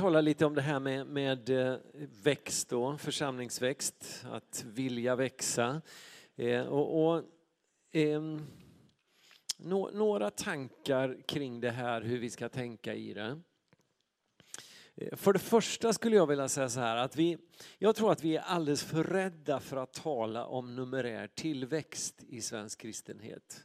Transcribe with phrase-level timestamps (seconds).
[0.00, 1.78] tala lite om det här med, med eh,
[2.22, 5.82] växt, då, församlingsväxt, att vilja växa.
[6.36, 7.24] Eh, och, och
[7.92, 8.22] eh,
[9.56, 13.40] no, några tankar kring det här, hur vi ska tänka i det.
[14.94, 17.38] Eh, för det första skulle jag vilja säga så här att vi,
[17.78, 22.40] jag tror att vi är alldeles för rädda för att tala om numerär tillväxt i
[22.40, 23.64] svensk kristenhet.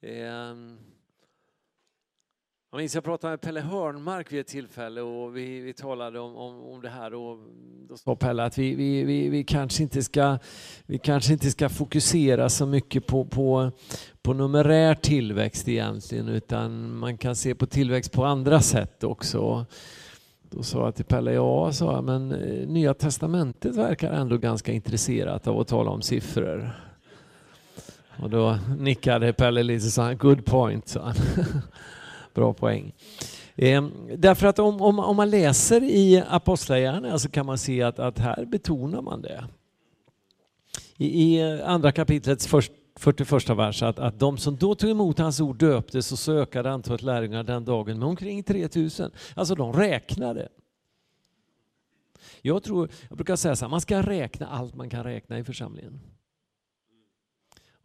[0.00, 0.54] Eh,
[2.76, 6.36] jag minns jag pratade med Pelle Hörnmark vid ett tillfälle och vi, vi talade om,
[6.36, 7.38] om, om det här och
[7.88, 10.38] då sa Pelle att vi, vi, vi, vi, kanske inte ska,
[10.86, 13.70] vi kanske inte ska fokusera så mycket på, på,
[14.22, 19.66] på numerär tillväxt egentligen utan man kan se på tillväxt på andra sätt också.
[20.50, 24.72] Då sa jag till Pelle, ja, sa jag, men eh, Nya Testamentet verkar ändå ganska
[24.72, 26.70] intresserat av att tala om siffror.
[28.22, 31.14] Och då nickade Pelle lite och sa, good point, sa han.
[32.36, 32.92] Bra poäng.
[33.54, 33.84] Eh,
[34.16, 38.18] därför att om, om, om man läser i Apostlagärningarna så kan man se att, att
[38.18, 39.44] här betonar man det.
[40.96, 45.40] I, i andra kapitlets först, 41 vers att, att de som då tog emot hans
[45.40, 49.10] ord döptes och så ökade antalet lärjungar den dagen med omkring 3000.
[49.34, 50.48] Alltså de räknade.
[52.42, 55.44] Jag, tror, jag brukar säga så här, man ska räkna allt man kan räkna i
[55.44, 56.00] församlingen.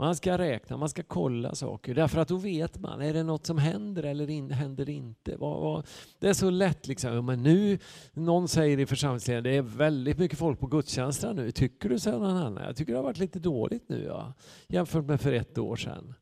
[0.02, 3.46] Man ska räkna, man ska kolla saker därför att då vet man, är det något
[3.46, 5.38] som händer eller in, händer inte?
[5.38, 5.88] Vad, vad,
[6.20, 7.80] det är så lätt liksom, men nu,
[8.14, 11.52] någon säger i församlingsledningen, det är väldigt mycket folk på gudstjänsterna nu.
[11.52, 12.64] Tycker du, säger någon annan.
[12.64, 14.34] Jag tycker det har varit lite dåligt nu ja,
[14.68, 16.14] jämfört med för ett år sedan.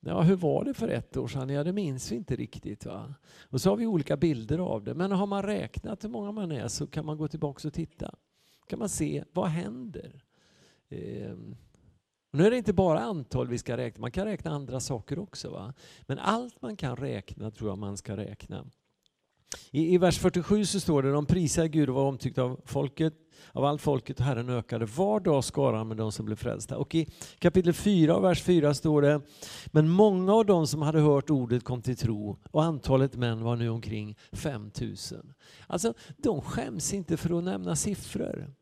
[0.00, 1.48] Ja, hur var det för ett år sedan?
[1.48, 2.86] Ja, det minns vi inte riktigt.
[2.86, 3.14] Va?
[3.50, 4.94] Och så har vi olika bilder av det.
[4.94, 8.14] Men har man räknat hur många man är så kan man gå tillbaka och titta.
[8.66, 10.24] kan man se, vad händer?
[10.90, 11.56] Ehm.
[12.34, 15.50] Nu är det inte bara antal vi ska räkna, man kan räkna andra saker också.
[15.50, 15.74] Va?
[16.02, 18.64] Men allt man kan räkna tror jag man ska räkna.
[19.70, 23.14] I, I vers 47 så står det de prisar Gud och var omtyckta av folket,
[23.52, 26.78] av allt folket och Herren ökade var dag skaran med de som blev frälsta.
[26.78, 27.06] Och i
[27.38, 29.20] kapitel 4 vers 4 står det
[29.66, 33.56] Men många av de som hade hört ordet kom till tro och antalet män var
[33.56, 35.32] nu omkring 5000.
[35.66, 38.54] Alltså de skäms inte för att nämna siffror.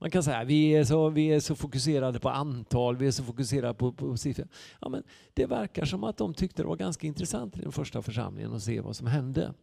[0.00, 3.10] Man kan säga att vi är så, vi är så fokuserade på antal, vi är
[3.10, 4.48] så fokuserade på, på siffror.
[4.80, 5.02] Ja, men
[5.34, 8.62] det verkar som att de tyckte det var ganska intressant i den första församlingen att
[8.62, 9.54] se vad som hände.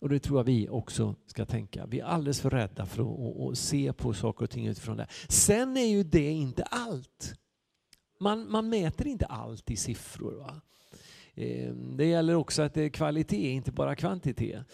[0.00, 1.86] Och det tror jag vi också ska tänka.
[1.86, 5.06] Vi är alldeles för rädda för att, att se på saker och ting utifrån det.
[5.28, 7.34] Sen är ju det inte allt.
[8.20, 10.32] Man, man mäter inte allt i siffror.
[10.32, 10.60] Va?
[11.34, 14.66] Ehm, det gäller också att det är kvalitet, inte bara kvantitet.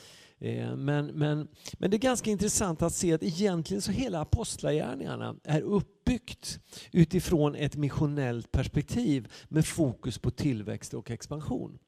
[0.43, 5.37] Eh, men, men, men det är ganska intressant att se att egentligen så hela apostlagärningarna
[5.45, 6.59] är uppbyggt
[6.93, 11.79] utifrån ett missionellt perspektiv med fokus på tillväxt och expansion.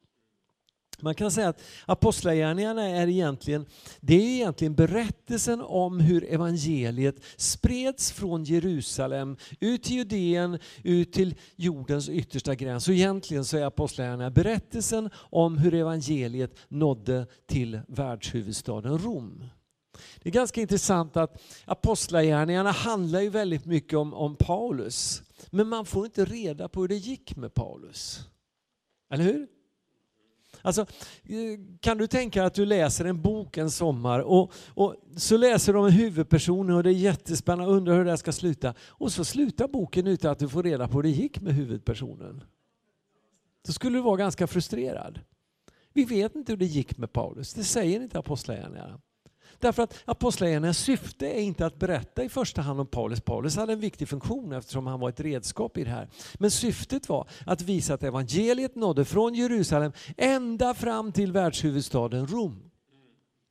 [1.05, 3.67] Man kan säga att Apostlagärningarna är egentligen,
[4.01, 11.35] det är egentligen berättelsen om hur evangeliet spreds från Jerusalem ut till Judeen, ut till
[11.57, 12.89] jordens yttersta gräns.
[12.89, 19.45] Och egentligen så är Apostlagärningarna berättelsen om hur evangeliet nådde till världshuvudstaden Rom.
[20.23, 25.23] Det är ganska intressant att Apostlagärningarna handlar ju väldigt mycket om, om Paulus.
[25.51, 28.21] Men man får inte reda på hur det gick med Paulus.
[29.11, 29.47] Eller hur?
[30.67, 30.81] Alltså,
[31.25, 35.73] eh, kan du tänka att du läser en bok en sommar och, och så läser
[35.73, 38.75] du om en huvudperson och det är jättespännande och undrar hur det ska sluta.
[38.89, 42.45] Och så slutar boken utan att du får reda på hur det gick med huvudpersonen.
[43.67, 45.21] Då skulle du vara ganska frustrerad.
[45.93, 49.01] Vi vet inte hur det gick med Paulus, det säger inte Apostlagärningarna.
[49.65, 53.21] Därför att Apostlagärningarnas syfte är inte att berätta i första hand om Paulus.
[53.21, 56.09] Paulus hade en viktig funktion eftersom han var ett redskap i det här.
[56.35, 62.71] Men syftet var att visa att evangeliet nådde från Jerusalem ända fram till världshuvudstaden Rom.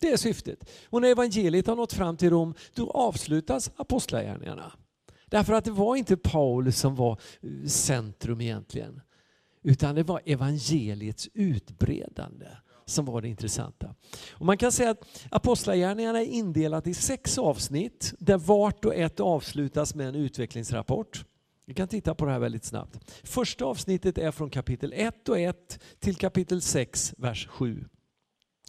[0.01, 0.69] Det är syftet.
[0.89, 4.71] Och när evangeliet har nått fram till Rom, då avslutas apostlagärningarna.
[5.25, 9.01] Därför att det var inte Paulus som var eh, centrum egentligen.
[9.63, 12.47] Utan det var evangeliets utbredande
[12.93, 13.95] som var det intressanta.
[14.31, 19.19] Och man kan säga att Apostlagärningarna är indelat i sex avsnitt där vart och ett
[19.19, 21.25] avslutas med en utvecklingsrapport.
[21.65, 23.21] Vi kan titta på det här väldigt snabbt.
[23.23, 27.85] Första avsnittet är från kapitel 1 och 1 till kapitel 6, vers 7.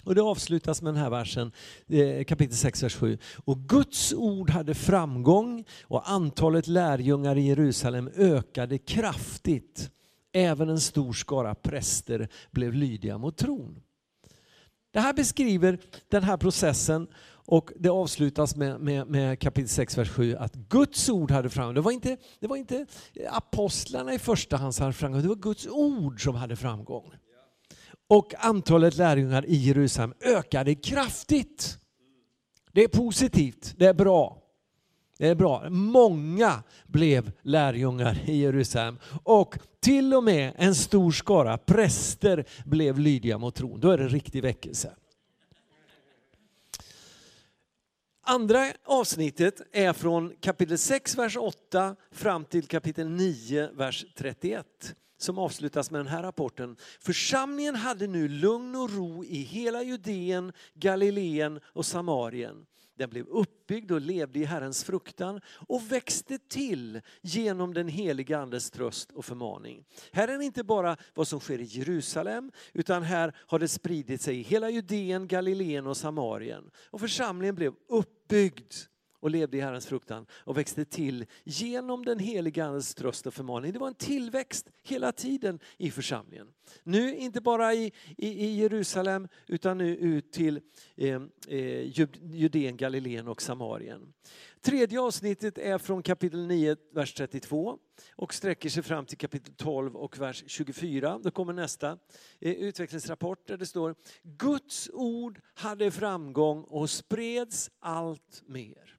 [0.05, 1.53] Och det avslutas med den här versen,
[1.89, 3.19] eh, kapitel 6, vers 7.
[3.45, 9.91] Och Guds ord hade framgång och antalet lärjungar i Jerusalem ökade kraftigt.
[10.33, 13.83] Även en stor skara präster blev lydiga mot tron.
[14.95, 17.07] Det här beskriver den här processen
[17.47, 21.75] och det avslutas med, med, med, kapitel 6, vers 7 att Guds ord hade framgång.
[21.75, 22.87] Det var inte, det var inte
[23.31, 27.13] apostlarna i första hand som hade framgång, det var Guds ord som hade framgång.
[28.09, 31.79] Och antalet lärjungar i Jerusalem ökade kraftigt.
[32.73, 34.44] Det är positivt, det är bra.
[35.19, 35.71] Det är bra.
[35.71, 43.39] Många blev lärjungar i Jerusalem och till och med en stor skara präster blev lydiga
[43.39, 43.81] mot tron.
[43.81, 44.95] Då är det riktig väckelse.
[48.27, 54.67] Andra avsnittet är från kapitel 6, vers 8 fram till kapitel 9, vers 31
[55.19, 56.77] som avslutas med den här rapporten.
[57.01, 62.67] Församlingen hade nu lugn och ro i hela Judeen, Galileen och Samarien.
[62.97, 68.71] Den blev uppbyggd och levde i Herrens fruktan och växte till genom den heliga Andes
[68.71, 69.85] tröst och förmaning.
[70.13, 74.21] Här är det inte bara vad som sker i Jerusalem utan här har det spridit
[74.21, 76.71] sig i hela Judeen, Galileen och Samarien.
[76.91, 78.75] Och församlingen blev uppbyggd
[79.25, 83.73] och levde i Herrens fruktan och växte till genom den heliga Andes tröst och förmaning.
[83.73, 86.47] Det var en tillväxt hela tiden i församlingen.
[86.83, 90.61] Nu inte bara i, i, i Jerusalem utan nu ut till
[90.97, 94.13] eh, eh, Judeen, Galileen och Samarien.
[94.61, 97.79] Tredje avsnittet är från kapitel 9, vers 32
[98.17, 101.21] och sträcker sig fram till kapitel 12 och vers 24.
[101.23, 101.99] Då kommer nästa
[102.41, 108.94] eh, utvecklingsrapport där det står Guds ord hade framgång och spreds allt mer.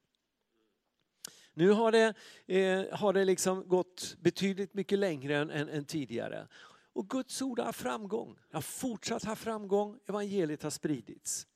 [1.58, 2.14] Nu har det,
[2.48, 6.48] eh, har det liksom gått betydligt mycket längre än, än, än tidigare.
[6.94, 11.48] Och Guds ord har framgång, har fortsatt ha framgång, evangeliet har spridits.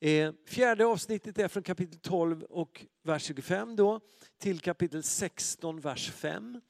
[0.00, 4.00] Eh, fjärde avsnittet är från kapitel 12 och vers 25 då,
[4.38, 6.60] till kapitel 16, vers 5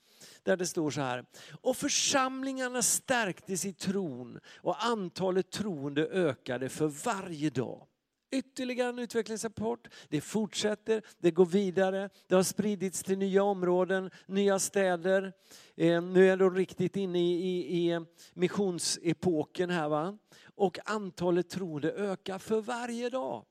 [0.42, 1.24] där det står så här.
[1.60, 7.86] Och församlingarna stärktes i tron och antalet troende ökade för varje dag.
[8.30, 9.88] Ytterligare en utvecklingsrapport.
[10.08, 12.10] Det fortsätter, det går vidare.
[12.26, 15.32] Det har spridits till nya områden, nya städer.
[15.76, 18.00] Eh, nu är de riktigt inne i, i, i
[18.34, 19.88] missionsepoken här.
[19.88, 20.18] Va?
[20.54, 23.44] Och antalet troende ökar för varje dag.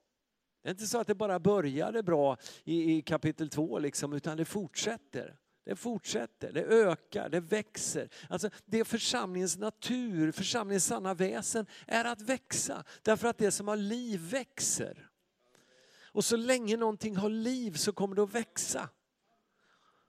[0.63, 4.38] Det är inte så att det bara började bra i, i kapitel 2, liksom, utan
[4.38, 5.35] det fortsätter.
[5.67, 8.09] Det fortsätter, det ökar, det växer.
[8.29, 12.83] Alltså det är församlingens natur, församlingens sanna väsen är att växa.
[13.01, 15.09] Därför att det som har liv växer.
[16.11, 18.89] Och så länge någonting har liv så kommer det att växa.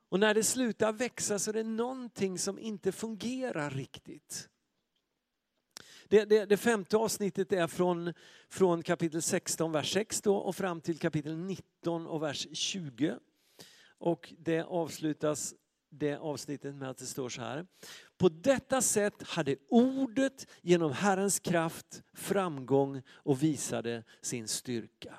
[0.08, 4.48] Och när det slutar växa så är det någonting som inte fungerar riktigt.
[6.08, 8.12] Det, det, det, femte avsnittet är från,
[8.48, 13.18] från kapitel 16, vers 6 då, och fram till kapitel 19 och vers 20.
[13.98, 15.54] Och det avslutas
[15.90, 17.66] det avsnittet med att det står så här.
[18.18, 25.14] På detta sätt hade ordet genom Herrens kraft framgång och visade sin styrka.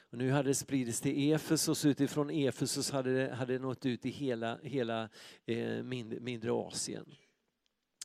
[0.00, 4.06] Och nu hade det spridits till Efesos, utifrån Efesos hade det, hade det nått ut
[4.06, 5.08] i hela, hela
[5.46, 7.14] eh, mindre, mindre Asien.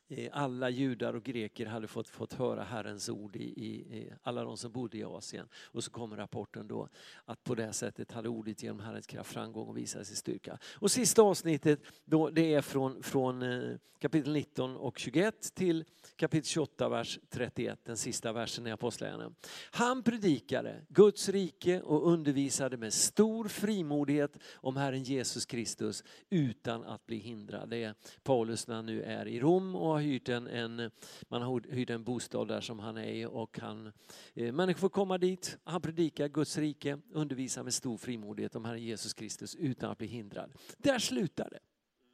[0.07, 4.57] Eh, alla judar och greker hade fått, fått höra Herrens ord i, i, alla de
[4.57, 5.47] som bodde i Asien.
[5.63, 6.89] Och så kommer rapporten då
[7.25, 10.57] att på det sättet hade ordet genom Herrens kraft framgång och visade sin styrka.
[10.75, 15.85] Och sista avsnittet då, det är från, från eh, kapitel 19 och 21 till
[16.15, 19.35] kapitel 28, vers 31, den sista versen i Apostlagärningarna.
[19.71, 27.05] Han predikade Guds rike och undervisade med stor frimodighet om Herren Jesus Kristus utan att
[27.05, 27.69] bli hindrad.
[27.69, 31.41] Det är Paulus när han nu är i Rom och har hyrt en, en, man
[31.41, 33.91] har hyrt en bostad där som han är i och han,
[34.33, 38.83] eh, människor får komma dit, han predikar Guds rike, undervisar med stor frimodighet om Herren
[38.83, 40.51] Jesus Kristus utan att bli hindrad.
[40.77, 41.59] Där slutar det.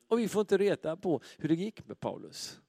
[0.08, 2.62] Och vi får inte reta på hur det gick med Paulus.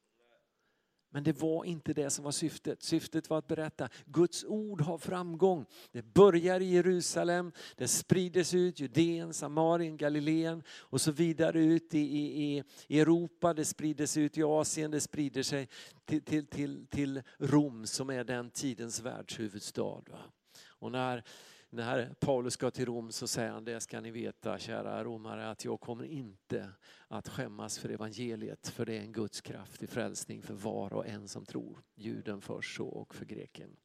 [1.15, 2.83] Men det var inte det som var syftet.
[2.83, 5.67] Syftet var att berätta, Guds ord har framgång.
[5.93, 11.99] Det börjar i Jerusalem, det sprider ut Judeen, Samarien, Galileen och så vidare ut i,
[11.99, 15.69] i, i Europa, det sprider sig ut i Asien, det sprider sig
[16.05, 20.03] till, till, till, till Rom som är den tidens världshuvudstad.
[20.67, 21.25] Och när
[21.73, 25.65] när Paulus ska till Rom så säger han, det ska ni veta kära romare, att
[25.65, 26.69] jag kommer inte
[27.09, 31.07] att skämmas för evangeliet, för det är en Guds kraft i frälsning för var och
[31.07, 31.83] en som tror.
[31.95, 33.77] Juden först så och för greken.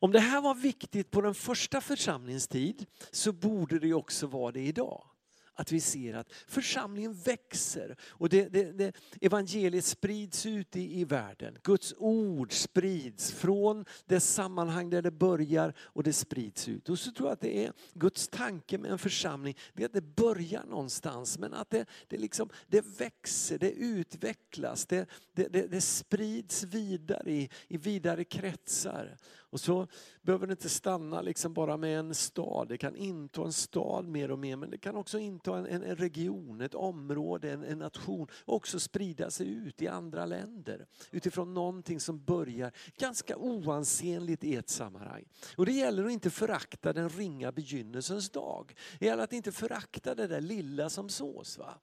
[0.00, 4.52] Om det här var viktigt på den första församlingens tid så borde det också vara
[4.52, 5.08] det idag
[5.56, 11.04] att vi ser att församlingen växer och det, det, det, evangeliet sprids ut i, i
[11.04, 11.58] världen.
[11.62, 16.88] Guds ord sprids från det sammanhang där det börjar och det sprids ut.
[16.88, 19.92] Och så tror jag att det är Guds tanke med en församling, det är att
[19.92, 25.66] det börjar någonstans men att det, det, liksom, det växer, det utvecklas, det, det, det,
[25.66, 29.16] det sprids vidare i, i vidare kretsar.
[29.50, 29.86] Och så
[30.22, 32.68] behöver det inte stanna liksom bara med en stad.
[32.68, 35.96] Det kan inta en stad mer och mer men det kan också inta en, en
[35.96, 41.54] region, ett område, en, en nation och också sprida sig ut i andra länder utifrån
[41.54, 45.24] någonting som börjar ganska oansenligt i ett sammanhang.
[45.56, 48.74] Och det gäller att inte förakta den ringa begynnelsens dag.
[48.98, 51.58] Det gäller att inte förakta det där lilla som sås.
[51.58, 51.74] Va?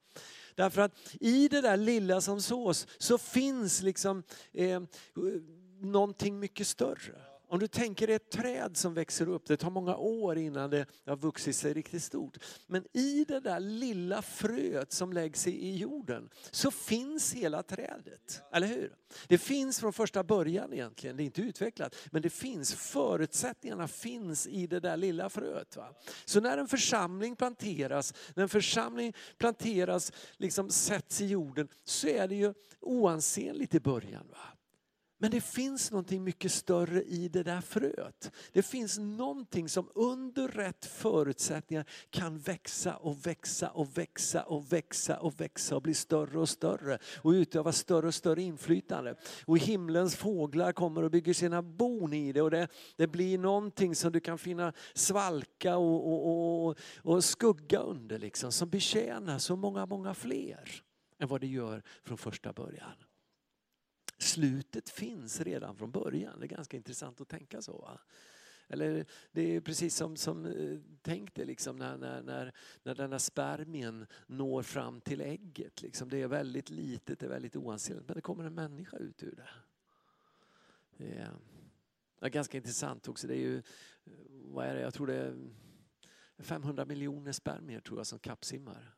[0.56, 4.82] Därför att i det där lilla som sås så finns liksom eh,
[5.80, 7.33] någonting mycket större.
[7.54, 10.86] Om du tänker dig ett träd som växer upp, det tar många år innan det
[11.06, 12.38] har vuxit sig riktigt stort.
[12.68, 18.42] Men i det där lilla fröet som läggs i jorden så finns hela trädet.
[18.54, 18.96] Eller hur?
[19.28, 21.96] Det finns från första början egentligen, det är inte utvecklat.
[22.12, 25.76] Men det finns, förutsättningarna finns i det där lilla fröet.
[25.76, 25.96] Va?
[26.26, 32.28] Så när en församling planteras, när en församling planteras, liksom sätts i jorden, så är
[32.28, 34.28] det ju oansenligt i början.
[34.32, 34.53] Va?
[35.24, 38.32] Men det finns någonting mycket större i det där fröet.
[38.52, 45.18] Det finns någonting som under rätt förutsättningar kan växa och växa och växa och växa
[45.18, 49.16] och växa och bli större och större och utöva större och större inflytande.
[49.46, 53.96] Och himlens fåglar kommer och bygger sina bon i det och det, det blir någonting
[53.96, 59.56] som du kan finna svalka och, och, och, och skugga under liksom, som betjänar så
[59.56, 60.84] många, många fler
[61.20, 62.94] än vad det gör från första början.
[64.18, 66.40] Slutet finns redan från början.
[66.40, 67.78] Det är ganska intressant att tänka så.
[67.78, 68.00] Va?
[68.68, 72.54] Eller det är precis som, som eh, tänk dig liksom när, när, när,
[72.84, 75.82] när den där spermien når fram till ägget.
[75.82, 76.10] Liksom.
[76.10, 79.36] Det är väldigt litet, det är väldigt oansenligt men det kommer en människa ut ur
[79.36, 79.50] det.
[80.98, 81.32] Det är,
[82.20, 83.28] det är ganska intressant också.
[83.28, 83.64] Det är ju, eh,
[84.30, 85.36] vad är det, jag tror det är
[86.38, 88.96] 500 miljoner spermier tror jag som kappsimmar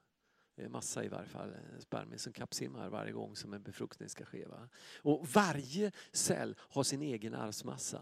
[0.55, 4.25] Eh, massa i varje fall eh, spermier som kappsimmar varje gång som en befruktning ska
[4.25, 4.45] ske.
[4.45, 4.69] Va?
[5.01, 8.01] Och varje cell har sin egen arvsmassa.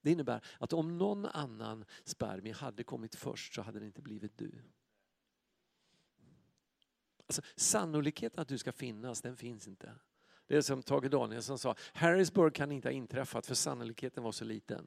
[0.00, 4.38] Det innebär att om någon annan spermie hade kommit först så hade det inte blivit
[4.38, 4.52] du.
[7.26, 9.92] Alltså, sannolikheten att du ska finnas, den finns inte.
[10.46, 14.44] Det är som Tage Danielsson sa, Harrisburg kan inte ha inträffat för sannolikheten var så
[14.44, 14.86] liten.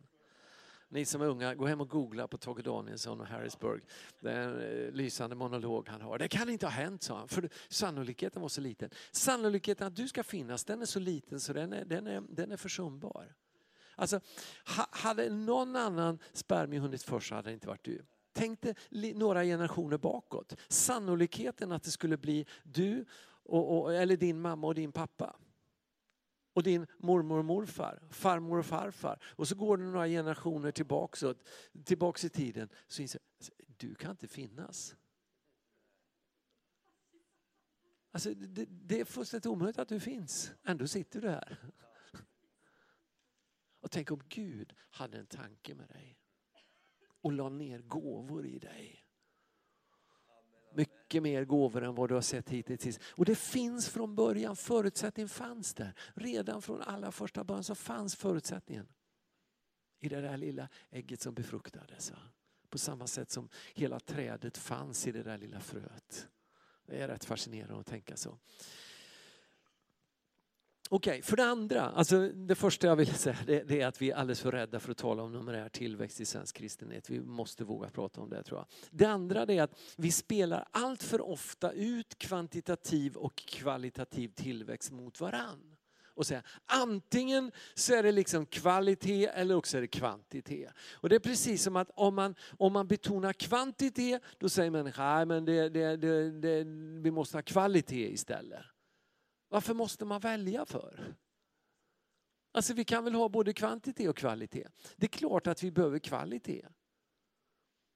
[0.91, 3.83] Ni som är unga, gå hem och googla på Tage Danielsson och Harrisburg.
[4.19, 6.17] Det är en eh, lysande monolog han har.
[6.17, 8.89] Det kan inte ha hänt, sa han, för sannolikheten var så liten.
[9.11, 12.51] Sannolikheten att du ska finnas, den är så liten så den är, den är, den
[12.51, 13.35] är försumbar.
[13.95, 14.19] Alltså,
[14.91, 18.05] hade någon annan spermie hunnit först så hade det inte varit du.
[18.33, 18.75] Tänk dig
[19.15, 20.55] några generationer bakåt.
[20.67, 23.05] Sannolikheten att det skulle bli du,
[23.43, 25.35] och, och, eller din mamma och din pappa
[26.59, 29.19] och din mormor och morfar, farmor och farfar.
[29.23, 31.23] Och så går du några generationer tillbaks,
[31.85, 32.69] tillbaks i tiden.
[32.87, 34.95] Så inser alltså, du kan inte finnas.
[38.11, 40.51] Alltså, det, det är fullständigt omöjligt att du finns.
[40.63, 41.57] Ändå sitter du här.
[43.79, 46.19] Och tänk om Gud hade en tanke med dig
[47.21, 49.05] och la ner gåvor i dig.
[51.09, 52.99] Mycket mer gåvor än vad du har sett hittills.
[53.03, 55.93] Och det finns från början, förutsättningen fanns där.
[56.13, 58.87] Redan från allra första början så fanns förutsättningen.
[59.99, 62.13] I det där lilla ägget som befruktades.
[62.69, 66.27] På samma sätt som hela trädet fanns i det där lilla fröet.
[66.85, 68.37] Det är rätt fascinerande att tänka så.
[70.91, 74.01] Okej, okay, för det andra, alltså det första jag vill säga det, det, är att
[74.01, 77.09] vi är alldeles för rädda för att tala om numerär tillväxt i svensk kristenhet.
[77.09, 78.67] Vi måste våga prata om det tror jag.
[78.91, 85.21] Det andra är att vi spelar allt för ofta ut kvantitativ och kvalitativ tillväxt mot
[85.21, 85.75] varann.
[86.19, 90.73] Och säga, antingen så är det liksom kvalitet eller också är det kvantitet.
[90.93, 95.31] Och det är precis som att om man, om man betonar kvantitet då säger människan
[95.31, 95.97] att det, det,
[96.29, 96.63] det,
[97.01, 98.61] vi måste ha kvalitet istället.
[99.49, 101.15] Varför måste man välja för?
[102.51, 104.67] Alltså vi kan väl ha både kvantitet och kvalitet.
[104.95, 106.65] Det är klart att vi behöver kvalitet.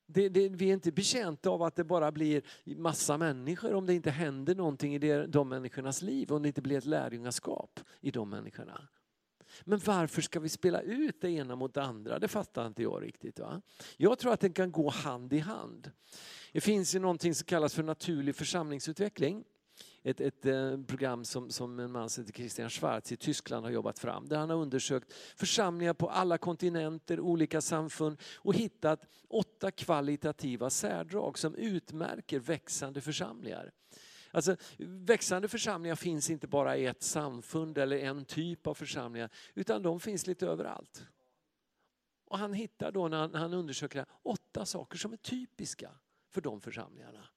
[0.06, 3.94] Det, det, vi är inte betjänta av att det bara blir massa människor om det
[3.94, 8.12] inte händer någonting i det, de människornas liv, om det inte blir ett lärjungaskap i
[8.12, 8.88] de människorna.
[9.64, 12.20] Men varför ska vi spela ut det ena mot det andra?
[12.20, 13.40] Det fattar inte jag riktigt.
[13.40, 13.62] Va?
[13.98, 15.92] Jag tror att det kan gå hand i hand.
[16.52, 19.44] Det finns ju någonting som kallas för naturlig församlingsutveckling
[20.04, 23.72] ett, ett eh, program som, som en man som heter Christian Schwarz i Tyskland har
[23.72, 24.28] jobbat fram.
[24.28, 31.38] Där han har undersökt församlingar på alla kontinenter, olika samfund och hittat åtta kvalitativa särdrag
[31.38, 33.72] som utmärker växande församlingar.
[34.32, 39.82] Alltså, växande församlingar finns inte bara i ett samfund eller en typ av församlingar utan
[39.82, 41.06] de finns lite överallt.
[42.26, 45.92] Och han hittar då när han, när han undersöker det, åtta saker som är typiska
[46.32, 47.28] för de församlingarna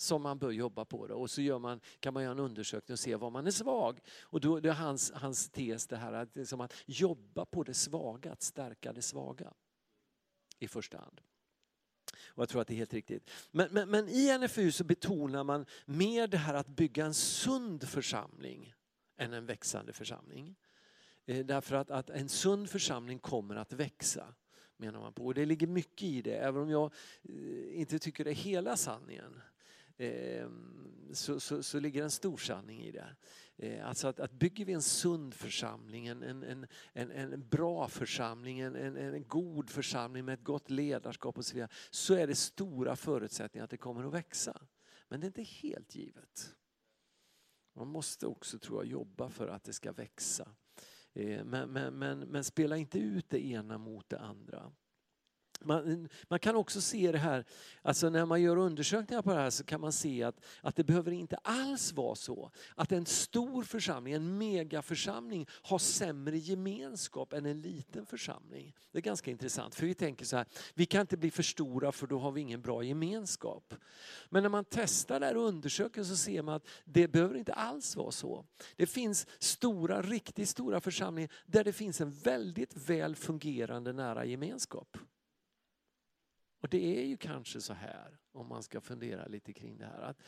[0.00, 1.06] som man bör jobba på.
[1.06, 1.14] Det.
[1.14, 4.00] Och så gör man, kan man göra en undersökning och se var man är svag.
[4.22, 7.74] Och då det är hans, hans tes det här att, liksom att jobba på det
[7.74, 9.52] svaga, att stärka det svaga
[10.58, 11.20] i första hand.
[12.26, 13.30] Och jag tror att det är helt riktigt.
[13.50, 17.88] Men, men, men i NFU så betonar man mer det här att bygga en sund
[17.88, 18.74] församling
[19.16, 20.56] än en växande församling.
[21.26, 24.34] Eh, därför att, att en sund församling kommer att växa
[24.80, 25.26] menar man på.
[25.26, 26.92] Och det ligger mycket i det, även om jag
[27.22, 29.40] eh, inte tycker det är hela sanningen.
[30.00, 33.16] Ehm, så, så, så ligger en stor sanning i det.
[33.56, 38.60] Eh, alltså att, att bygger vi en sund församling, en, en, en, en bra församling,
[38.60, 42.34] en, en, en god församling med ett gott ledarskap och så vidare, så är det
[42.34, 44.62] stora förutsättningar att det kommer att växa.
[45.08, 46.56] Men det är inte helt givet.
[47.76, 50.54] Man måste också tror jag jobba för att det ska växa.
[51.12, 54.72] Eh, men, men, men, men spela inte ut det ena mot det andra.
[55.64, 57.44] Man, man, kan också se det här,
[57.82, 60.84] alltså när man gör undersökningar på det här så kan man se att, att det
[60.84, 67.46] behöver inte alls vara så att en stor församling, en megaförsamling har sämre gemenskap än
[67.46, 68.74] en liten församling.
[68.92, 71.92] Det är ganska intressant för vi tänker så här, vi kan inte bli för stora
[71.92, 73.74] för då har vi ingen bra gemenskap.
[74.28, 77.52] Men när man testar det här och undersöker så ser man att det behöver inte
[77.52, 78.44] alls vara så.
[78.76, 84.98] Det finns stora, riktigt stora församlingar där det finns en väldigt väl fungerande nära gemenskap.
[86.60, 90.00] Och det är ju kanske så här, om man ska fundera lite kring det här,
[90.00, 90.22] att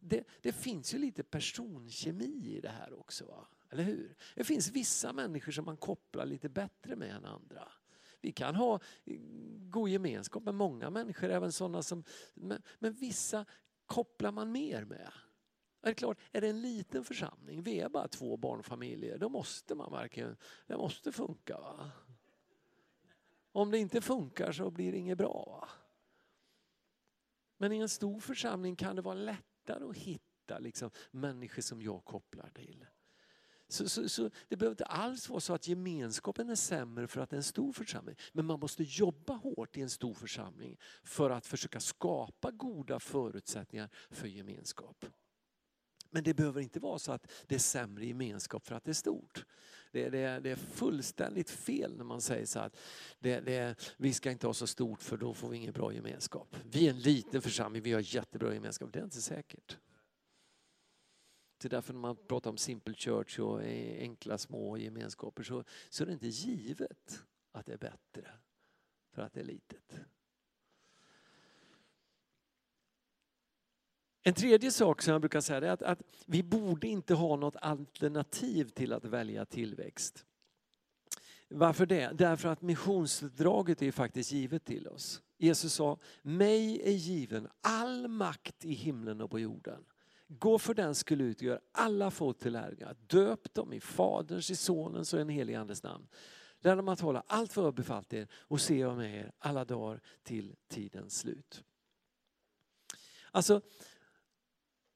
[0.00, 3.26] det, det finns ju lite personkemi i det här också.
[3.26, 3.48] Va?
[3.70, 4.16] Eller hur?
[4.34, 7.68] Det finns vissa människor som man kopplar lite bättre med än andra.
[8.20, 9.18] Vi kan ha eh,
[9.70, 12.04] god gemenskap med många människor, även sådana som...
[12.34, 13.44] Men, men vissa
[13.86, 15.10] kopplar man mer med.
[15.82, 19.74] Är det klart, är det en liten församling, vi är bara två barnfamiljer, då måste
[19.74, 21.60] man verkligen, det måste funka.
[21.60, 21.90] Va?
[23.56, 25.68] Om det inte funkar så blir det inget bra.
[27.56, 32.04] Men i en stor församling kan det vara lättare att hitta liksom, människor som jag
[32.04, 32.86] kopplar till.
[33.68, 37.30] Så, så, så, Det behöver inte alls vara så att gemenskapen är sämre för att
[37.30, 38.16] det är en stor församling.
[38.32, 43.90] Men man måste jobba hårt i en stor församling för att försöka skapa goda förutsättningar
[44.10, 45.06] för gemenskap.
[46.16, 48.94] Men det behöver inte vara så att det är sämre gemenskap för att det är
[48.94, 49.44] stort.
[49.92, 52.76] Det, det, det är fullständigt fel när man säger så att
[53.18, 56.56] det, det, vi ska inte ha så stort för då får vi ingen bra gemenskap.
[56.70, 58.92] Vi är en liten församling, vi har jättebra gemenskap.
[58.92, 59.78] Det är inte säkert.
[61.58, 65.64] Det är därför när man pratar om simple church och e, enkla små gemenskaper så,
[65.88, 68.30] så är det inte givet att det är bättre
[69.14, 69.94] för att det är litet.
[74.26, 77.56] En tredje sak som jag brukar säga är att, att vi borde inte ha något
[77.56, 80.24] alternativ till att välja tillväxt.
[81.48, 82.10] Varför det?
[82.14, 85.22] Därför att missionsdraget är faktiskt givet till oss.
[85.38, 89.84] Jesus sa, mig är given all makt i himlen och på jorden.
[90.28, 92.96] Gå för den skulle ut och gör alla folk till lärjungar.
[93.06, 96.08] Döp dem i Faderns, i Sonens och i den helige Andes namn.
[96.60, 99.64] Lär dem att hålla allt vad jag befallt er och se jag med er alla
[99.64, 101.64] dagar till tidens slut.
[103.30, 103.60] Alltså,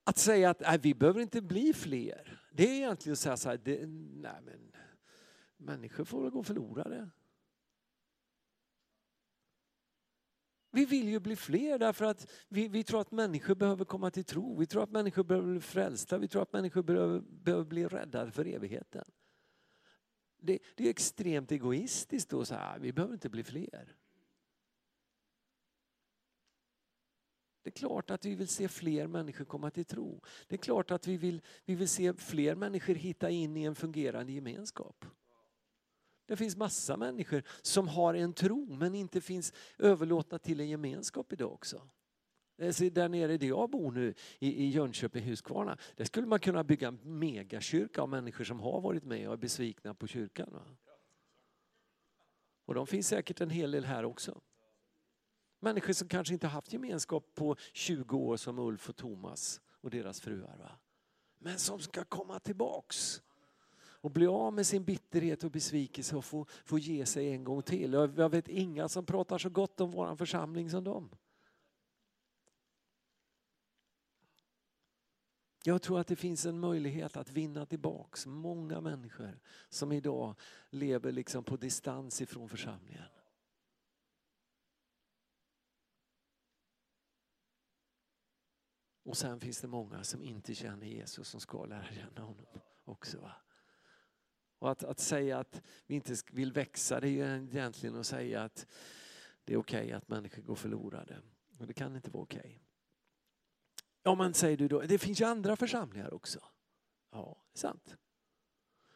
[0.05, 3.49] att säga att nej, vi behöver inte bli fler, det är egentligen att säga så
[3.49, 4.73] här, det, nej men
[5.57, 7.11] människor får väl gå förlorade.
[10.73, 14.25] Vi vill ju bli fler därför att vi, vi tror att människor behöver komma till
[14.25, 14.59] tro.
[14.59, 16.19] Vi tror att människor behöver bli frälsta.
[16.19, 19.05] Vi tror att människor behöver, behöver bli räddade för evigheten.
[20.43, 23.97] Det, det är extremt egoistiskt att säga att vi behöver inte bli fler.
[27.63, 30.21] Det är klart att vi vill se fler människor komma till tro.
[30.49, 33.75] Det är klart att vi vill, vi vill se fler människor hitta in i en
[33.75, 35.05] fungerande gemenskap.
[36.27, 41.33] Det finns massa människor som har en tro men inte finns överlåtna till en gemenskap
[41.33, 41.89] idag också.
[42.59, 46.89] Eh, där nere där jag bor nu i Jönköping, Huskvarna, där skulle man kunna bygga
[46.89, 50.61] en megakyrka av människor som har varit med och är besvikna på kyrkan.
[52.65, 54.41] Och de finns säkert en hel del här också.
[55.61, 60.21] Människor som kanske inte haft gemenskap på 20 år som Ulf och Thomas och deras
[60.21, 60.57] fruar.
[60.59, 60.71] Va?
[61.39, 63.23] Men som ska komma tillbaks
[64.03, 67.63] och bli av med sin bitterhet och besvikelse och få, få ge sig en gång
[67.63, 67.93] till.
[67.93, 71.11] Jag vet inga som pratar så gott om vår församling som dem.
[75.65, 80.35] Jag tror att det finns en möjlighet att vinna tillbaks många människor som idag
[80.71, 83.05] lever liksom på distans ifrån församlingen.
[89.11, 92.47] Och sen finns det många som inte känner Jesus som ska lära känna honom
[92.85, 93.21] också.
[93.21, 93.33] Va?
[94.59, 98.43] Och att, att säga att vi inte vill växa det är ju egentligen att säga
[98.43, 98.67] att
[99.45, 101.23] det är okej okay att människor går förlorade.
[101.59, 102.41] Och det kan inte vara okej.
[102.41, 102.59] Okay.
[104.03, 106.41] Ja men säger du då, det finns ju andra församlingar också.
[107.11, 107.97] Ja, det är sant.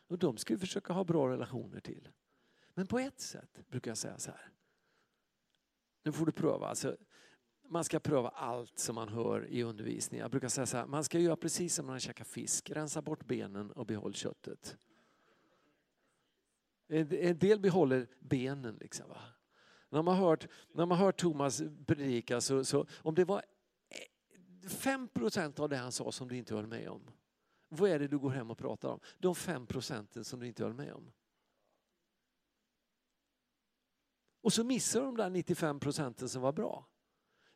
[0.06, 2.08] Och de ska vi försöka ha bra relationer till.
[2.74, 4.50] Men på ett sätt brukar jag säga så här.
[6.02, 6.66] Nu får du pröva.
[6.66, 6.96] Alltså,
[7.68, 10.22] man ska pröva allt som man hör i undervisningen.
[10.22, 12.70] Jag brukar säga så här, man ska göra precis som när man käkar fisk.
[12.70, 14.76] Rensa bort benen och behåll köttet.
[16.88, 18.76] En del behåller benen.
[18.80, 19.20] Liksom, va?
[19.88, 23.42] När man har hört, när man hört Thomas predika så, så om det var
[24.68, 27.10] 5 procent av det han sa som du inte höll med om.
[27.68, 29.00] Vad är det du går hem och pratar om?
[29.18, 31.12] De 5 procenten som du inte höll med om.
[34.40, 36.86] Och så missar de där 95 procenten som var bra.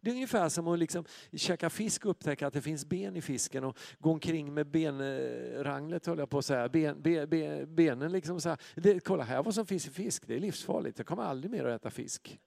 [0.00, 3.20] Det är ungefär som att liksom käka fisk och upptäcka att det finns ben i
[3.20, 6.68] fisken och gå omkring med benranglet höll jag på att säga.
[6.68, 8.58] Ben, ben, ben, benen liksom så här.
[8.74, 10.98] Det, kolla här vad som finns i fisk, det är livsfarligt.
[10.98, 12.40] Jag kommer aldrig mer att äta fisk.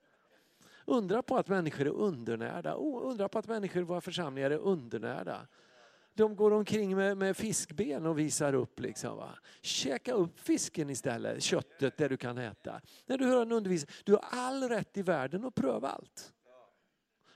[0.85, 2.73] Undra på att människor är undernärda.
[2.73, 5.47] undra på att människor i våra församlingar är undernärda.
[6.13, 8.79] De går omkring med, med fiskben och visar upp.
[8.79, 9.29] Liksom, va?
[9.61, 12.81] Käka upp fisken istället, köttet det du kan äta.
[13.05, 16.33] När du hör en undervisning, du har all rätt i världen att pröva allt.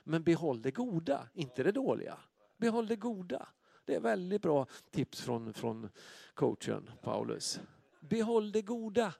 [0.08, 2.18] Men behåll det goda, inte det dåliga.
[2.56, 3.48] Behåll det goda.
[3.84, 5.88] Det är väldigt bra tips från, från
[6.34, 7.60] coachen Paulus.
[8.00, 9.14] Behåll det goda.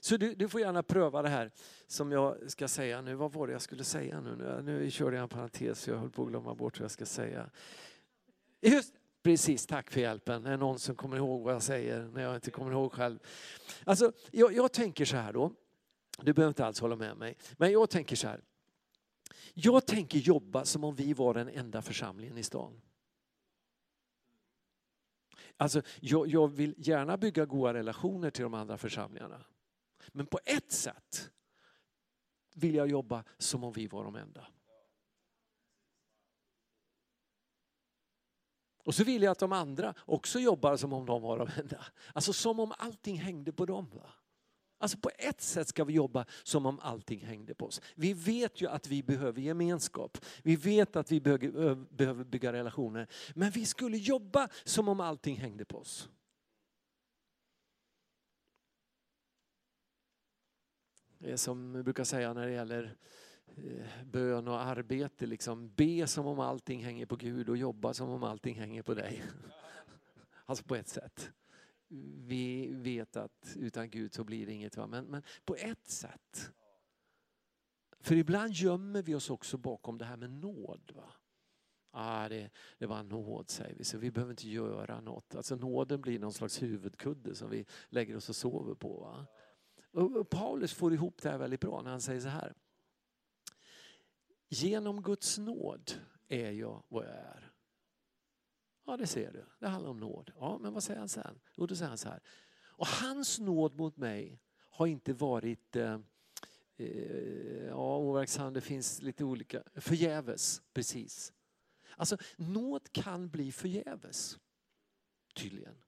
[0.00, 1.50] Så du, du, får gärna pröva det här
[1.86, 3.14] som jag ska säga nu.
[3.14, 4.36] Vad var det jag skulle säga nu?
[4.36, 7.06] Nu, nu körde jag en parentes, jag höll på att glömma bort vad jag ska
[7.06, 7.50] säga.
[8.60, 10.42] Just Precis, tack för hjälpen.
[10.42, 13.18] Det är någon som kommer ihåg vad jag säger när jag inte kommer ihåg själv.
[13.84, 15.52] Alltså, jag, jag tänker så här då.
[16.22, 17.36] Du behöver inte alls hålla med mig.
[17.56, 18.40] Men jag tänker så här.
[19.54, 22.80] Jag tänker jobba som om vi var den enda församlingen i stan.
[25.56, 29.44] Alltså, jag, jag vill gärna bygga goda relationer till de andra församlingarna.
[30.08, 31.30] Men på ett sätt
[32.54, 34.46] vill jag jobba som om vi var de enda.
[38.84, 41.84] Och så vill jag att de andra också jobbar som om de var de enda.
[42.12, 43.90] Alltså som om allting hängde på dem.
[43.94, 44.10] Va?
[44.82, 47.80] Alltså på ett sätt ska vi jobba som om allting hängde på oss.
[47.94, 50.18] Vi vet ju att vi behöver gemenskap.
[50.42, 53.08] Vi vet att vi behöver bygga relationer.
[53.34, 56.08] Men vi skulle jobba som om allting hängde på oss.
[61.18, 62.96] Det är som vi brukar säga när det gäller
[63.56, 65.26] eh, bön och arbete.
[65.26, 68.94] Liksom, be som om allting hänger på Gud och jobba som om allting hänger på
[68.94, 69.22] dig.
[70.46, 71.32] Alltså på ett sätt
[72.26, 74.76] vi vet att utan Gud så blir det inget.
[74.76, 74.86] Va?
[74.86, 76.50] Men, men på ett sätt.
[78.00, 80.92] För ibland gömmer vi oss också bakom det här med nåd.
[80.94, 81.12] Va?
[81.90, 85.34] Ah, det, det var nåd säger vi, så vi behöver inte göra något.
[85.34, 89.00] Alltså nåden blir någon slags huvudkudde som vi lägger oss och sover på.
[89.00, 89.26] Va?
[90.02, 92.54] Och Paulus får ihop det här väldigt bra när han säger så här.
[94.48, 95.92] Genom Guds nåd
[96.28, 97.51] är jag vad jag är.
[98.92, 99.44] Ja, det ser du.
[99.58, 100.32] Det handlar om nåd.
[100.36, 101.40] Ja, men vad säger han sen?
[101.56, 102.20] Jo, då säger han så här.
[102.60, 105.98] Och hans nåd mot mig har inte varit eh,
[106.76, 111.32] eh, ja, overksam, det finns lite olika, förgäves, precis.
[111.96, 114.38] Alltså nåd kan bli förgäves,
[115.34, 115.82] tydligen.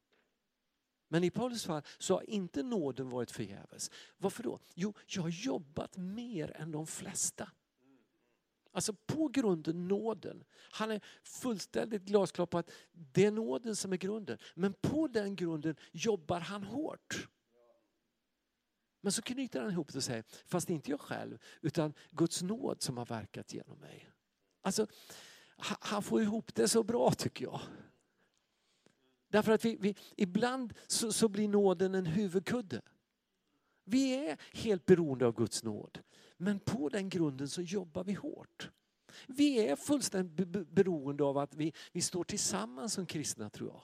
[1.08, 3.90] Men i Paulus fall så har inte nåden varit förgäves.
[4.18, 4.60] Varför då?
[4.74, 7.50] Jo, jag har jobbat mer än de flesta.
[8.74, 10.44] Alltså på grunden nåden.
[10.70, 14.38] Han är fullständigt glasklar på att det är nåden som är grunden.
[14.54, 17.28] Men på den grunden jobbar han hårt.
[19.00, 22.82] Men så knyter han ihop det och säger, fast inte jag själv, utan Guds nåd
[22.82, 24.08] som har verkat genom mig.
[24.62, 24.86] Alltså,
[25.58, 27.60] han får ihop det så bra tycker jag.
[29.28, 32.82] Därför att vi, vi ibland så, så blir nåden en huvudkudde.
[33.84, 36.00] Vi är helt beroende av Guds nåd.
[36.36, 38.70] Men på den grunden så jobbar vi hårt.
[39.26, 43.82] Vi är fullständigt beroende av att vi, vi står tillsammans som kristna tror jag.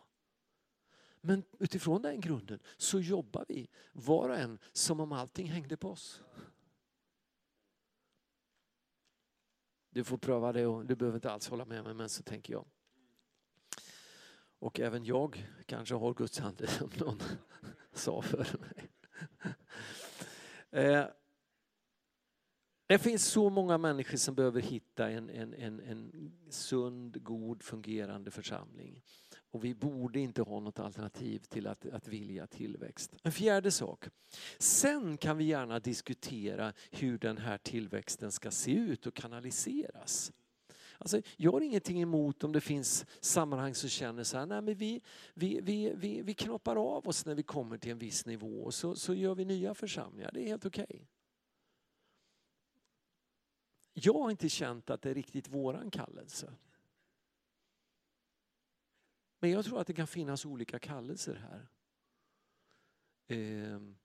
[1.21, 5.91] Men utifrån den grunden så jobbar vi var och en som om allting hängde på
[5.91, 6.23] oss.
[9.91, 12.53] Du får pröva det och du behöver inte alls hålla med mig men så tänker
[12.53, 12.65] jag.
[14.59, 17.23] Och även jag kanske har Guds hand som någon
[17.93, 18.91] sa för mig.
[20.73, 21.05] Eh,
[22.87, 28.31] det finns så många människor som behöver hitta en, en, en, en sund, god, fungerande
[28.31, 29.03] församling.
[29.51, 33.17] Och vi borde inte ha något alternativ till att, att vilja tillväxt.
[33.23, 34.05] En fjärde sak.
[34.59, 40.33] Sen kan vi gärna diskutera hur den här tillväxten ska se ut och kanaliseras.
[41.01, 44.75] Alltså, jag har ingenting emot om det finns sammanhang som känner så här, nej men
[44.75, 45.03] vi,
[45.35, 48.75] vi, vi, vi, vi knoppar av oss när vi kommer till en viss nivå och
[48.75, 50.31] så, så gör vi nya församlingar.
[50.33, 50.85] Det är helt okej.
[50.89, 51.07] Okay.
[53.93, 56.53] Jag har inte känt att det är riktigt våran kallelse.
[59.39, 61.69] Men jag tror att det kan finnas olika kallelser här.
[63.27, 63.97] Ehm,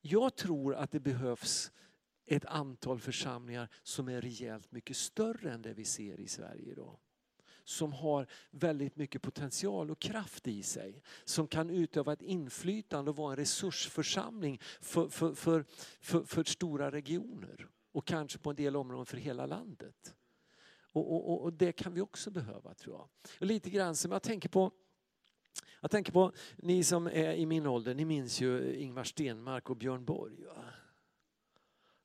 [0.00, 1.72] jag tror att det behövs
[2.36, 6.98] ett antal församlingar som är rejält mycket större än det vi ser i Sverige idag.
[7.64, 11.02] Som har väldigt mycket potential och kraft i sig.
[11.24, 15.64] Som kan utöva ett inflytande och vara en resursförsamling för, för, för,
[16.00, 17.68] för, för stora regioner.
[17.92, 20.14] Och kanske på en del områden för hela landet.
[20.92, 23.08] Och, och, och, det kan vi också behöva tror jag.
[23.40, 24.72] Och lite grann som jag tänker på
[25.80, 29.76] jag tänker på, ni som är i min ålder, ni minns ju Ingvar Stenmark och
[29.76, 30.34] Björn Borg.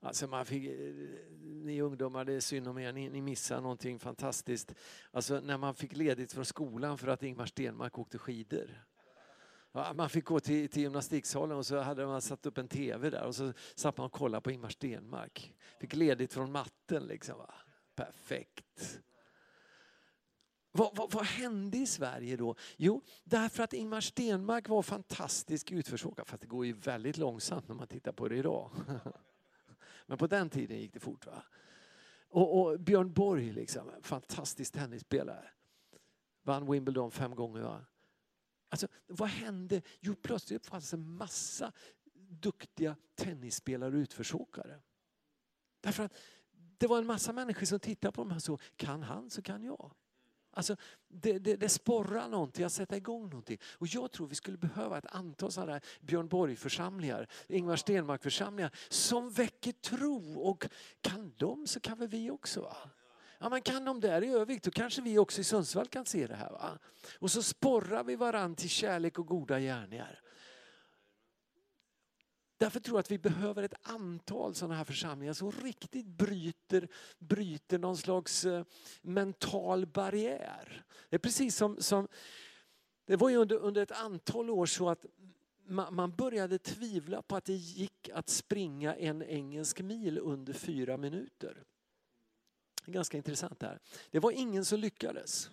[0.06, 0.94] Alltså man fick, eh,
[1.41, 4.76] ni ungdomar, det är synd om er, ni, ni missar någonting fantastiskt.
[5.12, 8.86] Alltså när man fick ledigt från skolan för att Ingmar Stenmark åkte skidor.
[9.96, 13.24] Man fick gå till, till gymnastiksalen och så hade man satt upp en TV där
[13.24, 15.54] och så satt man och kollade på Ingmar Stenmark.
[15.80, 17.38] Fick ledigt från matten liksom.
[17.38, 17.54] Va?
[17.96, 19.00] Perfekt.
[20.72, 22.56] Vad, vad, vad, hände i Sverige då?
[22.78, 26.26] Jo, därför att Ingmar Stenmark var fantastisk utförsåkare.
[26.26, 28.72] Fast det går ju väldigt långsamt när man tittar på det idag.
[30.06, 31.26] Men på den tiden gick det fort.
[31.26, 31.44] Va?
[32.28, 35.50] Och, och Björn Borg, liksom, fantastisk tennisspelare.
[36.44, 37.62] Vann Wimbledon fem gånger.
[37.62, 37.86] Va?
[38.70, 39.82] Alltså, vad hände?
[40.00, 41.72] Jo, plötsligt fanns det en massa
[42.30, 44.80] duktiga tennisspelare och utförsåkare.
[45.82, 46.18] Därför att
[46.78, 49.63] det var en massa människor som tittade på dem och så, kan han så kan
[49.63, 49.91] jag.
[50.56, 50.76] Alltså,
[51.08, 53.58] det, det, det sporrar någonting att sätta igång någonting.
[53.78, 59.32] Och jag tror vi skulle behöva ett antal sådana här Björn Borg-församlingar, Ingvar Stenmark-församlingar som
[59.32, 60.39] väcker tro.
[60.39, 60.68] Och
[61.02, 62.62] kan de så kan väl vi också.
[62.62, 62.78] Va?
[63.39, 66.28] Ja, men kan de där i Övik, då kanske vi också i Sundsvall kan se
[66.28, 66.52] det här.
[66.52, 66.80] Va?
[67.20, 70.22] Och så sporrar vi varann till kärlek och goda gärningar.
[72.58, 76.88] Därför tror jag att vi behöver ett antal sådana här församlingar som riktigt bryter,
[77.20, 78.65] bryter någon slags eh,
[79.02, 80.86] mental barriär.
[81.10, 82.08] Det är precis som, som
[83.06, 85.06] det var ju under, under ett antal år så att
[85.68, 91.63] man började tvivla på att det gick att springa en engelsk mil under fyra minuter.
[92.86, 93.80] Det är ganska intressant det här.
[94.12, 95.50] Det var ingen som lyckades.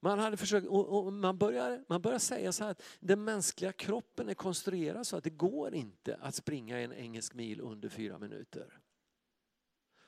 [0.00, 4.28] Man, hade försökt, och, man, börjar, man börjar säga så här att den mänskliga kroppen
[4.28, 8.80] är konstruerad så att det går inte att springa en engelsk mil under fyra minuter.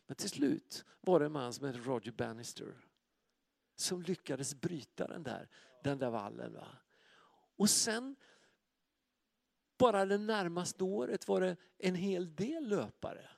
[0.07, 2.75] Men till slut var det en man som hette Roger Bannister
[3.77, 5.49] som lyckades bryta den där,
[5.85, 6.53] den där vallen.
[6.53, 6.69] Va?
[7.57, 8.17] Och sen,
[9.79, 13.29] bara det närmaste året var det en hel del löpare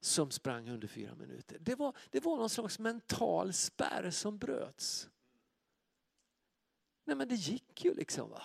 [0.00, 1.58] som sprang under fyra minuter.
[1.60, 5.10] Det var, det var någon slags mental spärr som bröts.
[7.06, 8.30] Nej men det gick ju liksom.
[8.30, 8.42] va.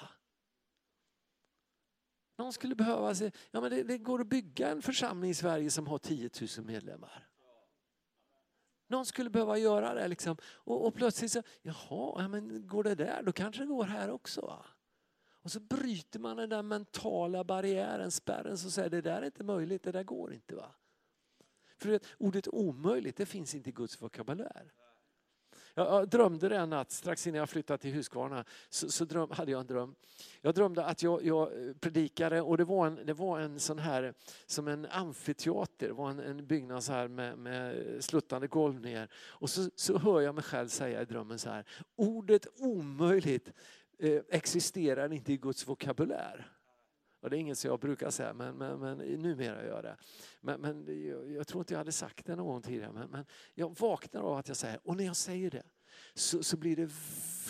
[2.37, 5.71] Någon skulle behöva se, ja men det, det, går att bygga en församling i Sverige
[5.71, 7.27] som har 10 000 medlemmar.
[8.87, 10.37] Någon skulle behöva göra det liksom.
[10.43, 14.09] Och, och plötsligt så, jaha, ja, men går det där, då kanske det går här
[14.09, 14.41] också.
[14.41, 14.65] Va?
[15.43, 19.43] Och så bryter man den där mentala barriären, spärren som säger det där är inte
[19.43, 20.55] möjligt, det där går inte.
[20.55, 20.75] va.
[21.77, 24.73] För ordet omöjligt, det finns inte i Guds vokabulär.
[25.73, 28.45] Jag drömde det en natt strax innan jag flyttade till Huskvarna.
[28.69, 29.95] Så, så dröm, hade jag en dröm.
[30.41, 34.13] Jag drömde att jag, jag predikade och det var, en, det var en sån här
[34.45, 35.87] som en amfiteater.
[35.87, 39.09] Det var en, en byggnad så här med, med sluttande golv ner.
[39.13, 41.65] Och så, så hör jag mig själv säga i drömmen så här.
[41.95, 43.51] Ordet omöjligt
[43.99, 46.51] eh, existerar inte i Guds vokabulär.
[47.21, 49.97] Och det är inget som jag brukar säga, men, men, men numera gör jag det.
[50.41, 52.91] Men, men jag, jag, tror inte jag hade sagt det någon gång tidigare.
[52.91, 55.63] Men, men jag vaknar av att jag säger, och när jag säger det
[56.13, 56.91] så, så blir det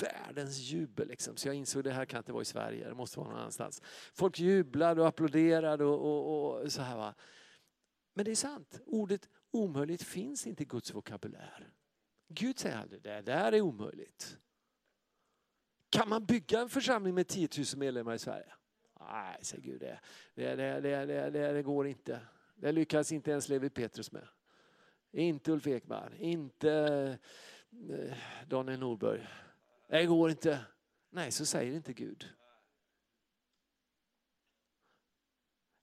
[0.02, 1.08] världens jubel.
[1.08, 1.38] Liksom.
[1.38, 3.82] Så jag insåg det här kan inte vara i Sverige, det måste vara någon annanstans.
[4.14, 6.98] Folk jublade och applåderade och, och, och så här.
[6.98, 7.16] Va?
[8.14, 11.74] Men det är sant, ordet omöjligt finns inte i Guds vokabulär.
[12.28, 14.38] Gud säger aldrig det där är omöjligt.
[15.90, 18.54] Kan man bygga en församling med 10 000 medlemmar i Sverige?
[19.08, 20.00] Nej, säger Gud, det,
[20.36, 22.20] det, det, det, det, det går inte.
[22.56, 24.28] Det lyckas inte ens Levi Petrus med.
[25.12, 26.72] Inte Ulf Ekman, inte
[27.90, 29.28] eh, Daniel Norberg.
[29.88, 30.66] Det går inte.
[31.10, 32.30] Nej, så säger inte Gud.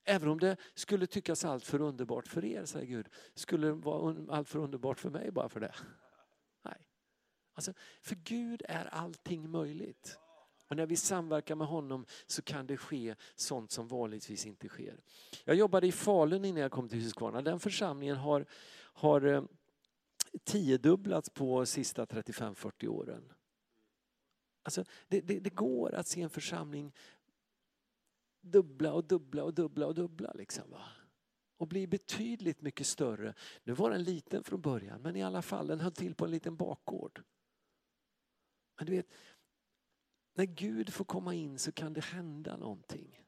[0.03, 4.15] Även om det skulle tyckas allt för underbart för er, säger Gud, skulle det vara
[4.29, 5.75] allt för underbart för mig bara för det?
[6.61, 6.87] Nej.
[7.53, 10.19] Alltså, för Gud är allting möjligt.
[10.69, 14.99] Och när vi samverkar med honom så kan det ske sånt som vanligtvis inte sker.
[15.43, 17.41] Jag jobbade i Falun innan jag kom till Huskvarna.
[17.41, 19.43] Den församlingen har, har eh,
[20.43, 23.33] tiodubblats på sista 35-40 åren.
[24.63, 26.93] Alltså, det, det, det, går att se en församling
[28.41, 30.31] dubbla och dubbla och dubbla och dubbla.
[30.33, 30.83] Liksom, va?
[31.57, 33.33] Och bli betydligt mycket större.
[33.63, 36.31] Nu var den liten från början men i alla fall den höll till på en
[36.31, 37.23] liten bakgård.
[38.77, 39.07] Men du vet,
[40.39, 43.25] när Gud får komma in så kan det hända någonting.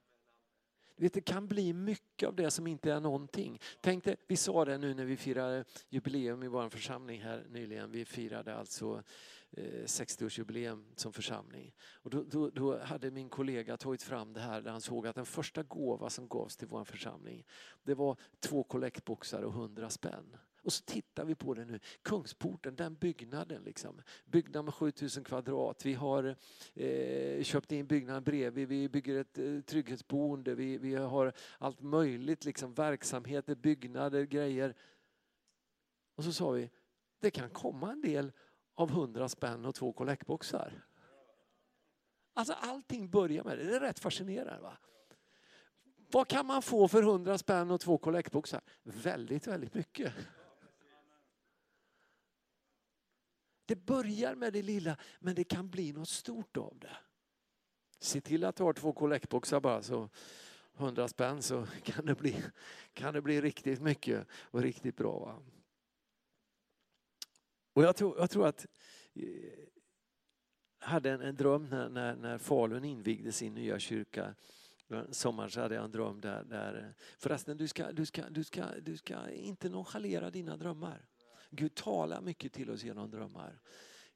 [0.95, 3.59] vet, det kan bli mycket av det som inte är någonting.
[3.81, 7.91] Tänk dig, vi sa det nu när vi firade jubileum i vår församling här nyligen.
[7.91, 9.03] Vi firade alltså
[9.51, 11.73] eh, 60-årsjubileum som församling.
[11.93, 15.15] Och då, då, då, hade min kollega tagit fram det här där han såg att
[15.15, 17.45] den första gåva som gavs till vår församling
[17.83, 20.37] det var två kollektboxar och hundra spänn.
[20.63, 21.79] Och så tittar vi på det nu.
[22.01, 23.63] Kungsporten, den byggnaden.
[23.63, 24.01] Liksom.
[24.25, 25.85] Byggnad med 7000 kvadrat.
[25.85, 26.35] Vi har
[26.73, 28.67] eh, köpt in byggnaden bredvid.
[28.67, 30.55] Vi bygger ett eh, trygghetsboende.
[30.55, 32.45] Vi, vi har allt möjligt.
[32.45, 34.75] Liksom, verksamheter, byggnader, grejer.
[36.15, 36.69] Och så sa vi,
[37.19, 38.31] det kan komma en del
[38.75, 40.85] av 100 spänn och två kollektboxar.
[42.33, 43.63] Alltså allting börjar med det.
[43.63, 44.61] Det är rätt fascinerande.
[44.61, 44.77] Va?
[46.11, 48.61] Vad kan man få för 100 spänn och två kollektboxar?
[48.83, 50.13] Väldigt, väldigt mycket.
[53.65, 56.97] Det börjar med det lilla men det kan bli något stort av det.
[57.99, 60.09] Se till att du har två kollektboxar bara så
[60.77, 62.43] 100 spänn så kan det bli,
[62.93, 65.19] kan det bli riktigt mycket och riktigt bra.
[65.19, 65.41] Va?
[67.73, 68.65] Och jag tror, jag tror att
[69.13, 69.27] jag
[70.79, 74.35] hade en, en dröm när, när, när Falun invigde sin nya kyrka.
[74.89, 78.29] Eh, Sommaren så hade jag en dröm där, där eh, förresten du ska, du, ska,
[78.29, 81.05] du, ska, du ska inte nonchalera dina drömmar.
[81.51, 83.59] Gud talar mycket till oss genom drömmar.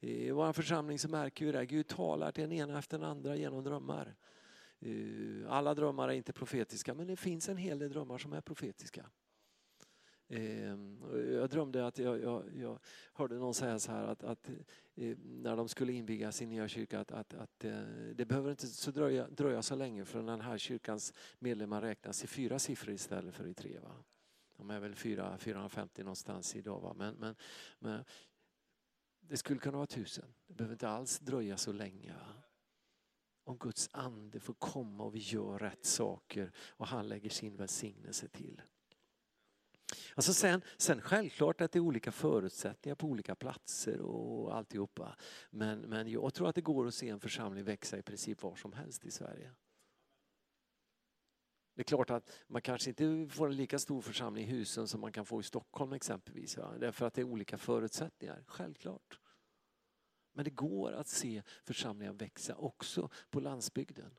[0.00, 3.36] I vår församling så märker vi det, Gud talar till den ena efter den andra
[3.36, 4.14] genom drömmar.
[4.80, 8.40] Eh, alla drömmar är inte profetiska men det finns en hel del drömmar som är
[8.40, 9.06] profetiska.
[10.28, 12.78] Ehm, jag drömde att jag, jag, jag
[13.12, 14.50] hörde någon säga så här att, att
[14.94, 17.82] eh, när de skulle inviga sin nya kyrka att, att, att eh,
[18.14, 22.26] det behöver inte så dröja, dröja så länge förrän den här kyrkans medlemmar räknas i
[22.26, 23.78] fyra siffror istället för i tre.
[23.78, 24.04] Va?
[24.56, 26.80] De är väl 4, 450 någonstans idag.
[26.80, 26.94] Va?
[26.96, 27.34] Men, men,
[27.78, 28.04] men
[29.20, 30.34] det skulle kunna vara tusen.
[30.46, 32.12] Det behöver inte alls dröja så länge.
[32.12, 32.42] Va?
[33.44, 38.28] Om Guds ande får komma och vi gör rätt saker och han lägger sin välsignelse
[38.28, 38.62] till.
[40.14, 45.16] Alltså sen, sen självklart att det är olika förutsättningar på olika platser och alltihopa.
[45.50, 48.56] Men, men jag tror att det går att se en församling växa i princip var
[48.56, 49.50] som helst i Sverige.
[51.76, 55.00] Det är klart att man kanske inte får en lika stor församling i husen som
[55.00, 56.56] man kan få i Stockholm exempelvis.
[56.56, 56.78] Va?
[56.78, 59.20] Därför att det är olika förutsättningar, självklart.
[60.32, 64.18] Men det går att se församlingar växa också på landsbygden.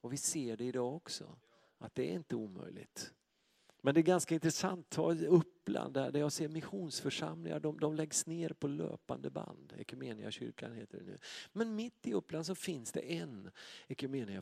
[0.00, 1.38] Och vi ser det idag också,
[1.78, 3.14] att det är inte omöjligt.
[3.84, 8.48] Men det är ganska intressant, ta Uppland där, jag ser missionsförsamlingar, de, de läggs ner
[8.48, 9.72] på löpande band.
[10.30, 11.18] kyrkan heter det nu.
[11.52, 13.50] Men mitt i Uppland så finns det en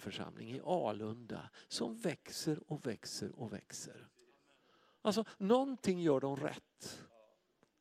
[0.00, 4.08] församling i Alunda som växer och växer och växer.
[5.02, 7.06] Alltså någonting gör de rätt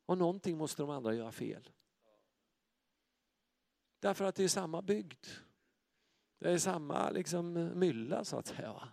[0.06, 1.70] och någonting måste de andra göra fel.
[4.00, 5.26] Därför att det är samma bygd.
[6.38, 8.88] Det är samma liksom, mylla så att säga.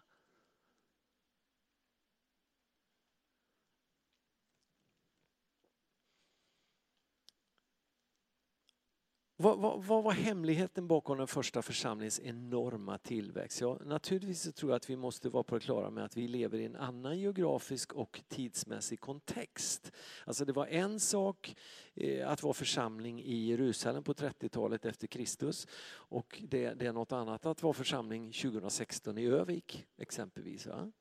[9.39, 13.61] Vad, vad, vad, var hemligheten bakom den första församlingens enorma tillväxt?
[13.61, 16.27] Ja, naturligtvis så tror jag att vi måste vara på det klara med att vi
[16.27, 19.91] lever i en annan geografisk och tidsmässig kontext.
[20.25, 21.55] Alltså det var en sak
[21.95, 27.11] eh, att vara församling i Jerusalem på 30-talet efter Kristus och det, det, är något
[27.11, 30.67] annat att vara församling 2016 i Övik exempelvis.
[30.67, 30.91] Va?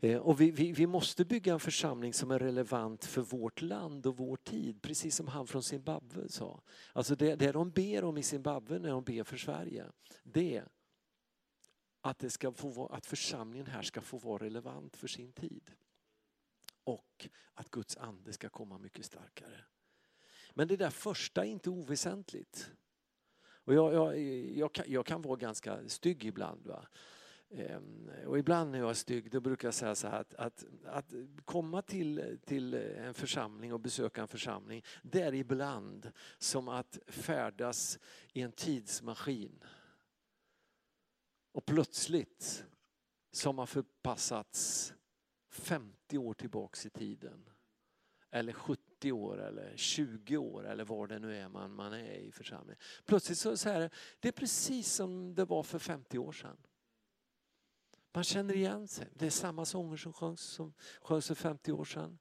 [0.00, 4.06] Eh, och vi, vi, vi, måste bygga en församling som är relevant för vårt land
[4.06, 6.62] och vår tid, precis som han från Zimbabwe sa.
[6.92, 9.86] Alltså det, det de ber om i Zimbabwe när de ber för Sverige,
[10.22, 10.68] det är
[12.00, 15.70] att, det ska få, att församlingen här ska få vara relevant för sin tid.
[16.84, 19.64] Och att Guds ande ska komma mycket starkare.
[20.54, 22.70] Men det där första är inte oväsentligt.
[23.42, 24.18] Och jag, jag,
[24.56, 26.66] jag, kan, jag kan vara ganska stygg ibland.
[26.66, 26.86] Va?
[27.50, 30.64] Ehm, och ibland när jag är stygg då brukar jag säga så här att, att,
[30.84, 36.98] att, komma till, till en församling och besöka en församling det är ibland som att
[37.06, 37.98] färdas
[38.32, 39.64] i en tidsmaskin.
[41.52, 42.64] Och plötsligt
[43.32, 44.92] som har förpassats
[45.48, 47.48] 50 år tillbaks i tiden.
[48.30, 52.32] Eller 70 år eller 20 år eller var det nu är man, man är i
[52.32, 52.82] församlingen.
[53.04, 56.56] Plötsligt så, så här, det är precis som det var för 50 år sedan.
[58.12, 59.08] Man känner igen sig.
[59.14, 62.18] Det är samma sånger som sjöngs, som sjöngs för 50 år sedan.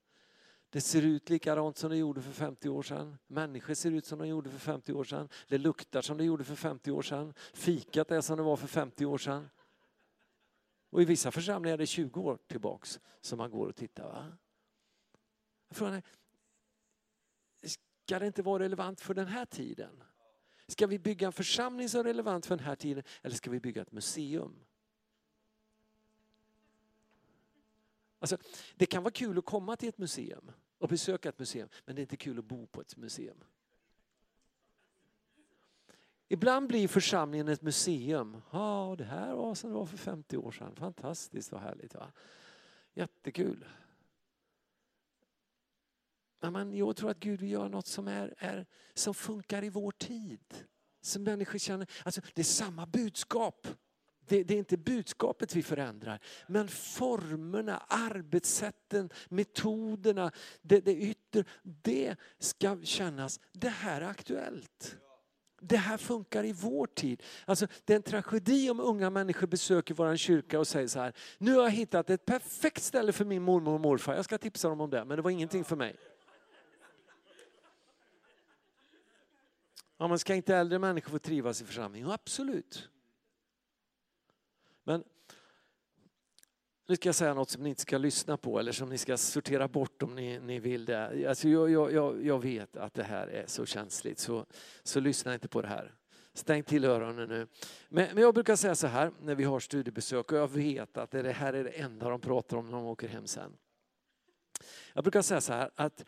[0.69, 3.17] Det ser ut likadant som det gjorde för 50 år sedan.
[3.27, 5.29] Människor ser ut som de gjorde för 50 år sedan.
[5.47, 7.33] Det luktar som det gjorde för 50 år sedan.
[7.53, 9.49] Fikat är som det var för 50 år sedan.
[10.89, 14.03] Och i vissa församlingar är det 20 år tillbaks som man går och tittar.
[14.03, 14.37] Va?
[15.71, 16.03] Frågan är,
[17.63, 20.03] ska det inte vara relevant för den här tiden?
[20.67, 23.59] Ska vi bygga en församling som är relevant för den här tiden eller ska vi
[23.59, 24.65] bygga ett museum?
[28.19, 28.37] Alltså,
[28.75, 31.99] det kan vara kul att komma till ett museum och besöka ett museum, men det
[31.99, 33.43] är inte kul att bo på ett museum.
[36.31, 38.41] Ibland blir församlingen ett museum.
[38.51, 40.75] Ja, det här var som det var för 50 år sedan.
[40.75, 41.95] Fantastiskt, vad härligt.
[41.95, 42.11] Va?
[42.93, 43.65] Jättekul.
[46.39, 49.91] Men jag tror att Gud vill göra något som, är, är, som funkar i vår
[49.91, 50.65] tid.
[51.01, 53.67] Som människor känner, alltså det är samma budskap.
[54.29, 62.15] Det, det, är inte budskapet vi förändrar, men formerna, arbetssätten, metoderna, det, det yttre, det
[62.39, 64.97] ska kännas, det här är aktuellt.
[65.61, 67.23] Det här funkar i vår tid.
[67.45, 71.13] Alltså, det är en tragedi om unga människor besöker vår kyrka och säger så här,
[71.37, 74.69] nu har jag hittat ett perfekt ställe för min mormor och morfar, jag ska tipsa
[74.69, 75.95] dem om det, men det var ingenting för mig.
[79.97, 82.11] Ja, men ska inte äldre människor få trivas i församlingen?
[82.11, 82.89] absolut.
[84.89, 85.03] Men
[86.87, 89.17] nu ska jag säga något som ni inte ska lyssna på eller som ni ska
[89.17, 91.29] sortera bort om ni, ni vill det.
[91.29, 94.45] Alltså jag, jag, jag vet att det här är så känsligt så,
[94.83, 95.93] så lyssna inte på det här.
[96.33, 97.47] Stäng till öronen nu.
[97.89, 101.11] Men, men, jag brukar säga så här när vi har studiebesök och jag vet att
[101.11, 103.57] det här är det enda de pratar om när de åker hem sen.
[104.93, 106.05] Jag brukar säga så här att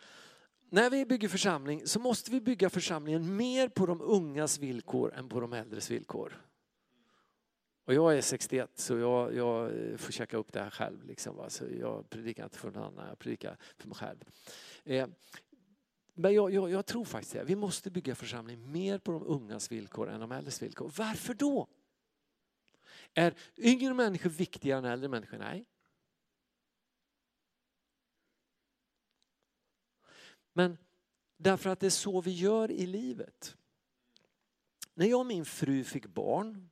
[0.70, 5.28] när vi bygger församling så måste vi bygga församlingen mer på de ungas villkor än
[5.28, 6.42] på de äldres villkor.
[7.84, 9.70] Och jag är 61 så jag, jag
[10.00, 11.04] får käka upp det här själv.
[11.04, 11.50] Liksom, va?
[11.50, 14.24] Så jag predikar inte för någon annan, jag predikar för mig själv.
[14.84, 15.08] Eh,
[16.14, 17.44] men jag, jag, jag, tror faktiskt det.
[17.44, 20.92] Vi måste bygga församling mer på de ungas villkor än de äldres villkor.
[20.96, 21.68] Varför då?
[23.14, 25.38] Är yngre människor viktigare än äldre människor?
[25.38, 25.66] Nej.
[30.52, 30.78] Men
[31.36, 33.56] därför att det är så vi gör i livet.
[34.94, 36.70] När jag och min fru fick barn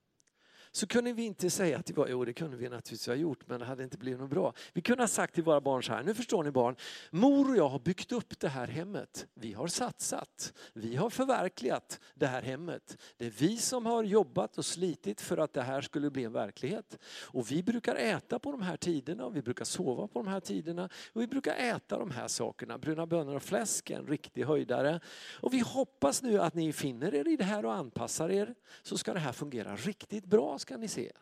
[0.72, 3.48] så kunde vi inte säga att det var, jo det kunde vi naturligtvis ha gjort
[3.48, 4.52] men det hade inte blivit något bra.
[4.72, 6.76] Vi kunde ha sagt till våra barn så här, nu förstår ni barn,
[7.10, 9.26] mor och jag har byggt upp det här hemmet.
[9.34, 12.96] Vi har satsat, vi har förverkligat det här hemmet.
[13.16, 16.32] Det är vi som har jobbat och slitit för att det här skulle bli en
[16.32, 16.98] verklighet.
[17.22, 20.40] Och vi brukar äta på de här tiderna och vi brukar sova på de här
[20.40, 22.78] tiderna och vi brukar äta de här sakerna.
[22.78, 25.00] Bruna bönor och fläsk, en riktig höjdare.
[25.40, 28.98] Och vi hoppas nu att ni finner er i det här och anpassar er så
[28.98, 31.12] ska det här fungera riktigt bra ska ni se.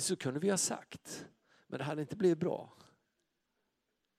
[0.00, 1.26] Så kunde vi ha sagt,
[1.66, 2.72] men det hade inte blivit bra.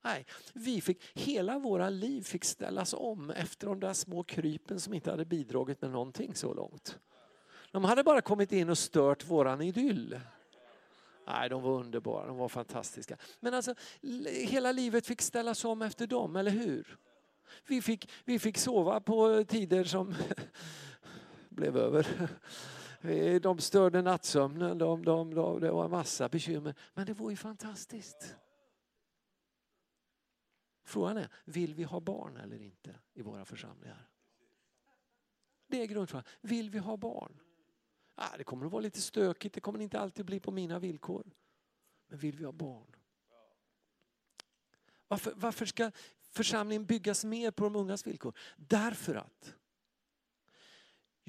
[0.03, 4.93] Nej, vi fick, hela våra liv fick ställas om efter de där små krypen som
[4.93, 6.99] inte hade bidragit med någonting så långt.
[7.71, 10.19] De hade bara kommit in och stört våran idyll.
[11.27, 13.17] Nej, de var underbara, de var fantastiska.
[13.39, 13.75] Men alltså,
[14.25, 16.97] hela livet fick ställas om efter dem, eller hur?
[17.67, 20.15] Vi fick, vi fick sova på tider som
[21.49, 22.29] blev över.
[23.01, 26.75] Eh, de störde nattsömnen, de, de, de, det var en massa bekymmer.
[26.93, 28.35] Men det var ju fantastiskt.
[30.83, 34.09] Frågan är, vill vi ha barn eller inte i våra församlingar?
[35.67, 36.23] Det är grundfrågan.
[36.41, 37.39] Vill vi ha barn?
[38.15, 41.31] Ah, det kommer att vara lite stökigt, det kommer inte alltid bli på mina villkor.
[42.07, 42.95] Men vill vi ha barn?
[45.07, 45.91] Varför, varför ska
[46.29, 48.37] församlingen byggas mer på de ungas villkor?
[48.57, 49.55] Därför att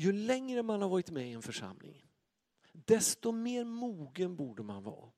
[0.01, 2.07] ju längre man har varit med i en församling,
[2.73, 5.11] desto mer mogen borde man vara.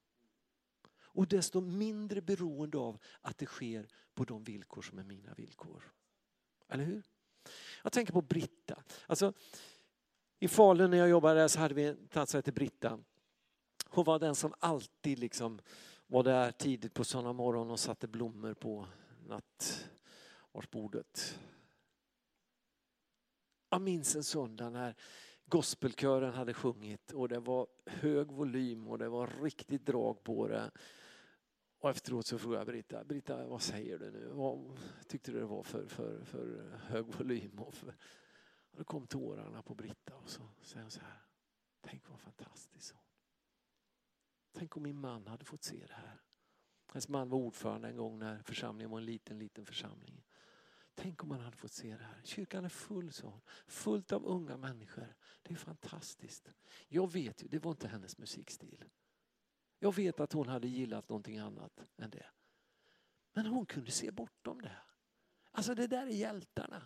[1.14, 5.92] Och desto mindre beroende av att det sker på de villkor som är mina villkor.
[6.68, 7.02] Eller hur?
[7.82, 8.82] Jag tänker på Britta.
[9.06, 9.32] Alltså,
[10.38, 12.98] I Falun när jag jobbade där så hade vi en tant som hette Britta.
[13.88, 15.60] Hon var den som alltid liksom
[16.06, 18.86] var där tidigt på söndag morgon och satte blommor på
[19.26, 21.38] nattvardsbordet.
[23.72, 24.94] Jag minns en söndag när
[25.46, 30.70] gospelkören hade sjungit och det var hög volym och det var riktigt drag på det.
[31.78, 34.28] Och efteråt så frågade jag Britta, Britta vad säger du nu?
[34.32, 37.58] Vad tyckte du det var för, för, för hög volym?
[37.58, 37.88] Och, för...
[38.70, 41.22] och då kom tårarna på Britta och så säger hon så här,
[41.80, 42.94] tänk vad fantastiskt.
[44.52, 46.20] Tänk om min man hade fått se det här.
[46.86, 50.24] Hennes man var ordförande en gång när församlingen var en liten, liten församling.
[50.94, 52.20] Tänk om man hade fått se det här.
[52.24, 53.40] Kyrkan är full, så.
[53.66, 55.14] Fullt av unga människor.
[55.42, 56.52] Det är fantastiskt.
[56.88, 58.84] Jag vet ju, det var inte hennes musikstil.
[59.78, 62.26] Jag vet att hon hade gillat någonting annat än det.
[63.32, 64.76] Men hon kunde se bortom det.
[65.50, 66.82] Alltså det där är hjältarna.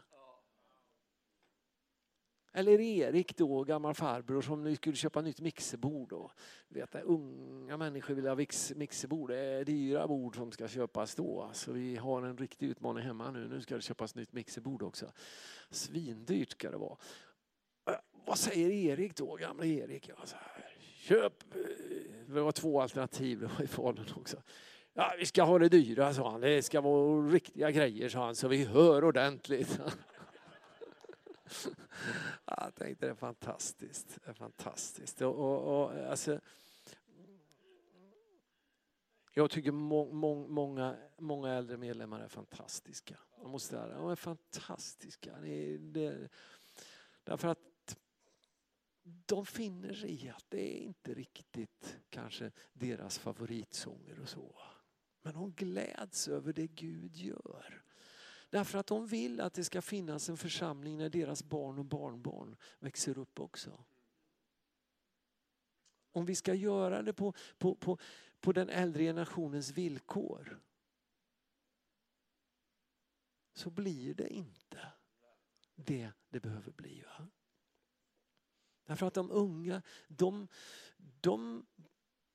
[2.56, 6.08] Eller Erik då, gammal farbror som skulle köpa nytt mixerbord.
[6.08, 6.30] Då.
[6.68, 8.36] Vet, unga människor vill ha
[8.76, 9.30] mixerbord.
[9.30, 11.50] Det är dyra bord som ska köpas då.
[11.52, 13.48] Så vi har en riktig utmaning hemma nu.
[13.48, 15.06] Nu ska det köpas nytt mixerbord också.
[15.70, 16.96] Svindyrt ska det vara.
[18.26, 20.08] Vad säger Erik då, Gamle Erik?
[20.08, 21.60] Ja, så här, köp, eh.
[22.26, 24.36] det var två alternativ det var i Falun också.
[24.94, 26.40] Ja, vi ska ha det dyra, sa han.
[26.40, 29.80] Det ska vara riktiga grejer, sa han, så vi hör ordentligt.
[32.44, 34.18] Jag tänkte det är fantastiskt.
[34.24, 35.20] Det är fantastiskt.
[35.20, 36.40] Och, och, och, alltså,
[39.34, 43.18] jag tycker må, må, många, många äldre medlemmar är fantastiska.
[43.42, 45.40] De måste säga De är fantastiska.
[45.40, 46.28] Det, det,
[47.24, 47.96] därför att
[49.02, 54.56] de finner sig i att det är inte riktigt kanske deras favoritsånger och så.
[55.22, 57.82] Men de gläds över det Gud gör.
[58.56, 62.56] Därför att de vill att det ska finnas en församling när deras barn och barnbarn
[62.78, 63.84] växer upp också.
[66.12, 67.98] Om vi ska göra det på, på, på,
[68.40, 70.60] på den äldre generationens villkor
[73.54, 74.92] så blir det inte
[75.74, 77.02] det det behöver bli.
[77.02, 77.28] Va?
[78.84, 80.48] Därför att de unga, de,
[81.20, 81.66] de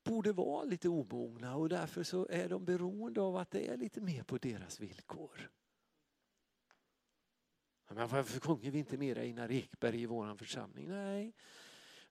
[0.04, 4.02] borde vara lite omogna och därför så är de beroende av att det är lite
[4.02, 5.52] mer på deras villkor.
[7.96, 10.90] Men varför sjunger vi inte mer Einar Ekberg i vår församling?
[10.90, 11.34] Nej,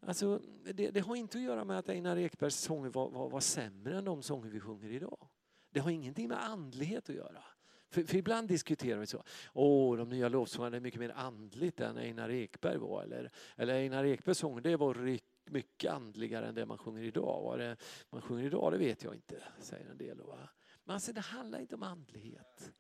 [0.01, 0.41] alltså,
[0.75, 3.99] det, det, har inte att göra med att Einar Ekbergs sånger var, var, var sämre
[3.99, 5.29] än de sånger vi sjunger idag.
[5.71, 7.43] Det har ingenting med andlighet att göra.
[7.91, 9.23] För, för ibland diskuterar vi så.
[9.53, 13.03] Åh, de nya lovsångarna är mycket mer andligt än Einar Ekberg var.
[13.03, 15.19] Eller, eller Einar Ekbergs sång, det var
[15.51, 17.43] mycket andligare än det man sjunger idag.
[17.43, 17.77] Vad det
[18.11, 20.21] man sjunger idag, det vet jag inte, säger en del.
[20.21, 20.49] Va?
[20.85, 22.73] Men alltså, det handlar inte om andlighet.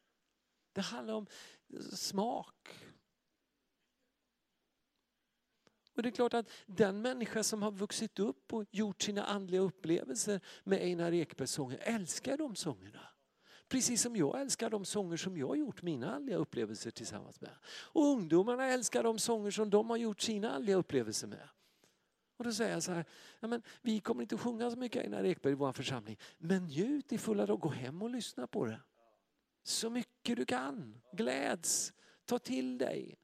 [0.80, 1.26] Det handlar om
[1.92, 2.80] smak.
[5.94, 9.60] Och det är klart att den människa som har vuxit upp och gjort sina andliga
[9.60, 13.00] upplevelser med Einar Ekbergs sånger älskar de sångerna.
[13.68, 17.54] Precis som jag älskar de sånger som jag har gjort mina andliga upplevelser tillsammans med.
[17.66, 21.48] Och ungdomarna älskar de sånger som de har gjort sina andliga upplevelser med.
[22.36, 23.04] Och då säger jag så här,
[23.40, 26.18] ja, men vi kommer inte att sjunga så mycket Einar Ekberg i vår församling.
[26.38, 28.80] Men njut i fulla dag, gå hem och lyssna på det.
[29.62, 31.92] Så mycket du kan, gläds,
[32.24, 33.18] ta till dig.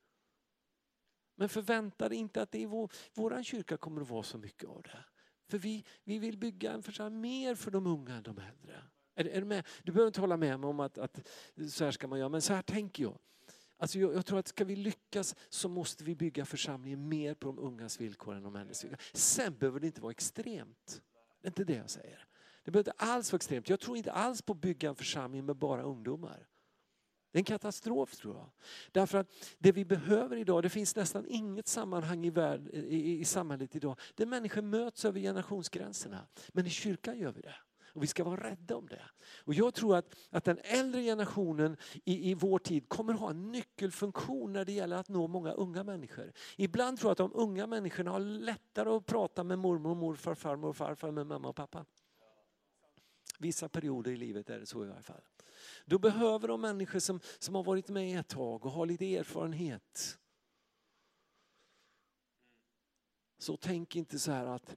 [1.37, 4.83] Men förvänta dig inte att det i vår, kyrka kommer att vara så mycket av
[4.83, 5.05] det.
[5.49, 8.83] För vi, vi vill bygga en församling mer för de unga än de äldre.
[9.15, 9.67] Är, är du, med?
[9.83, 11.29] du behöver inte hålla med mig om att, att
[11.71, 13.19] så här ska man göra, men så här tänker jag.
[13.79, 17.47] Alltså jag, jag, tror att ska vi lyckas så måste vi bygga församlingen mer på
[17.47, 19.01] de ungas villkor än de äldres villkor.
[19.13, 21.03] Sen behöver det inte vara extremt.
[21.41, 22.27] Det är inte det jag säger.
[22.67, 23.69] Det behöver inte alls vara extremt.
[23.69, 26.47] Jag tror inte alls på att bygga en församling med bara ungdomar.
[27.33, 28.51] Det är en katastrof tror jag.
[28.93, 33.25] Därför att det vi behöver idag, det finns nästan inget sammanhang i, värld, i, i
[33.25, 36.27] samhället idag där människor möts över generationsgränserna.
[36.49, 37.55] Men i kyrkan gör vi det.
[37.95, 39.03] Och vi ska vara rädda om det.
[39.45, 43.53] Och jag tror att, att den äldre generationen i, i vår tid kommer ha en
[43.53, 46.33] nyckelfunktion när det gäller att nå många unga människor.
[46.57, 50.69] Ibland tror jag att de unga människorna har lättare att prata med mormor, morfar, farmor
[50.69, 51.85] och farfar med mamma och pappa.
[53.39, 55.23] Vissa perioder i livet är det så i alla fall.
[55.85, 60.19] Då behöver de människor som, som har varit med ett tag och har lite erfarenhet.
[63.39, 64.77] Så tänk inte så här att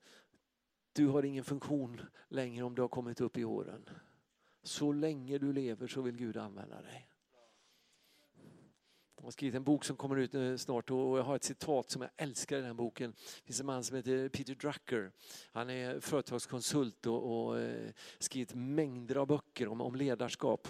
[0.93, 3.89] du har ingen funktion längre om du har kommit upp i åren.
[4.63, 7.08] Så länge du lever så vill Gud använda dig.
[9.19, 11.91] De har skrivit en bok som kommer ut eh, snart och jag har ett citat
[11.91, 13.11] som jag älskar i den boken.
[13.11, 15.11] Det finns en man som heter Peter Drucker.
[15.51, 20.67] Han är företagskonsult och, och eh, skrivit mängder av böcker om, om ledarskap.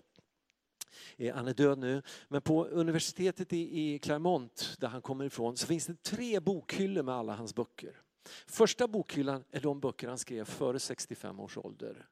[1.17, 2.01] Eh, han är död nu.
[2.27, 7.15] Men på universitetet i Clermont där han kommer ifrån, så finns det tre bokhyllor med
[7.15, 8.01] alla hans böcker.
[8.47, 12.07] Första bokhyllan är de böcker han skrev före 65 års ålder.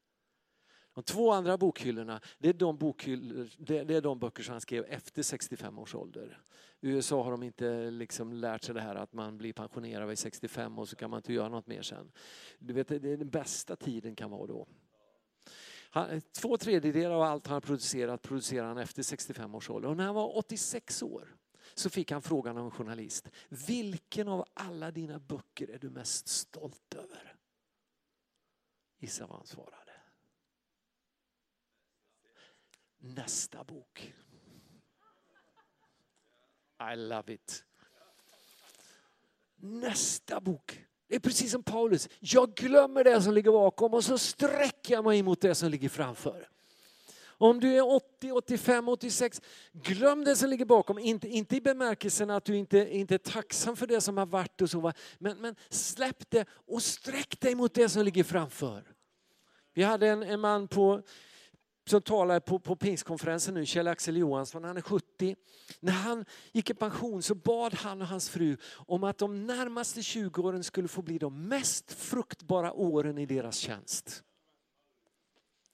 [0.98, 4.86] De två andra bokhyllorna det är, de bokhyllor, det är de böcker som han skrev
[4.90, 6.42] efter 65 års ålder.
[6.82, 10.20] I USA har de inte liksom lärt sig det här att man blir pensionerad vid
[10.20, 12.12] 65 och så kan man inte göra något mer sen.
[12.60, 14.68] Du vet, det är den bästa tiden kan vara då.
[15.90, 19.90] Han, två tredjedelar av allt han har producerat producerar han efter 65 års ålder.
[19.90, 21.36] Och när han var 86 år
[21.74, 23.30] så fick han frågan av en journalist.
[23.50, 27.36] Vilken av alla dina böcker är du mest stolt över?
[29.00, 29.87] Gissa vad han svarade.
[33.16, 34.14] Nästa bok.
[36.94, 37.64] I love it.
[39.56, 40.86] Nästa bok.
[41.08, 42.10] Det är precis som Paulus.
[42.20, 45.90] Jag glömmer det som ligger bakom och så sträcker jag mig mot det som ligger
[45.90, 46.50] framför.
[47.40, 49.42] Om du är 80, 85, 86,
[49.72, 51.00] glöm det som ligger bakom.
[51.00, 54.62] Inte, inte i bemärkelsen att du inte, inte är tacksam för det som har varit
[54.62, 54.94] och så.
[55.18, 58.84] Men, men släpp det och sträck dig mot det som ligger framför.
[59.74, 61.02] Vi hade en, en man på,
[61.90, 65.36] som talade på, på pingstkonferensen nu, Kjell-Axel Johansson, han är 70.
[65.80, 70.04] När han gick i pension så bad han och hans fru om att de närmaste
[70.04, 74.24] 20 åren skulle få bli de mest fruktbara åren i deras tjänst.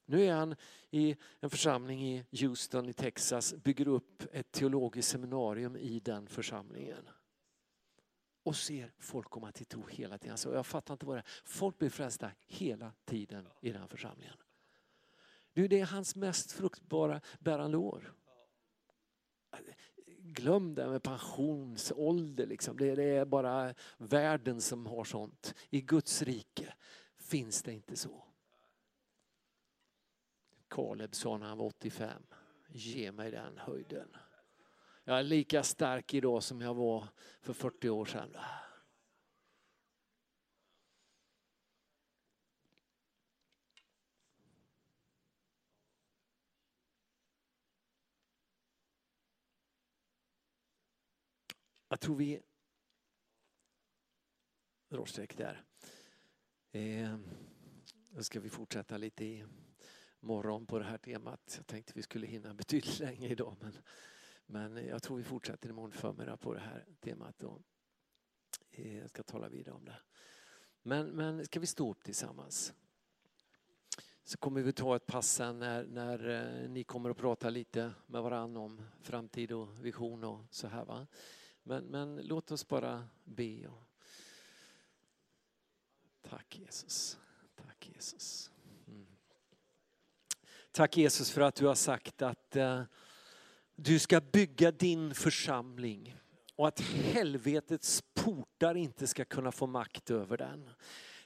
[0.05, 0.55] Nu är han
[0.91, 7.09] i en församling i Houston i Texas, bygger upp ett teologiskt seminarium i den församlingen.
[8.43, 10.31] Och ser folk komma till tro hela tiden.
[10.31, 11.25] Alltså, jag fattar inte vad det är.
[11.45, 14.35] Folk blir frälsta hela tiden i den församlingen.
[15.53, 18.13] Det är hans mest fruktbara bärande år.
[20.17, 22.45] Glöm det med pensionsålder.
[22.45, 22.77] Liksom.
[22.77, 25.55] Det är bara världen som har sånt.
[25.69, 26.73] I Guds rike
[27.17, 28.23] finns det inte så.
[30.67, 32.23] Kaleb sa när han var 85,
[32.67, 34.15] ge mig den höjden.
[35.03, 37.07] Jag är lika stark idag som jag var
[37.41, 38.35] för 40 år sedan.
[51.93, 52.41] Jag tror vi
[54.89, 55.63] drar streck där.
[56.71, 57.17] Eh,
[58.19, 59.45] ska vi fortsätta lite i
[60.19, 61.53] morgon på det här temat.
[61.57, 63.73] Jag tänkte vi skulle hinna betydligt längre idag men,
[64.45, 67.43] men jag tror vi fortsätter imorgon förmiddag på det här temat.
[67.43, 67.61] Och
[68.71, 70.01] eh, jag ska tala vidare om det.
[70.81, 72.73] Men, men ska vi stå upp tillsammans?
[74.23, 77.93] Så kommer vi ta ett pass sen när, när eh, ni kommer att prata lite
[78.07, 80.85] med varandra om framtid och vision och så här.
[80.85, 81.07] Va?
[81.63, 83.69] Men, men låt oss bara be.
[86.21, 87.17] Tack Jesus.
[87.55, 88.51] Tack Jesus.
[88.87, 89.05] Mm.
[90.71, 92.81] Tack Jesus för att du har sagt att uh,
[93.75, 96.15] du ska bygga din församling
[96.55, 100.69] och att helvetets portar inte ska kunna få makt över den.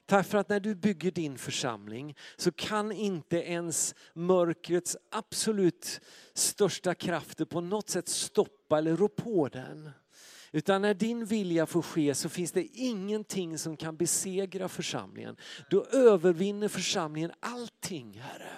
[0.05, 6.01] Tack för att när du bygger din församling så kan inte ens mörkrets absolut
[6.33, 9.91] största krafter på något sätt stoppa eller rå på den.
[10.51, 15.35] Utan när din vilja får ske så finns det ingenting som kan besegra församlingen.
[15.69, 18.51] Då övervinner församlingen allting, Herre.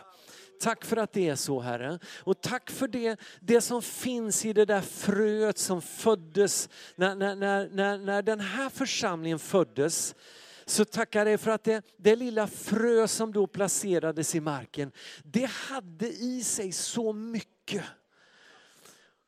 [0.60, 2.00] Tack för att det är så Herre.
[2.24, 7.36] Och tack för det, det som finns i det där fröet som föddes när, när,
[7.36, 10.16] när, när, den här församlingen föddes.
[10.66, 14.92] Så tackar jag för att det, det lilla frö som då placerades i marken,
[15.24, 17.84] det hade i sig så mycket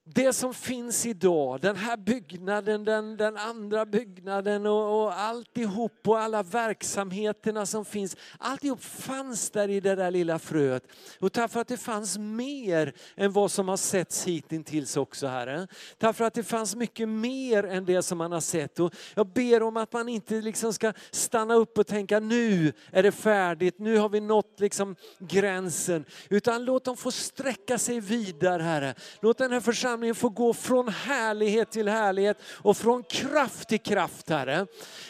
[0.03, 6.19] det som finns idag, den här byggnaden, den, den andra byggnaden och, och alltihop och
[6.19, 8.17] alla verksamheterna som finns.
[8.37, 10.83] Alltihop fanns där i det där lilla fröet.
[11.19, 15.67] Och tack för att det fanns mer än vad som har setts hittills också Herre.
[15.97, 18.79] Tack för att det fanns mycket mer än det som man har sett.
[18.79, 23.03] Och jag ber om att man inte liksom ska stanna upp och tänka nu är
[23.03, 26.05] det färdigt, nu har vi nått liksom gränsen.
[26.29, 28.95] Utan låt dem få sträcka sig vidare Herre.
[29.21, 33.79] Låt den här församlingen församlingen får gå från härlighet till härlighet och från kraft till
[33.79, 34.67] kraft, Herre.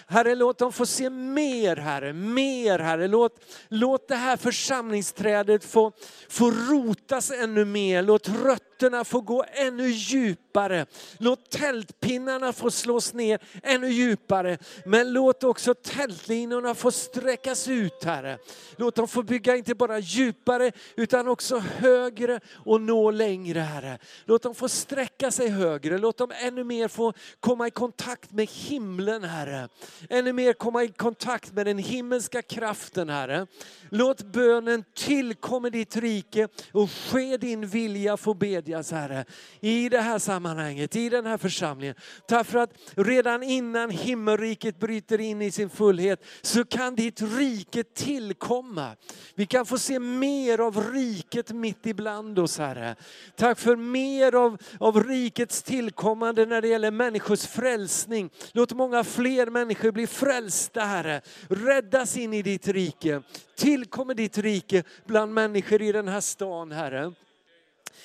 [0.08, 3.08] Herre, låt dem få se mer, Herre, mer, Herre.
[3.08, 3.32] Låt,
[3.68, 5.92] låt det här församlingsträdet få,
[6.30, 8.02] få rotas ännu mer.
[8.02, 8.71] Låt rötterna
[9.06, 10.86] få gå ännu djupare.
[11.18, 14.58] Låt tältpinnarna få slås ner ännu djupare.
[14.86, 18.38] Men låt också tältlinorna få sträckas ut, Herre.
[18.76, 23.98] Låt dem få bygga inte bara djupare utan också högre och nå längre, Herre.
[24.26, 25.98] Låt dem få sträcka sig högre.
[25.98, 29.70] Låt dem ännu mer få komma i kontakt med himlen, Herre
[30.10, 33.48] ännu mer komma i kontakt med den himmelska kraften, Herre.
[33.90, 38.34] Låt bönen tillkomma ditt rike och ske din vilja få
[38.72, 39.26] bedjas, Herre.
[39.60, 41.96] I det här sammanhanget, i den här församlingen.
[42.28, 48.96] Därför att redan innan himmelriket bryter in i sin fullhet så kan ditt rike tillkomma.
[49.36, 52.96] Vi kan få se mer av riket mitt ibland oss, Herre.
[53.36, 58.30] Tack för mer av, av rikets tillkommande när det gäller människors frälsning.
[58.54, 61.22] Låt många fler människor bli frälsta, Herre.
[61.50, 63.22] Räddas in i ditt rike.
[63.56, 67.14] Tillkommer ditt rike bland människor i den här stan, Herre.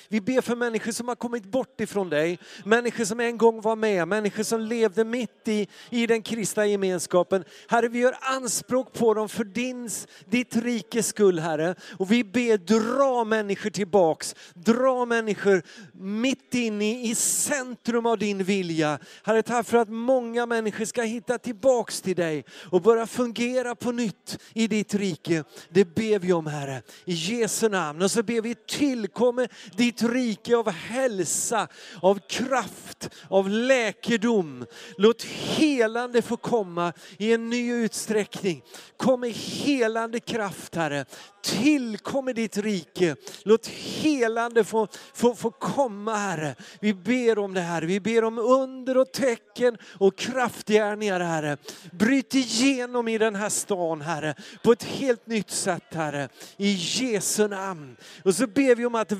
[0.09, 3.75] Vi ber för människor som har kommit bort ifrån dig, människor som en gång var
[3.75, 7.43] med, människor som levde mitt i, i den kristna gemenskapen.
[7.67, 9.89] Herre, vi gör anspråk på dem för din,
[10.25, 11.75] ditt rikes skull, Herre.
[11.97, 15.61] Och vi ber, dra människor tillbaks, dra människor
[15.93, 18.99] mitt in i, i centrum av din vilja.
[19.23, 23.91] Herre, tack för att många människor ska hitta tillbaks till dig och börja fungera på
[23.91, 25.43] nytt i ditt rike.
[25.69, 28.01] Det ber vi om Herre, i Jesu namn.
[28.01, 31.67] Och så ber vi tillkommer ditt ditt rike av hälsa,
[32.01, 34.65] av kraft, av läkedom.
[34.97, 38.63] Låt helande få komma i en ny utsträckning.
[38.97, 41.05] Kom i helande kraft Herre
[41.47, 43.15] tillkommer ditt rike.
[43.43, 46.55] Låt helande få, få, få komma Herre.
[46.79, 47.81] Vi ber om det här.
[47.81, 51.57] Vi ber om under och tecken och kraftgärningar Herre.
[51.91, 56.29] Bryt igenom i den här stan Herre på ett helt nytt sätt Herre.
[56.57, 57.97] I Jesu namn.
[58.23, 59.11] Och så ber vi om att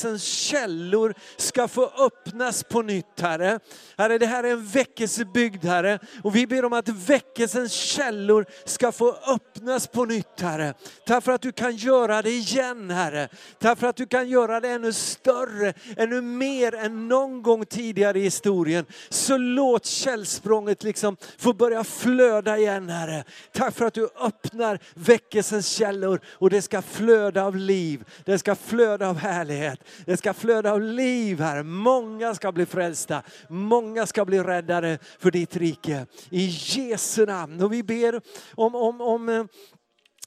[0.00, 3.60] väckelsens källor ska få öppnas på nytt Herre.
[3.98, 8.92] Herre det här är en väckelsebygd Herre och vi ber om att väckelsens källor ska
[8.92, 10.74] få öppnas på nytt Herre.
[11.06, 13.28] Tack för att du kan göra det igen Herre.
[13.58, 18.18] Tack för att du kan göra det ännu större, ännu mer än någon gång tidigare
[18.18, 18.84] i historien.
[19.08, 23.24] Så låt källsprånget liksom få börja flöda igen Herre.
[23.52, 28.04] Tack för att du öppnar väckelsens källor och det ska flöda av liv.
[28.24, 29.80] Det ska flöda av härlighet.
[30.04, 33.22] Det ska flöda av liv här, Många ska bli frälsta.
[33.48, 36.06] Många ska bli räddade för ditt rike.
[36.30, 37.62] I Jesu namn.
[37.62, 38.20] Och vi ber
[38.54, 39.44] om, om, om eh,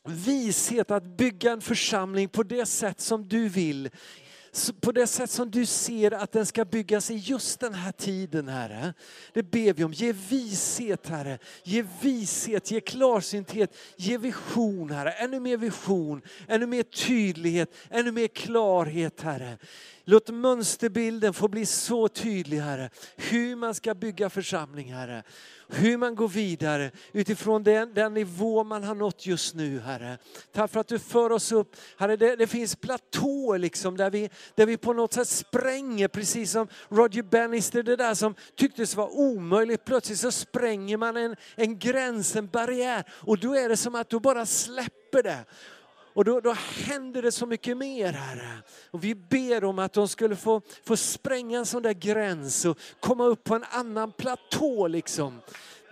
[0.05, 3.89] vishet att bygga en församling på det sätt som du vill.
[4.81, 8.47] På det sätt som du ser att den ska byggas i just den här tiden,
[8.47, 8.93] Herre.
[9.33, 9.93] Det ber vi om.
[9.93, 11.39] Ge vishet, Herre.
[11.63, 15.11] Ge vishet, ge klarsynthet, ge vision, Herre.
[15.11, 19.57] Ännu mer vision, ännu mer tydlighet, ännu mer klarhet, Herre.
[20.05, 22.89] Låt mönsterbilden få bli så tydlig, Herre.
[23.15, 25.23] Hur man ska bygga församling, Herre
[25.75, 30.17] hur man går vidare utifrån den, den nivå man har nått just nu Herre.
[30.51, 34.29] Tack för att du för oss upp, Herre det, det finns platåer liksom där vi,
[34.55, 39.09] där vi på något sätt spränger precis som Roger Bannister, det där som tycktes vara
[39.09, 39.85] omöjligt.
[39.85, 44.09] Plötsligt så spränger man en, en gräns, en barriär och då är det som att
[44.09, 45.45] du bara släpper det.
[46.13, 46.53] Och då, då
[46.85, 48.61] händer det så mycket mer Herre.
[48.91, 52.77] Och vi ber om att de skulle få, få spränga en sån där gräns och
[52.99, 55.41] komma upp på en annan platå liksom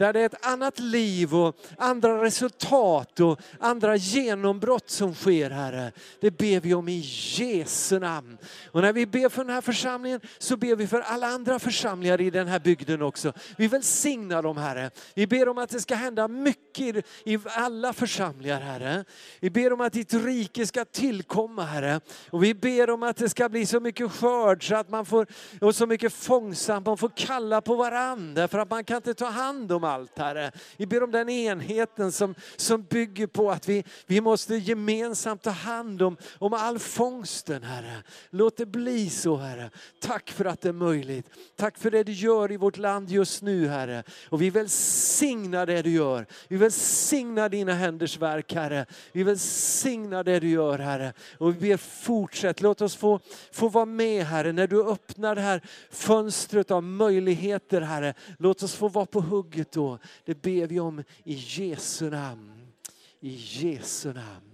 [0.02, 5.92] där det är ett annat liv och andra resultat och andra genombrott som sker Herre.
[6.22, 8.38] Det ber vi om i Jesu namn.
[8.72, 12.22] Och när vi ber för den här församlingen så ber vi för alla andra församlingar
[12.22, 13.34] i den här bygden också.
[13.58, 14.92] Vi välsignar dem Herre.
[15.14, 19.06] Vi ber om att det ska hända mycket i alla församlingar Herre.
[19.40, 22.02] Vi ber om att ditt rike ska tillkomma Herre.
[22.30, 25.28] Och vi ber om att det ska bli så mycket skörd så att man får,
[25.62, 29.30] och så mycket fångst, man får kalla på varandra för att man kan inte ta
[29.30, 30.52] hand om allt Herre.
[30.78, 35.50] Vi ber om den enheten som, som bygger på att vi, vi måste gemensamt ta
[35.50, 38.04] hand om, om all fångsten Herre.
[38.30, 39.70] Låt det bli så Herre.
[40.00, 41.30] Tack för att det är möjligt.
[41.56, 44.04] Tack för det du gör i vårt land just nu Herre.
[44.30, 46.26] Och vi välsignar det du gör.
[46.48, 48.86] Vi välsignar dina händers verk Herre.
[49.12, 51.14] Vi välsignar det du gör Herre.
[51.38, 53.20] Och vi ber fortsätt, låt oss få,
[53.52, 58.14] få vara med Herre när du öppnar det här fönstret av möjligheter Herre.
[58.40, 59.98] Låt oss få vara på hugget då så.
[60.26, 62.74] Det ber vi om i Jesu namn.
[63.20, 64.52] I Jesu namn.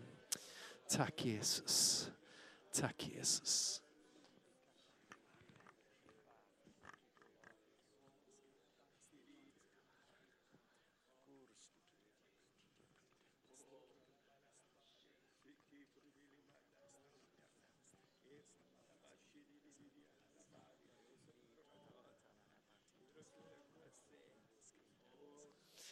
[0.89, 2.09] Tack Jesus.
[2.73, 3.81] Tack Jesus.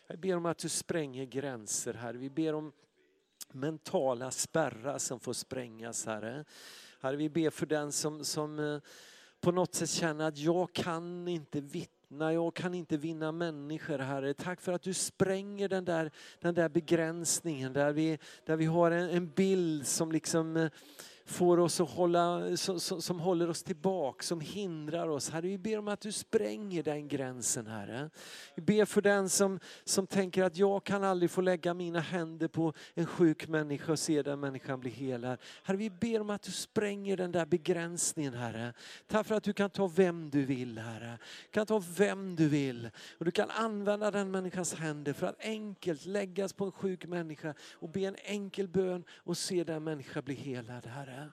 [0.08, 2.18] Jag ber om att du spränger gränser, Herre.
[2.18, 2.72] Vi ber om
[3.52, 6.46] mentala spärrar som får sprängas, Herre.
[7.02, 8.80] Herre, vi ber för den som, som eh,
[9.42, 14.34] på något sätt känner att jag kan inte vittna, jag kan inte vinna människor, Herre.
[14.34, 18.92] Tack för att du spränger den där, den där begränsningen, där vi, där vi har
[18.92, 20.70] en, en bild som liksom eh,
[21.26, 25.30] får oss att hålla, som, som, håller oss tillbaka, som hindrar oss.
[25.30, 28.10] Herre, vi ber om att du spränger den gränsen, Herre.
[28.56, 32.48] Vi ber för den som, som tänker att jag kan aldrig få lägga mina händer
[32.48, 35.40] på en sjuk människa och se den människan bli helad.
[35.64, 38.74] Herre, vi ber om att du spränger den där begränsningen, Herre.
[39.08, 41.18] Tack för att du kan ta vem du vill, Herre.
[41.44, 42.90] Du kan ta vem du vill.
[43.18, 47.54] Och du kan använda den människans händer för att enkelt läggas på en sjuk människa
[47.74, 51.15] och be en enkel bön och se den människa bli helad, Herre.
[51.16, 51.28] Yeah.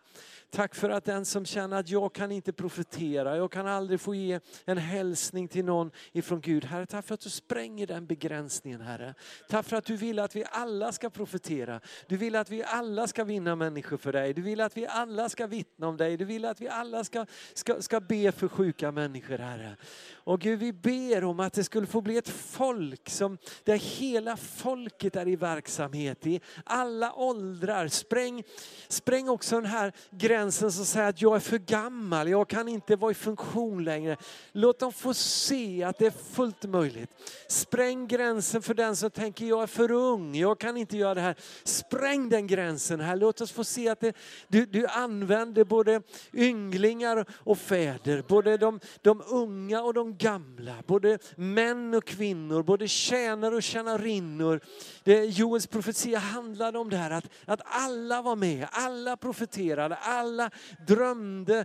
[0.54, 4.14] Tack för att den som känner att jag kan inte profetera, jag kan aldrig få
[4.14, 6.64] ge en hälsning till någon ifrån Gud.
[6.64, 9.14] Herre, tack för att du spränger den begränsningen Herre.
[9.48, 11.80] Tack för att du vill att vi alla ska profetera.
[12.06, 14.34] Du vill att vi alla ska vinna människor för dig.
[14.34, 16.16] Du vill att vi alla ska vittna om dig.
[16.16, 19.76] Du vill att vi alla ska, ska, ska be för sjuka människor Herre.
[20.14, 24.36] Och Gud, vi ber om att det skulle få bli ett folk som, där hela
[24.36, 27.88] folket är i verksamhet, i alla åldrar.
[27.88, 28.42] Spräng,
[28.88, 32.68] spräng också den här gränsen gränsen som säger att jag är för gammal, jag kan
[32.68, 34.16] inte vara i funktion längre.
[34.52, 37.10] Låt dem få se att det är fullt möjligt.
[37.48, 41.20] Spräng gränsen för den som tänker jag är för ung, jag kan inte göra det
[41.20, 41.36] här.
[41.64, 43.16] Spräng den gränsen här.
[43.16, 44.16] Låt oss få se att det,
[44.48, 51.18] du, du använder både ynglingar och fäder, både de, de unga och de gamla, både
[51.36, 54.60] män och kvinnor, både tjänare och tjänarinnor.
[55.04, 60.31] Det, Joels profetia handlade om det här att, att alla var med, alla profeterade, alla
[60.32, 60.50] alla
[60.86, 61.64] drömde,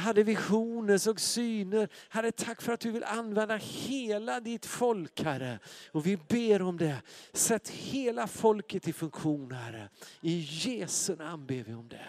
[0.00, 1.88] hade visioner, såg syner.
[2.08, 5.58] Herre, tack för att du vill använda hela ditt folk, Herre.
[5.92, 7.02] Och vi ber om det.
[7.32, 9.88] Sätt hela folket i funktion, Herre.
[10.20, 12.08] I Jesu namn ber vi om det.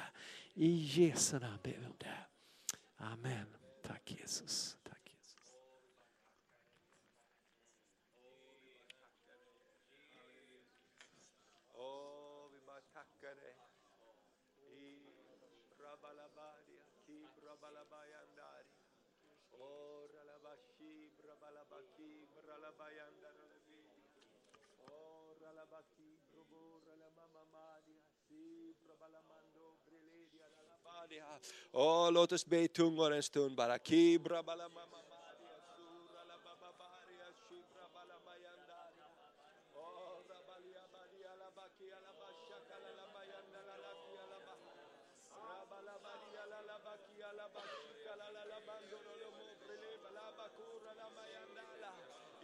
[0.53, 2.17] I Jesu namn ber vi om det.
[2.97, 3.45] Amen.
[3.87, 4.78] Tack Jesus.
[31.71, 33.77] Åh, oh, låt oss be i tungor en stund bara.
[33.79, 35.08] Ki Brabalamamamadia,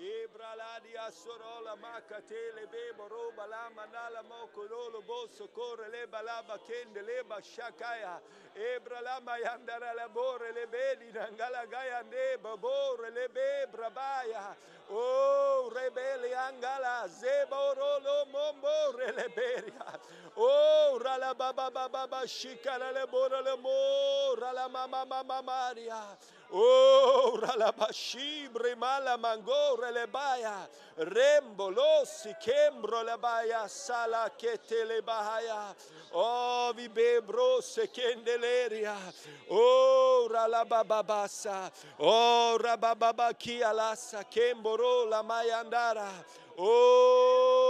[0.06, 7.24] Ebra Ibraladia sorola makate lebe boroba la manala mokololo bosso corre le balaba kende le
[7.24, 8.20] bashakaya
[8.54, 14.54] Ibralama yandara labore lebe dinangala gaya ne babore lebe brabaya
[14.92, 19.98] Oh rebeli angala zeborolo mombore leberia
[20.38, 26.16] Oh rala baba baba shikala le bora le mora rala mama mama maria
[26.54, 30.68] Oh, ralabashi, brimala mango, relebaya,
[30.98, 35.76] rembo, losi, kembro, lebaya, sala, kete, lebahaya.
[36.14, 38.96] Oh, vi bebro, se kendeleria.
[39.50, 41.72] Oh, ralabababasa.
[42.00, 46.10] Oh, rabababa, kialasa, kemboro, la mayandara.
[46.58, 47.65] Oh,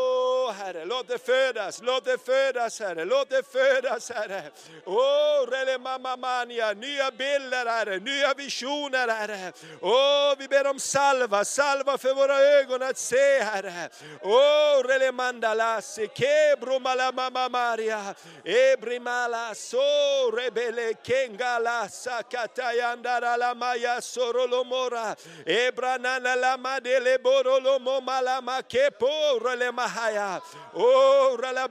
[0.45, 4.43] Åh, Herre, låt det födas, låt det födas, Herre, låt det födas, Herre.
[4.85, 9.51] Åh, rele mamma mania, nya bilder, Herre, nya visioner, Herre.
[9.81, 13.89] Åh, vi ber om salva, salva för våra ögon att se, Herre.
[14.21, 25.15] Åh, rele mandalasi, kebro mamma maria, ebrimala, so rebele kengala, sakatayandara la maya sorolomora,
[25.45, 30.34] ebranana la madele borolomo malama kepo rele mahaya.
[30.73, 31.67] Oh, rala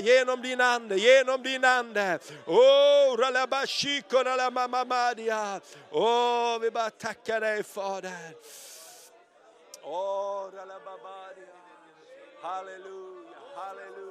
[0.00, 2.18] genom din ande, genom din ande.
[2.46, 3.46] Oh, rala.
[5.90, 8.34] Oh, vi bara tackar dig Fader.
[9.82, 11.52] Oh, ralababadia.
[12.42, 14.01] Halleluja, halleluja.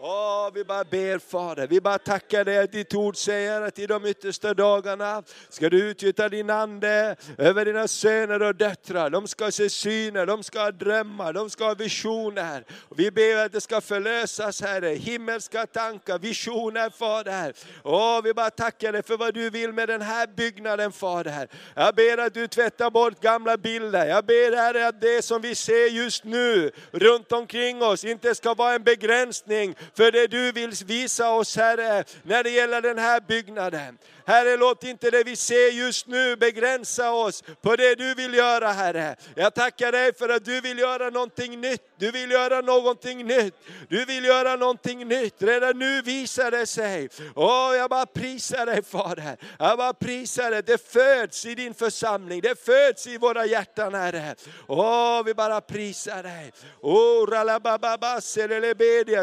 [0.00, 3.86] Åh, vi bara ber Fader, vi bara tackar dig att ditt ord säger att i
[3.86, 9.10] de yttersta dagarna ska du utgjuta din ande över dina söner och döttrar.
[9.10, 12.64] De ska se syner, de ska ha drömmar, de ska ha visioner.
[12.96, 17.52] Vi ber att det ska förlösas Herre, himmelska tankar, visioner Fader.
[17.84, 21.48] Åh, vi bara tackar dig för vad du vill med den här byggnaden Fader.
[21.74, 24.06] Jag ber att du tvättar bort gamla bilder.
[24.06, 28.54] Jag ber Herre att det som vi ser just nu runt omkring oss inte ska
[28.54, 33.20] vara en begränsning för det du vill visa oss Herre, när det gäller den här
[33.20, 33.98] byggnaden.
[34.28, 38.72] Herre, låt inte det vi ser just nu begränsa oss på det du vill göra
[38.72, 39.16] Herre.
[39.34, 41.82] Jag tackar dig för att du vill göra någonting nytt.
[41.98, 43.54] Du vill göra någonting nytt.
[43.88, 45.42] Du vill göra någonting nytt.
[45.42, 47.08] Redan nu visar det sig.
[47.34, 49.36] Åh, jag bara prisar dig Fader.
[49.58, 50.62] Jag bara prisar dig.
[50.62, 52.40] Det föds i din församling.
[52.40, 54.34] Det föds i våra hjärtan Herre.
[54.66, 56.52] Åh, vi bara prisar dig.
[56.80, 57.24] Åh.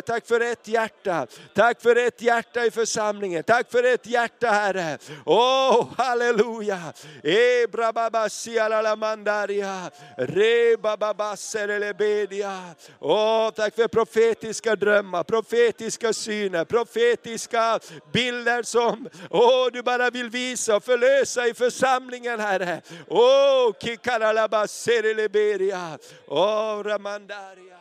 [0.01, 1.27] Tack för ett hjärta.
[1.55, 3.43] Tack för ett hjärta i församlingen.
[3.43, 4.94] Tack för ett hjärta Herre.
[5.25, 6.93] Oh, halleluja!
[7.23, 12.75] Ebra brababa siala la mandaria, Reba bababa serelebedia.
[12.99, 17.79] Åh, oh, tack för profetiska drömmar, profetiska syner, profetiska
[18.13, 22.81] bilder som åh, du bara vill visa och förlösa i församlingen Herre.
[23.07, 25.97] Oh, åh, kikaralaba sereleberia.
[26.27, 27.77] Åh, ramandaria.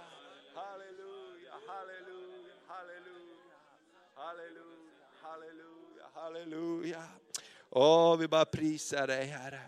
[0.55, 3.47] Halleluja, halleluja, halleluja,
[4.15, 6.07] halleluja,
[6.45, 7.03] halleluja.
[7.70, 9.61] Åh, vi bara prisar dig Herre.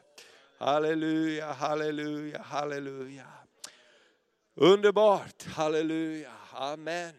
[0.59, 3.27] Halleluja, halleluja, halleluja.
[4.55, 7.15] Underbart, halleluja, amen.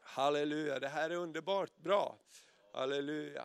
[0.00, 2.16] Halleluja, det här är underbart bra.
[2.72, 3.44] Halleluja.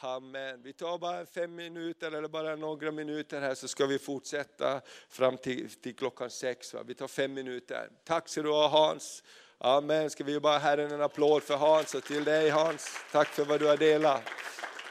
[0.00, 0.62] Amen.
[0.62, 5.36] Vi tar bara fem minuter eller bara några minuter här så ska vi fortsätta fram
[5.36, 6.74] till, till klockan sex.
[6.74, 6.82] Va?
[6.86, 7.90] Vi tar fem minuter.
[8.04, 9.22] Tack så du ha Hans.
[9.64, 10.10] Amen.
[10.10, 12.88] Ska vi ge bara Herren en applåd för Hans och till dig Hans.
[13.12, 14.22] Tack för vad du har delat.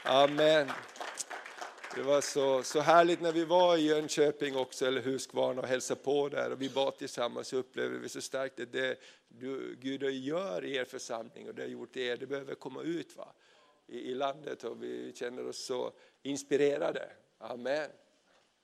[0.04, 0.70] Amen.
[1.94, 6.00] Det var så, så härligt när vi var i Jönköping också, eller Huskvarna och hälsade
[6.00, 8.98] på där och vi bad tillsammans så upplevde vi så starkt att det
[9.28, 13.16] du, Gud gör i er församling och det har gjort er, det behöver komma ut
[13.16, 13.28] va?
[13.86, 15.92] I, i landet och vi känner oss så
[16.22, 17.10] inspirerade.
[17.38, 17.90] Amen.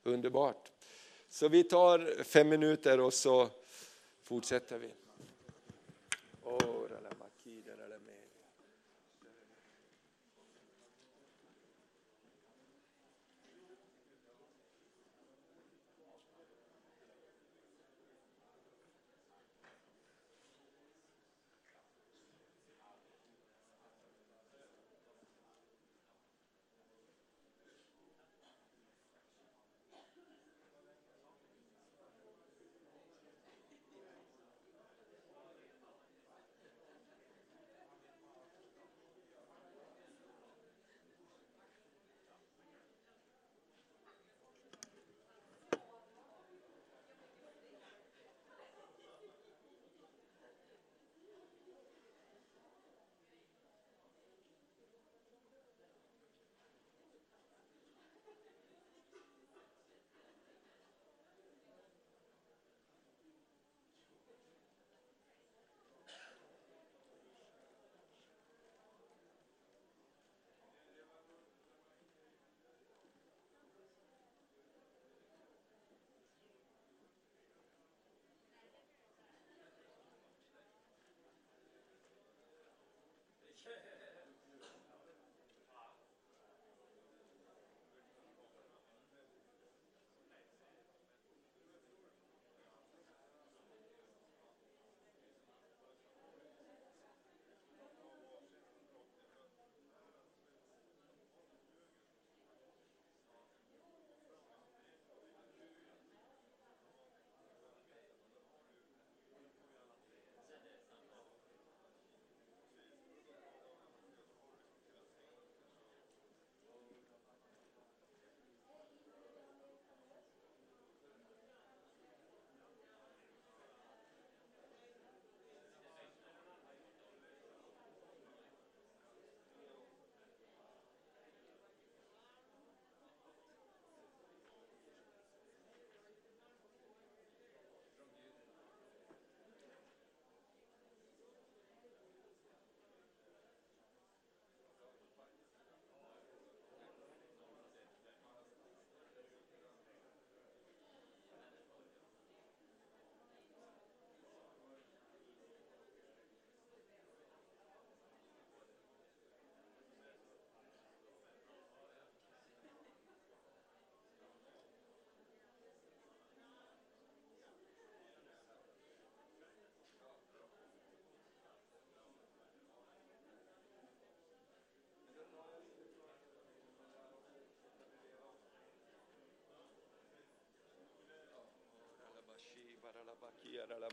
[0.02, 0.72] Underbart.
[1.28, 3.48] Så vi tar fem minuter och så
[4.22, 4.94] fortsätter vi.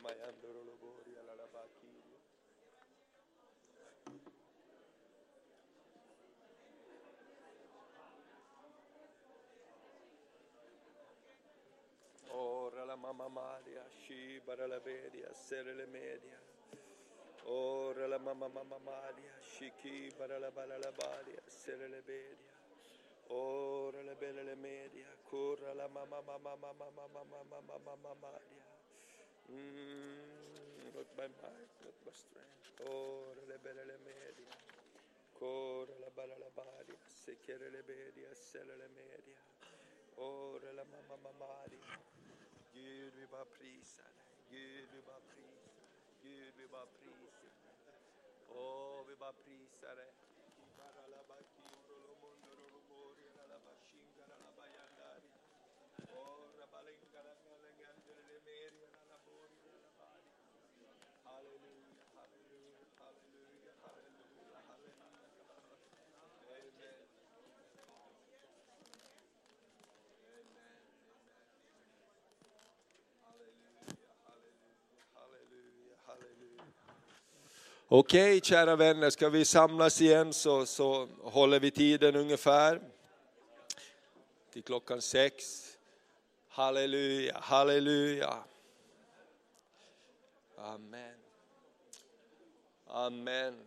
[0.05, 2.19] Mayandoro lo boria la la bakia.
[12.37, 16.39] Ora la mamma Maria, shibara la bedia, sere le media.
[17.45, 22.53] Ora la mamma mamma Maria, shiki bara la bala la badia, sere le bedia.
[23.29, 28.74] Ora le belle le media, corra la mamma mamma mamma mamma mamma mamma Maria.
[29.51, 32.81] Mm, not by might, not by strength.
[32.89, 34.49] Ora le belle le media.
[35.33, 39.37] Cora la bala la baria, se chiere le media, se le media.
[40.15, 41.99] Ora la mamma mamma Maria.
[42.73, 44.31] Gud, vi bara prisar dig.
[44.49, 45.75] Gud, vi bara prisar.
[46.21, 47.51] Gud, vi bara prisar.
[48.49, 50.24] Åh, oh, vi bara prisar dig.
[77.87, 82.81] Okej, kära vänner, ska vi samlas igen så, så håller vi tiden ungefär
[84.51, 85.63] till klockan sex.
[86.47, 88.43] Halleluja, halleluja.
[90.57, 91.15] Amen.
[92.87, 93.65] Amen.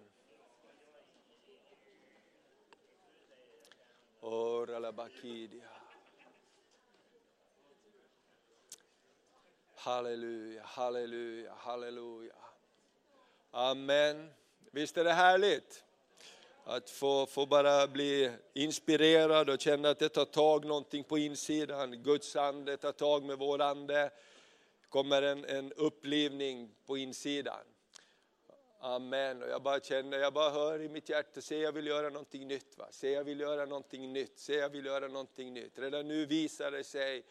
[9.75, 12.48] Halleluja, halleluja, halleluja.
[13.61, 14.31] Amen.
[14.73, 15.85] Visst är det härligt?
[16.65, 22.03] Att få, få bara bli inspirerad och känna att det tar tag någonting på insidan.
[22.03, 24.11] Guds ande tar tag med vår ande.
[24.89, 27.65] kommer en, en upplivning på insidan.
[28.81, 29.43] Amen.
[29.43, 32.49] Och jag bara känner, jag bara hör i mitt hjärta, se jag vill göra någonting
[32.49, 32.79] nytt.
[32.79, 32.89] Va?
[32.91, 35.79] Se jag vill göra någonting nytt, se jag vill göra någonting nytt.
[35.79, 37.25] Redan nu visar det sig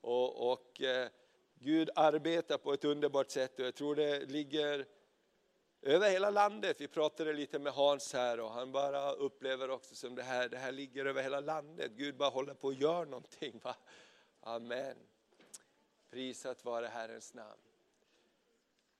[0.00, 1.08] och, och eh,
[1.54, 4.86] Gud arbetar på ett underbart sätt och jag tror det ligger
[5.82, 6.80] över hela landet.
[6.80, 10.58] Vi pratade lite med Hans här och han bara upplever också som det här, det
[10.58, 11.92] här ligger över hela landet.
[11.92, 13.60] Gud bara håller på och gör någonting.
[13.62, 13.76] Va?
[14.40, 14.96] Amen.
[16.10, 17.60] Prisat vare Herrens namn.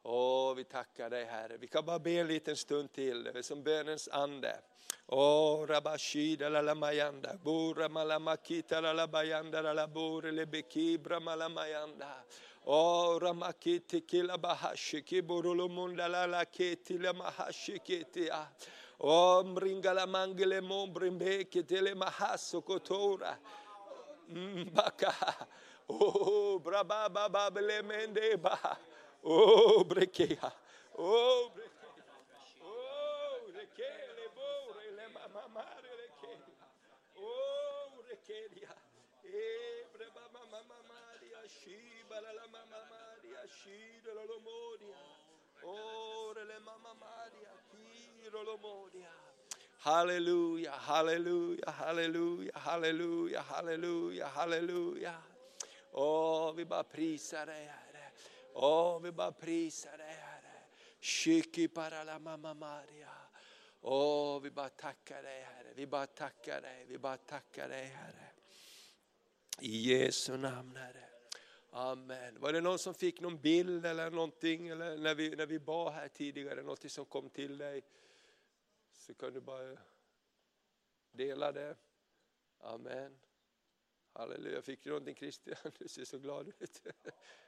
[0.03, 1.57] Åh, vi tackar dig Herre.
[1.57, 4.61] Vi kan bara be en liten stund till, det är som bönens ande.
[5.07, 6.75] Åh, rabashida la
[7.45, 9.63] bura malamakita la la bayanda
[12.71, 18.47] O ramakete kila bahashiki borolomunda lala keti la mahashikete ah.
[19.01, 23.39] O mringala mangele mombrimbe ketele mahaso kotora.
[24.29, 25.15] Mbaka.
[25.89, 28.59] Mm, oh braba baba blemende ba.
[29.25, 30.53] Oh brekeha.
[30.99, 31.78] Oh brekeha.
[42.21, 45.01] La la maria shida la lomodia.
[45.63, 49.13] ore le mamma maria tiro lomodia.
[49.85, 55.15] Halleluja, halleluja, halleluja, halleluja, halleluja, halleluja.
[55.93, 58.13] Åh, oh, vi bara prisar dig Herre.
[58.55, 60.69] Åh, oh, vi bara prisar dig Herre.
[61.01, 63.15] Shiki parala mamma Maria.
[63.81, 65.73] Åh, oh, vi bara tackar dig Herre.
[65.75, 68.33] Vi bara tackar dig, vi bara tackar dig Herre.
[69.61, 71.08] I Jesu namn Herre.
[71.71, 72.41] Amen.
[72.41, 75.93] Var det någon som fick någon bild eller någonting eller när vi, när vi bad
[75.93, 77.83] här tidigare, något som kom till dig?
[78.93, 79.79] Så kan du bara
[81.11, 81.77] dela det.
[82.59, 83.19] Amen.
[84.13, 84.63] Halleluja.
[84.63, 85.57] Fick du någonting Christian?
[85.79, 86.83] Du ser så glad ut.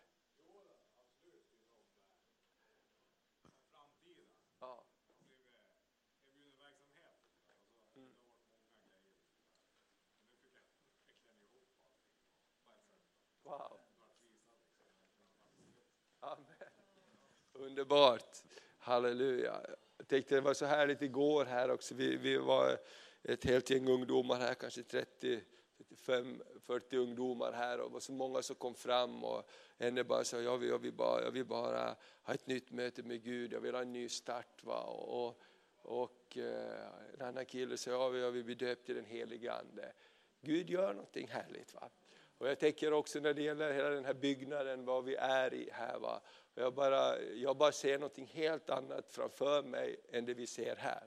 [17.71, 18.43] Underbart.
[18.79, 19.61] Halleluja.
[19.97, 21.95] Jag tänkte det var så härligt igår här också.
[21.95, 22.79] Vi, vi var
[23.23, 25.41] ett helt gäng ungdomar här, kanske 30
[26.07, 29.49] 35-40 ungdomar här och det var så många som kom fram och
[29.79, 33.03] en bara sa jag vill, jag, vill bara, jag vill bara ha ett nytt möte
[33.03, 34.65] med Gud, jag vill ha en ny start.
[34.65, 34.81] Va?
[34.81, 35.41] Och, och
[35.83, 36.37] och
[37.15, 39.93] en annan kille sa jag vill, jag vill bli döpt till den helige Ande.
[40.41, 41.75] Gud gör någonting härligt.
[41.75, 41.91] Va?
[42.41, 45.69] Och jag tänker också när det gäller hela den här byggnaden, vad vi är i
[45.73, 45.99] här.
[45.99, 46.21] Va?
[46.55, 51.05] Jag, bara, jag bara ser något helt annat framför mig än det vi ser här.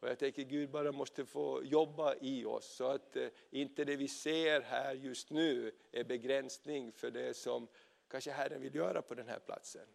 [0.00, 3.96] Och jag tänker Gud bara måste få jobba i oss så att eh, inte det
[3.96, 7.68] vi ser här just nu är begränsning för det som
[8.08, 9.86] kanske Herren vill göra på den här platsen.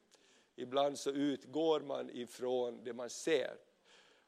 [0.56, 3.58] Ibland så utgår man ifrån det man ser.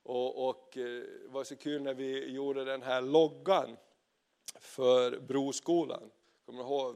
[0.04, 3.78] Och, och eh, det var så kul när vi gjorde den här loggan
[4.60, 6.12] för Broskolan.
[6.46, 6.96] Kommer du ihåg,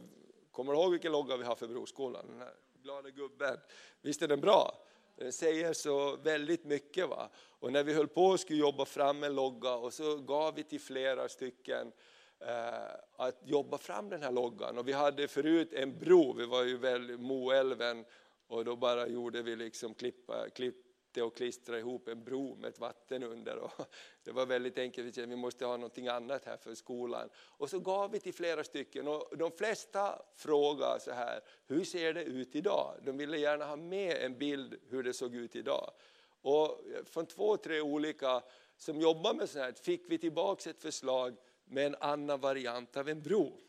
[0.52, 2.26] kommer du ihåg vilken logga vi har för Broskolan?
[2.28, 3.58] Den här glada gubben.
[4.02, 4.86] Visst är den bra?
[5.16, 7.10] Den säger så väldigt mycket.
[7.10, 7.30] Va?
[7.60, 10.64] Och när vi höll på och skulle jobba fram en logga och så gav vi
[10.64, 11.92] till flera stycken
[12.40, 14.78] eh, att jobba fram den här loggan.
[14.78, 18.06] Och vi hade förut en bro, vi var ju väl Moälven
[18.48, 20.76] och då bara gjorde vi liksom klippa, klipp,
[21.20, 23.58] inte att klistra ihop en bro med ett vatten under.
[23.58, 23.72] Och
[24.24, 27.30] det var väldigt enkelt, vi måste ha någonting annat här för skolan.
[27.36, 32.14] Och så gav vi till flera stycken och de flesta frågade så här, hur ser
[32.14, 32.96] det ut idag?
[33.04, 35.92] De ville gärna ha med en bild hur det såg ut idag.
[36.42, 38.44] Och från två, tre olika
[38.78, 41.36] som jobbar med sånt här fick vi tillbaka ett förslag
[41.66, 43.60] med en annan variant av en bro.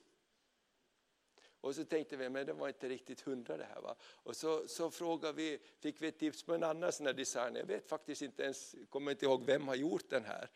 [1.60, 3.80] Och så tänkte vi, men det var inte riktigt hundra det här.
[3.80, 3.96] Va?
[4.02, 7.56] Och så, så frågade vi, fick vi ett tips på en annan sån här design.
[7.56, 10.48] Jag vet faktiskt inte ens, kommer inte ihåg vem har gjort den här.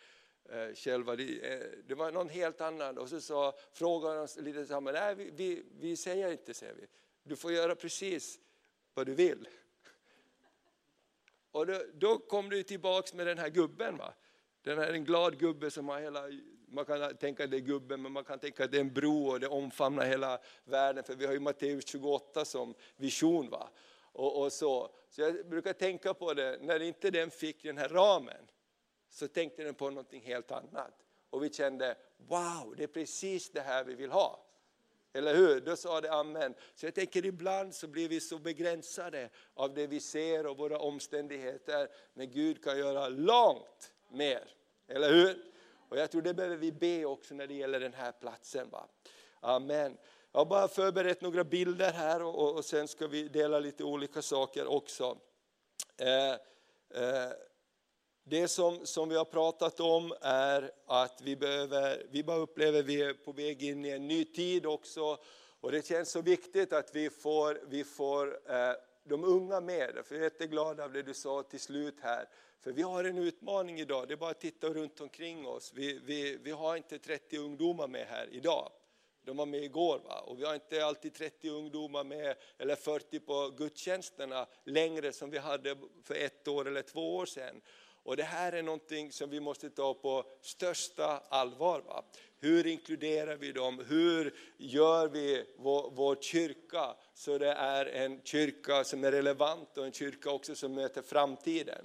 [0.49, 1.17] Eh, själva.
[1.17, 2.99] Det, eh, det, var någon helt annan.
[2.99, 6.87] Och så så frågade de lite samma, nej vi, vi, vi säger inte, säger vi.
[7.23, 8.41] Du får göra precis
[8.95, 9.49] vad du vill.
[11.51, 13.97] Och då, då kom du tillbaks med den här gubben.
[13.97, 14.15] Va?
[14.63, 16.29] Den här en glad gubbe som har hela
[16.75, 19.27] man kan tänka att det är gubben, men man kan tänka det är en bro
[19.27, 21.05] och det omfamnar hela världen.
[21.05, 23.51] För vi har ju Matteus 28 som vision.
[23.51, 23.69] Va?
[24.13, 24.91] Och, och, så.
[25.11, 28.49] så jag brukar tänka på det, när inte den fick den här ramen,
[29.11, 30.95] så tänkte den på någonting helt annat.
[31.31, 34.45] Och vi kände, wow, det är precis det här vi vill ha.
[35.13, 35.61] Eller hur?
[35.61, 36.55] Då sa det amen.
[36.75, 40.79] Så jag tänker ibland så blir vi så begränsade av det vi ser och våra
[40.79, 41.89] omständigheter.
[42.15, 44.55] Men Gud kan göra långt mer.
[44.89, 45.54] Eller hur?
[45.95, 48.71] Och jag tror det behöver vi be också när det gäller den här platsen.
[48.71, 48.89] Va?
[49.41, 49.97] Amen.
[50.33, 54.23] Jag har bara förberett några bilder här och, och sen ska vi dela lite olika
[54.23, 55.19] saker också.
[55.97, 56.33] Eh,
[57.03, 57.31] eh,
[58.25, 62.87] det som, som vi har pratat om är att vi, behöver, vi bara upplever att
[62.87, 65.19] vi är på väg in i en ny tid också.
[65.61, 70.01] Och det känns så viktigt att vi får, vi får eh, de unga med.
[70.05, 72.29] För jag är jätteglad av det du sa till slut här.
[72.61, 75.73] För vi har en utmaning idag, det är bara att titta runt omkring oss.
[75.75, 78.73] Vi, vi, vi har inte 30 ungdomar med här idag.
[79.25, 80.21] De var med igår va?
[80.21, 85.39] och vi har inte alltid 30 ungdomar med eller 40 på gudstjänsterna längre som vi
[85.39, 87.61] hade för ett år eller två år sedan.
[88.05, 91.81] Och det här är någonting som vi måste ta på största allvar.
[91.81, 92.05] Va?
[92.41, 93.85] Hur inkluderar vi dem?
[93.89, 99.87] Hur gör vi vår, vår kyrka så det är en kyrka som är relevant och
[99.87, 101.85] en kyrka också som möter framtiden?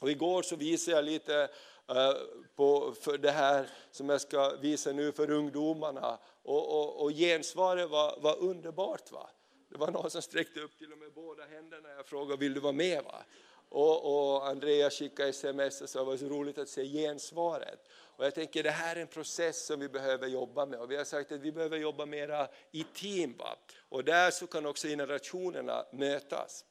[0.00, 1.48] Och igår så visade jag lite
[1.90, 2.12] uh,
[2.56, 6.18] på för det här som jag ska visa nu för ungdomarna.
[6.42, 9.12] Och, och, och gensvaret var, var underbart.
[9.12, 9.30] Va?
[9.68, 11.88] Det var någon som sträckte upp till och med båda händerna.
[11.96, 13.04] Jag frågade, vill du vara med?
[13.04, 13.24] Va?
[13.68, 17.88] Och, och Andrea skickade sms och sa, det var så roligt att se gensvaret.
[18.16, 20.80] Och jag tänker det här är en process som vi behöver jobba med.
[20.80, 23.36] Och vi har sagt att vi behöver jobba mera i team.
[23.36, 23.58] Va?
[23.88, 26.64] Och där så kan också generationerna mötas.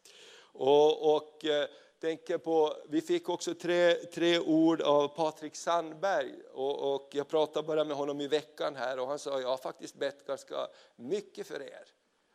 [0.53, 1.67] Och, och eh,
[1.99, 7.67] tänker på, vi fick också tre, tre ord av Patrik Sandberg och, och, jag pratade
[7.67, 11.47] bara med honom i veckan här och han sa jag har faktiskt bett ganska mycket
[11.47, 11.87] för er.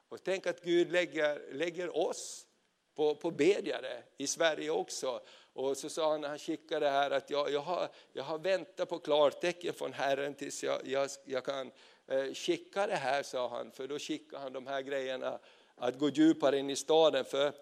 [0.08, 2.46] Och tänk att Gud lägger, lägger oss
[2.94, 5.20] på, på bedjare i Sverige också.
[5.52, 8.38] Och så sa han när han skickade det här att jag, jag, har, jag har
[8.38, 11.70] väntat på klartecken från Herren tills jag, jag, jag kan
[12.06, 13.72] eh, skicka det här, sa han.
[13.72, 15.38] För då skickar han de här grejerna
[15.76, 17.24] att gå djupare in i staden.
[17.24, 17.52] För eh,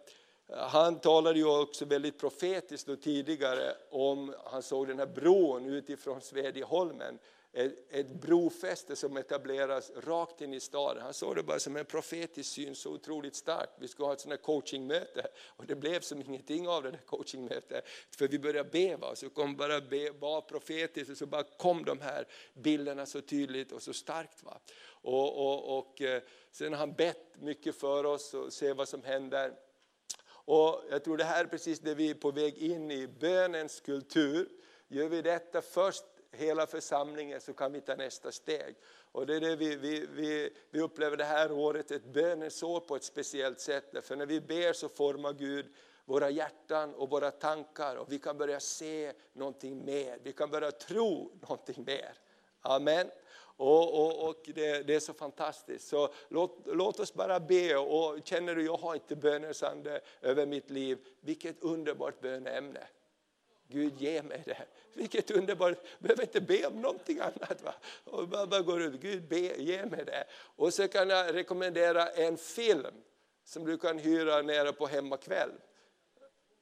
[0.57, 6.21] han talade ju också väldigt profetiskt då tidigare om, han såg den här bron utifrån
[6.21, 7.19] Svedjeholmen,
[7.59, 11.03] ett, ett brofäste som etableras rakt in i staden.
[11.03, 13.73] Han såg det bara som en profetisk syn, så otroligt starkt.
[13.79, 16.99] Vi skulle ha ett sånt här coachingmöte och det blev som ingenting av det där
[16.99, 17.85] coachingmötet.
[18.11, 19.17] För vi började be, va?
[19.17, 23.73] så kom bara be, var profetiskt och så bara kom de här bilderna så tydligt
[23.73, 24.43] och så starkt.
[24.43, 24.61] Va?
[24.89, 26.23] Och, och, och eh,
[26.53, 29.53] sen har han bett mycket för oss och se vad som händer.
[30.31, 33.81] Och jag tror det här är precis det vi är på väg in i, bönens
[33.81, 34.49] kultur.
[34.89, 38.77] Gör vi detta först, hela församlingen, så kan vi ta nästa steg.
[39.13, 42.81] Och det är det vi, vi, vi, vi upplever det här året, ett bönens år
[42.81, 43.95] på ett speciellt sätt.
[44.03, 45.67] För när vi ber så formar Gud
[46.05, 50.19] våra hjärtan och våra tankar och vi kan börja se någonting mer.
[50.23, 52.13] Vi kan börja tro någonting mer.
[52.61, 53.11] Amen.
[53.57, 55.89] Och, och, och det, det, är så fantastiskt.
[55.89, 57.77] Så låt, låt oss bara be.
[57.77, 60.99] Och känner du, jag har inte bönesande över mitt liv.
[61.21, 62.87] Vilket underbart böneämne.
[63.69, 64.67] Gud ge mig det.
[64.95, 67.63] Vilket underbart, jag behöver inte be om någonting annat.
[67.63, 67.75] Va?
[68.05, 70.25] Och bara, bara går ut, Gud be, ge mig det.
[70.57, 72.95] Och så kan jag rekommendera en film
[73.45, 75.51] som du kan hyra nere på hemmakväll.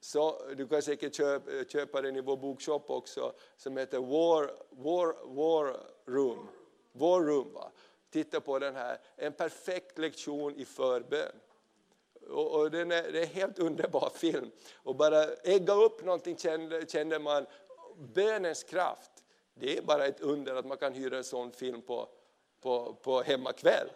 [0.01, 5.35] Så, du kan säkert köpa, köpa den i vår bokshop också, som heter War, War,
[5.35, 6.49] War Room.
[6.93, 7.53] War Room.
[7.53, 7.70] Va?
[8.11, 11.33] Titta på den här, en perfekt lektion i förbön.
[12.31, 14.51] Och, och den är, det är en helt underbar film.
[14.74, 17.47] Och bara ägga upp någonting kände, kände man,
[17.97, 19.11] bönens kraft.
[19.55, 22.09] Det är bara ett under att man kan hyra en sån film på,
[22.61, 23.89] på, på hemmakväll.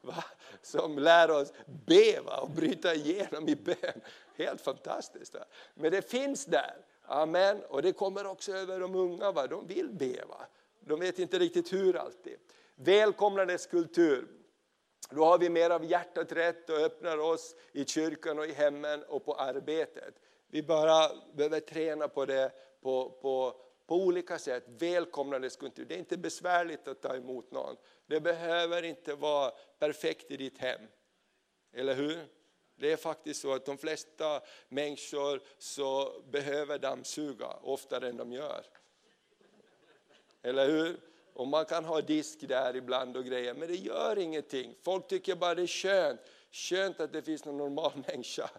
[0.00, 0.24] va?
[0.62, 1.52] som lär oss
[1.86, 2.36] be va?
[2.36, 4.00] och bryta igenom i bön.
[4.36, 5.34] Helt fantastiskt.
[5.34, 5.44] Va?
[5.74, 6.76] Men det finns där.
[7.02, 7.62] Amen.
[7.68, 9.32] Och det kommer också över de unga.
[9.32, 9.46] Va?
[9.46, 10.24] De vill be.
[10.28, 10.46] Va?
[10.80, 12.36] De vet inte riktigt hur alltid.
[12.74, 14.26] Välkomnandets kultur.
[15.14, 19.02] Då har vi mer av hjärtat rätt och öppnar oss i kyrkan och i hemmen
[19.02, 20.14] och på arbetet.
[20.46, 24.64] Vi bara behöver träna på det på, på, på olika sätt.
[24.66, 25.84] Välkomnandets kultur.
[25.84, 27.76] Det är inte besvärligt att ta emot någon.
[28.06, 30.80] Det behöver inte vara perfekt i ditt hem.
[31.72, 32.26] Eller hur?
[32.76, 38.64] Det är faktiskt så att de flesta människor så behöver dammsuga oftare än de gör.
[40.42, 41.11] Eller hur?
[41.34, 44.74] Och man kan ha disk där ibland och grejer, men det gör ingenting.
[44.82, 46.20] Folk tycker bara det är skönt.
[46.50, 48.50] Skönt att det finns någon normal människa.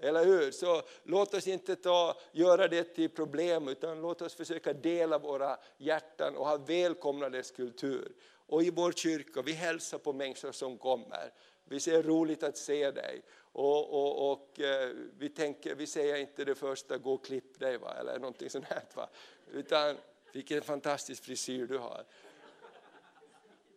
[0.00, 0.50] Eller hur?
[0.50, 5.56] Så låt oss inte ta, göra det till problem, utan låt oss försöka dela våra
[5.78, 8.12] hjärtan och ha välkomnandes kultur.
[8.46, 11.32] Och i vår kyrka, vi hälsar på människor som kommer.
[11.64, 13.22] Vi ser roligt att se dig.
[13.36, 17.78] Och, och, och eh, vi, tänker, vi säger inte det första, gå och klipp dig,
[17.78, 17.94] va?
[18.00, 18.82] eller någonting sånt här.
[18.94, 19.08] Va?
[19.52, 19.96] Utan
[20.34, 22.04] vilken fantastisk frisyr du har.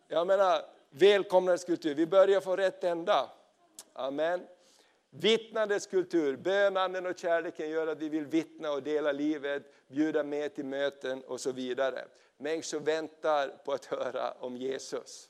[0.07, 1.95] Jag menar, välkomnandets kultur.
[1.95, 3.29] Vi börjar få rätt ända.
[3.93, 4.47] Amen.
[5.09, 10.55] Vittnandets kultur, bönanden och kärleken gör att vi vill vittna och dela livet, bjuda med
[10.55, 12.05] till möten och så vidare.
[12.37, 15.29] Människor väntar på att höra om Jesus.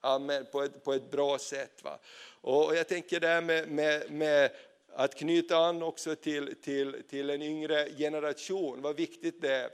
[0.00, 1.84] Amen, på ett, på ett bra sätt.
[1.84, 1.98] Va?
[2.40, 4.50] Och jag tänker det här med, med, med
[4.92, 9.70] att knyta an också till, till, till en yngre generation, vad viktigt det är.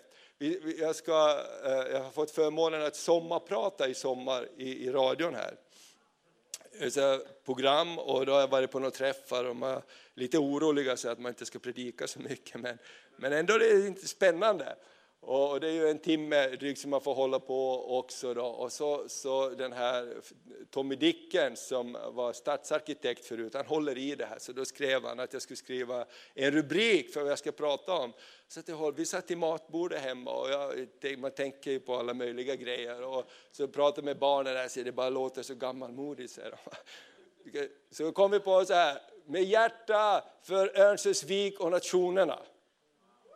[0.78, 5.56] Jag, ska, eh, jag har fått förmånen att sommarprata i sommar i, i radion här.
[6.90, 9.82] Så program och då har jag varit på några träffar och man är
[10.14, 12.78] lite oroliga så att man inte ska predika så mycket men,
[13.16, 14.76] men ändå är det inte spännande.
[15.22, 18.34] Och det är ju en timme drygt som man får hålla på också.
[18.34, 18.44] Då.
[18.44, 20.14] Och så, så den här
[20.70, 24.38] Tommy Dickens som var stadsarkitekt förut, han håller i det här.
[24.38, 27.92] Så då skrev han att jag skulle skriva en rubrik för vad jag ska prata
[27.92, 28.12] om.
[28.48, 32.56] Så att vi satt i matbordet hemma och jag, man tänker ju på alla möjliga
[32.56, 33.02] grejer.
[33.02, 36.32] Och så pratade med barnen där så det bara låter så gammalmodigt.
[36.32, 36.40] Så,
[37.90, 42.38] så kom vi på så här, med hjärta för Örnsköldsvik och nationerna.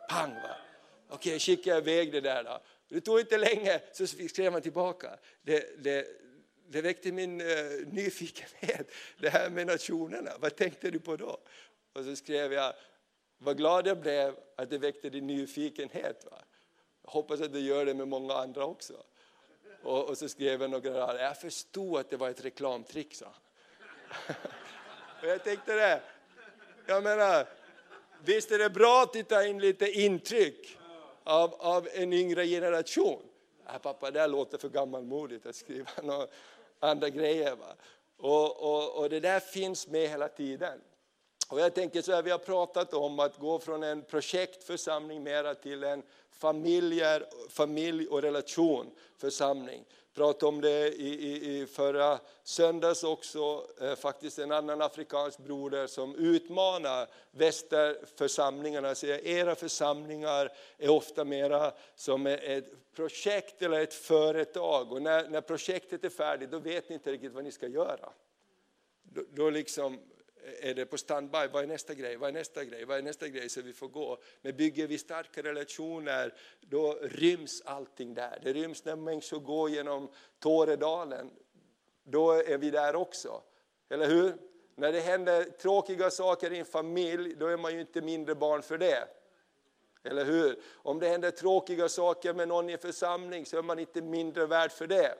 [0.09, 0.64] Pang va!
[1.15, 2.59] Okej, okay, skickade iväg det där då.
[2.87, 5.17] Det tog inte länge så skrev han tillbaka.
[5.41, 6.07] Det, det,
[6.67, 10.31] det väckte min uh, nyfikenhet, det här med nationerna.
[10.39, 11.37] Vad tänkte du på då?
[11.93, 12.73] Och så skrev jag,
[13.37, 16.25] vad glad jag blev att det väckte din nyfikenhet.
[16.31, 16.41] Va?
[17.03, 19.03] Jag hoppas att det gör det med många andra också.
[19.83, 23.33] Och, och så skrev jag några rader, jag förstod att det var ett reklamtrick, sa
[25.21, 26.01] Och jag tänkte det,
[26.85, 27.47] jag menar,
[28.23, 30.77] visst är det bra att ta in lite intryck
[31.25, 33.21] av, av en yngre generation.
[33.67, 36.27] Äh, pappa, det här låter för gammalmodigt att skriva några
[36.79, 37.55] andra grejer.
[37.55, 37.75] Va?
[38.17, 40.81] Och, och, och det där finns med hela tiden.
[41.49, 45.55] Och jag tänker så här, vi har pratat om att gå från en projektförsamling mera
[45.55, 49.85] till en familjer, familj och relationförsamling
[50.15, 55.87] pratade om det i, i, i förra söndags också, eh, faktiskt en annan afrikansk broder
[55.87, 58.95] som utmanar västerförsamlingarna.
[58.95, 65.41] Säger, era församlingar är ofta mera som ett projekt eller ett företag och när, när
[65.41, 68.09] projektet är färdigt då vet ni inte riktigt vad ni ska göra.
[69.03, 69.99] Då, då liksom
[70.61, 73.27] är det på standby, vad är nästa grej, vad är nästa grej, vad är nästa
[73.27, 74.17] grej så vi får gå.
[74.41, 78.39] Men bygger vi starka relationer då ryms allting där.
[78.43, 80.09] Det ryms när människor går genom
[80.39, 81.31] Tåredalen,
[82.03, 83.41] då är vi där också.
[83.89, 84.35] Eller hur?
[84.75, 88.61] När det händer tråkiga saker i en familj, då är man ju inte mindre barn
[88.61, 89.07] för det.
[90.03, 90.59] Eller hur?
[90.73, 94.45] Om det händer tråkiga saker med någon i en församling så är man inte mindre
[94.45, 95.15] värd för det.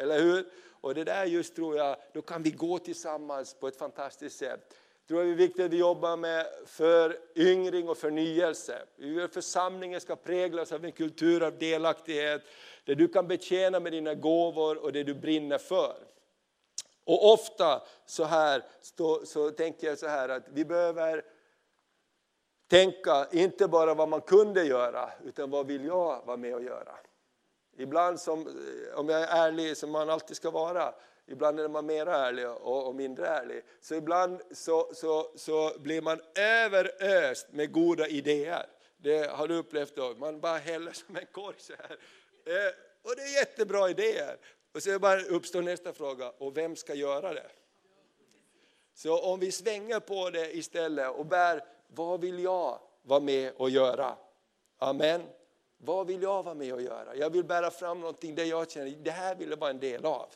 [0.00, 0.46] Eller hur?
[0.80, 4.60] Och det där just tror jag, då kan vi gå tillsammans på ett fantastiskt sätt.
[5.00, 8.82] Jag tror det är viktigt att vi jobbar med föryngring och förnyelse.
[9.32, 12.42] Församlingen ska präglas av en kultur av delaktighet,
[12.84, 15.96] där du kan betjäna med dina gåvor och det du brinner för.
[17.04, 21.24] Och ofta så här så, så tänker jag så här att vi behöver
[22.68, 26.96] tänka inte bara vad man kunde göra, utan vad vill jag vara med och göra.
[27.80, 30.94] Ibland, som, eh, om jag är ärlig som man alltid ska vara,
[31.26, 33.62] ibland är man mer ärlig och, och mindre ärlig.
[33.80, 38.66] Så ibland så, så, så blir man överöst med goda idéer.
[38.96, 41.98] Det har du upplevt då, man bara häller som en korg så här.
[42.44, 44.36] Eh, och det är jättebra idéer.
[44.74, 47.50] Och så bara uppstår nästa fråga, och vem ska göra det?
[48.94, 53.70] Så om vi svänger på det istället och bär, vad vill jag vara med och
[53.70, 54.16] göra?
[54.78, 55.22] Amen.
[55.84, 57.16] Vad vill jag vara med och göra?
[57.16, 60.04] Jag vill bära fram någonting där jag känner, det här vill jag vara en del
[60.04, 60.28] av.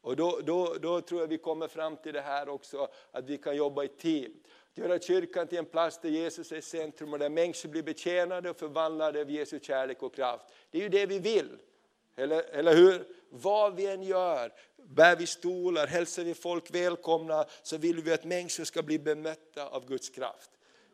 [0.00, 3.38] Och då, då, då tror jag vi kommer fram till det här också, att vi
[3.38, 4.32] kan jobba i team.
[4.74, 8.50] Göra kyrkan till en plats där Jesus är i centrum och där människor blir betjänade
[8.50, 10.44] och förvandlade av Jesu kärlek och kraft.
[10.70, 11.58] Det är ju det vi vill.
[12.16, 13.04] Eller, eller hur?
[13.30, 18.24] Vad vi än gör, bär vi stolar, hälsar vi folk välkomna, så vill vi att
[18.24, 20.50] människor ska bli bemötta av Guds kraft.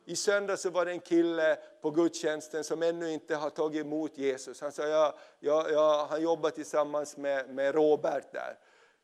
[0.09, 4.18] I söndag så var det en kille på gudstjänsten som ännu inte har tagit emot
[4.18, 4.60] Jesus.
[4.60, 8.59] Han sa, ja, ja, ja, han jobbar tillsammans med, med Robert där.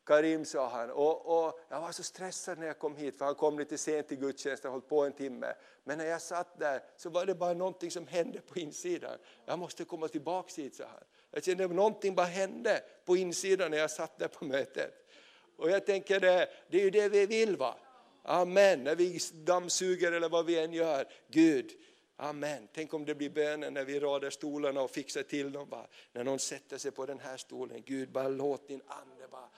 [0.07, 0.91] Karim sa han.
[0.91, 4.09] Och, och, jag var så stressad när jag kom hit, för han kom lite sent
[4.09, 5.55] till gudstjänsten, hållit på en timme.
[5.85, 9.19] Men när jag satt där så var det bara någonting som hände på insidan.
[9.47, 11.05] Jag måste komma tillbaka hit, sa han.
[11.31, 14.95] Jag kände att någonting bara hände på insidan när jag satt där på mötet.
[15.57, 17.79] Och jag tänker, det, det är ju det vi vill va?
[18.27, 21.09] Amen, när vi dammsuger eller vad vi än gör.
[21.29, 21.71] Gud,
[22.17, 22.69] Amen.
[22.73, 25.69] Tänk om det blir bönen när vi radar stolarna och fixar till dem.
[25.69, 25.87] Bara.
[26.13, 27.83] När någon sätter sig på den här stolen.
[27.87, 29.49] Gud, bara låt din ande bara...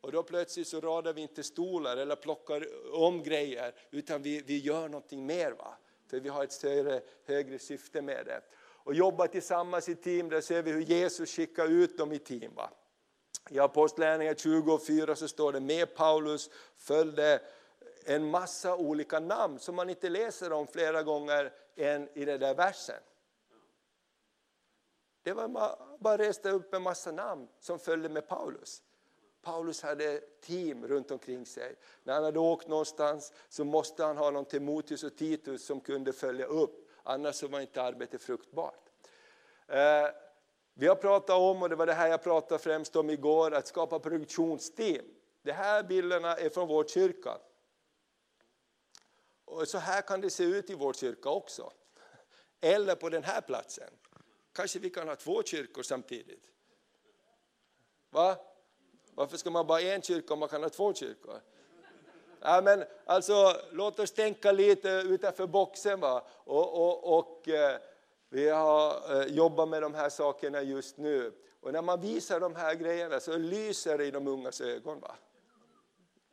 [0.00, 4.58] Och då plötsligt så radar vi inte stolar eller plockar om grejer, utan vi, vi
[4.58, 5.50] gör någonting mer.
[5.52, 5.78] Va?
[6.06, 8.40] För vi har ett större, högre syfte med det.
[8.58, 12.54] Och jobba tillsammans i team, där ser vi hur Jesus skickar ut dem i team.
[12.54, 12.70] Va?
[13.50, 17.40] I Apostlagärningarna 24 så står det med Paulus följde
[18.04, 22.54] en massa olika namn som man inte läser om flera gånger än i den där
[22.54, 23.00] versen.
[25.22, 25.48] Det var
[25.98, 28.82] bara reste upp en massa namn som följde med Paulus.
[29.42, 31.76] Paulus hade team runt omkring sig.
[32.02, 36.12] När han hade åkt någonstans så måste han ha någon Timoteus och Titus som kunde
[36.12, 36.88] följa upp.
[37.02, 38.90] Annars var inte arbetet fruktbart.
[39.68, 40.06] Eh,
[40.78, 43.66] vi har pratat om, och det var det här jag pratade främst om igår, att
[43.66, 45.04] skapa produktionsteam.
[45.42, 47.38] De här bilderna är från vår kyrka.
[49.44, 51.72] Och så här kan det se ut i vår kyrka också.
[52.60, 53.90] Eller på den här platsen.
[54.52, 56.50] Kanske vi kan ha två kyrkor samtidigt.
[58.10, 58.36] Va?
[59.14, 61.40] Varför ska man bara ha en kyrka om man kan ha två kyrkor?
[62.40, 66.00] Ja, men alltså, låt oss tänka lite utanför boxen.
[66.00, 66.26] Va?
[66.28, 67.80] Och, och, och eh,
[68.28, 71.32] vi har eh, jobbat med de här sakerna just nu.
[71.60, 75.00] Och när man visar de här grejerna så lyser det i de ungas ögon.
[75.00, 75.16] Va?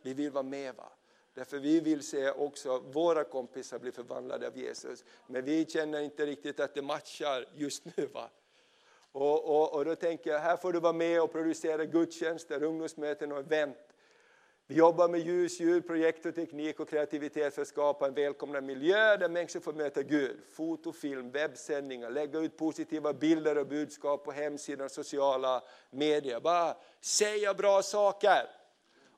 [0.02, 0.76] Vi vill vara med.
[0.76, 0.91] Va?
[1.34, 5.03] Därför vi vill se också våra kompisar bli förvandlade av Jesus.
[5.28, 8.06] Men vi känner inte riktigt att det matchar just nu.
[8.06, 8.30] Va?
[9.11, 13.32] Och, och, och då tänker jag, här får du vara med och producera gudstjänster, ungdomsmöten
[13.32, 13.93] och event.
[14.74, 18.68] Vi jobbar med ljus, ljud, projekt och teknik och kreativitet för att skapa en välkomnande
[18.68, 20.38] miljö där människor får möta Gud.
[20.52, 26.40] Foto, film, webbsändningar, lägga ut positiva bilder och budskap på hemsidan och sociala medier.
[26.40, 28.50] Bara säga bra saker.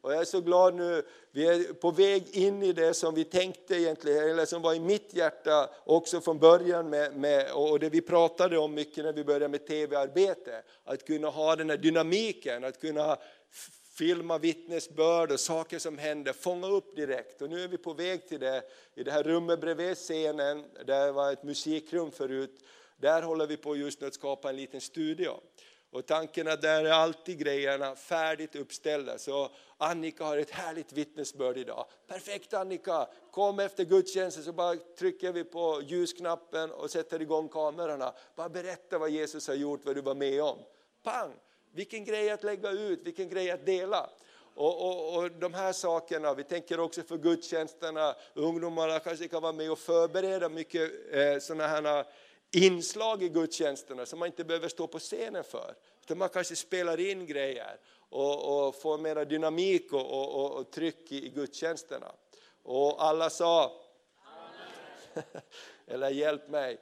[0.01, 3.23] Och jag är så glad nu, vi är på väg in i det som vi
[3.23, 7.89] tänkte egentligen, eller som var i mitt hjärta också från början med, med och det
[7.89, 10.63] vi pratade om mycket när vi började med tv-arbete.
[10.83, 13.17] Att kunna ha den här dynamiken, att kunna
[13.97, 17.41] filma vittnesbörd och saker som händer, fånga upp direkt.
[17.41, 18.63] Och nu är vi på väg till det,
[18.95, 22.63] i det här rummet bredvid scenen, där var ett musikrum förut,
[22.97, 25.39] där håller vi på just nu att skapa en liten studio.
[25.91, 29.17] Och tanken är där är alltid grejerna färdigt uppställda.
[29.17, 31.85] Så Annika har ett härligt vittnesbörd idag.
[32.07, 33.07] Perfekt Annika!
[33.31, 38.13] Kom efter gudstjänsten så bara trycker vi på ljusknappen och sätter igång kamerorna.
[38.35, 40.57] Bara berätta vad Jesus har gjort, vad du var med om.
[41.03, 41.33] Pang!
[41.75, 44.09] Vilken grej att lägga ut, vilken grej att dela.
[44.55, 49.53] Och, och, och, de här sakerna, vi tänker också för gudstjänsterna, ungdomarna kanske kan vara
[49.53, 52.05] med och förbereda mycket eh, sådana här
[52.51, 55.75] inslag i gudstjänsterna som man inte behöver stå på scenen för.
[56.03, 57.77] Utan man kanske spelar in grejer
[58.09, 62.11] och, och får mera dynamik och, och, och tryck i, i gudstjänsterna.
[62.63, 63.81] Och alla sa
[65.87, 66.77] Eller hjälp mig.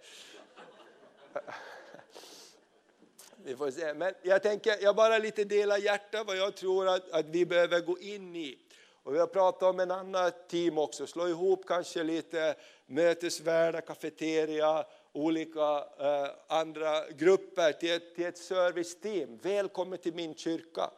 [3.46, 3.94] Vi får se.
[3.94, 7.80] Men jag tänker, jag bara lite delar hjärta vad jag tror att, att vi behöver
[7.80, 8.58] gå in i.
[9.04, 12.56] Och vi har pratat om en annan team också, slå ihop kanske lite
[12.86, 19.38] mötesvärdar, kafeteria, olika eh, andra grupper till ett, till ett serviceteam.
[19.38, 20.92] Välkommen till min kyrka.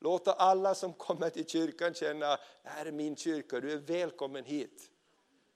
[0.00, 2.26] Låta alla som kommer till kyrkan känna,
[2.62, 4.90] det här är min kyrka, du är välkommen hit.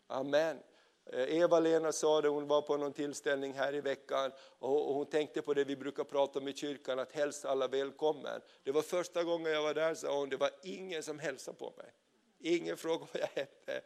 [0.06, 0.58] Amen.
[1.06, 5.42] Eh, Eva-Lena sa det, hon var på någon tillställning här i veckan och hon tänkte
[5.42, 8.40] på det vi brukar prata om i kyrkan, att hälsa alla välkommen.
[8.62, 11.72] Det var första gången jag var där, sa hon, det var ingen som hälsade på
[11.76, 11.92] mig.
[12.38, 13.80] Ingen frågade vad jag hette.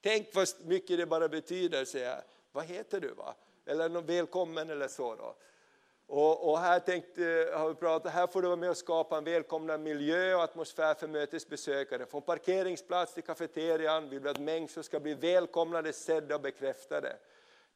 [0.00, 2.22] Tänk vad mycket det bara betyder, säger jag.
[2.52, 3.08] Vad heter du?
[3.08, 3.34] va?
[3.66, 5.14] Eller någon välkommen eller så.
[5.14, 5.36] Då.
[6.06, 9.24] Och, och, här tänkte, har vi pratat, här får du vara med och skapa en
[9.24, 12.06] välkomnande miljö och atmosfär för mötesbesökare.
[12.06, 17.16] Från parkeringsplats till kafeterian vill vi att människor ska bli välkomnade, sedda och bekräftade.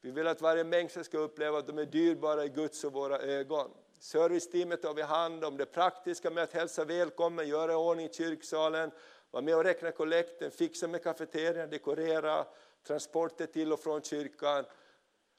[0.00, 3.18] Vi vill att varje människa ska uppleva att de är dyrbara i Guds och våra
[3.18, 3.70] ögon.
[3.98, 8.90] Serviceteamet tar vi hand om det praktiska med att hälsa välkommen, göra i ordning kyrksalen,
[9.30, 12.44] vara med och räkna kollekten, fixa med kafeterian, dekorera,
[12.86, 14.64] transporter till och från kyrkan.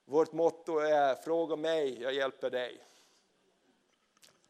[0.10, 2.77] Vårt motto är fråga mig, jag hjälper dig.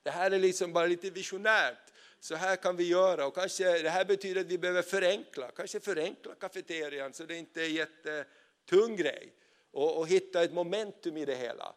[0.03, 1.93] Det här är liksom bara lite visionärt.
[2.19, 5.79] Så här kan vi göra och kanske det här betyder att vi behöver förenkla, kanske
[5.79, 9.33] förenkla kafeterian så det inte är en jättetung grej.
[9.71, 11.73] Och, och hitta ett momentum i det hela.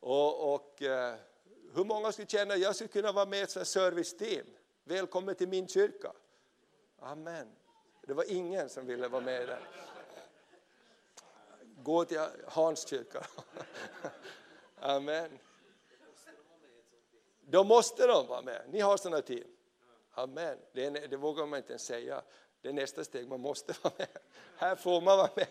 [0.00, 1.14] Och, och eh,
[1.74, 4.46] hur många skulle känna att jag skulle kunna vara med i ett serviceteam?
[4.84, 6.12] Välkommen till min kyrka.
[6.98, 7.48] Amen.
[8.06, 9.60] Det var ingen som ville vara med där.
[11.88, 13.26] Gå till Hans kyrka.
[14.80, 15.38] Amen.
[17.40, 18.62] Då måste de vara med.
[18.70, 19.44] Ni har sådana team.
[20.14, 20.58] Amen.
[20.72, 22.22] Det, det vågar man inte ens säga.
[22.62, 24.08] Det är nästa steg, man måste vara med.
[24.56, 25.46] Här får man vara med.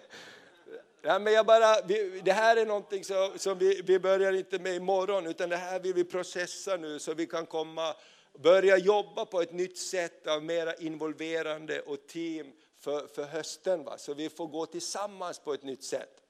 [1.01, 4.59] Ja, men jag bara, vi, det här är någonting som, som vi, vi börjar inte
[4.59, 7.95] med imorgon, utan det här vill vi processa nu så vi kan komma
[8.33, 12.53] börja jobba på ett nytt sätt av mera involverande och team
[12.87, 13.83] för, för hösten.
[13.83, 13.97] Va?
[13.97, 16.21] Så vi får gå tillsammans på ett nytt sätt.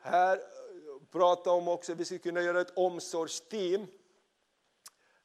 [0.00, 0.42] Här eh,
[1.10, 3.86] pratar om också att vi skulle kunna göra ett omsorgsteam.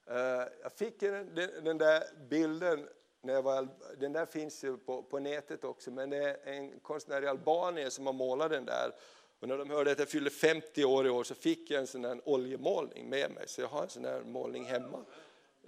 [0.05, 0.15] Eh,
[0.61, 2.87] jag fick den, den där bilden,
[3.21, 3.67] när jag var,
[3.97, 7.91] den där finns ju på, på nätet också, men det är en konstnär i Albanien
[7.91, 8.91] som har målat den där.
[9.39, 11.87] Och när de hörde att jag fyllde 50 år i år så fick jag en
[11.87, 15.05] sån här oljemålning med mig, så jag har en sån här målning hemma.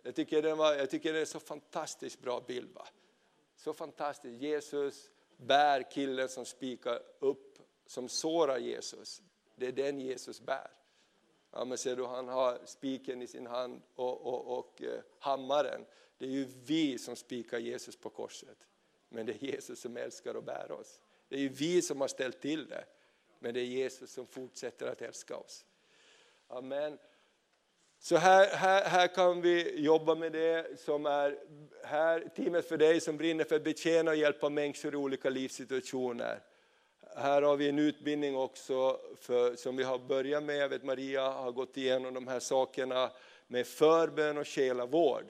[0.04, 2.76] Jag tycker, den var, jag tycker det är en så fantastiskt bra bild.
[2.76, 2.88] Va?
[3.60, 4.42] Så fantastiskt.
[4.42, 9.22] Jesus bär killen som spikar upp, som sårar Jesus.
[9.56, 10.72] Det är den Jesus bär.
[11.52, 15.86] Ja, men ser du, han har spiken i sin hand och, och, och eh, hammaren.
[16.18, 18.68] Det är ju vi som spikar Jesus på korset.
[19.10, 21.02] Men det är Jesus som älskar och bär oss.
[21.28, 22.86] Det är ju vi som har ställt till det.
[23.40, 25.66] Men det är Jesus som fortsätter att älska oss.
[26.48, 26.98] Amen.
[28.02, 31.38] Så här, här, här kan vi jobba med det som är
[31.84, 36.40] här, teamet för dig som brinner för att betjäna och hjälpa människor i olika livssituationer.
[37.16, 40.58] Här har vi en utbildning också för, som vi har börjat med.
[40.58, 43.12] Jag vet Maria har gått igenom de här sakerna
[43.48, 45.26] med förbön och själavård.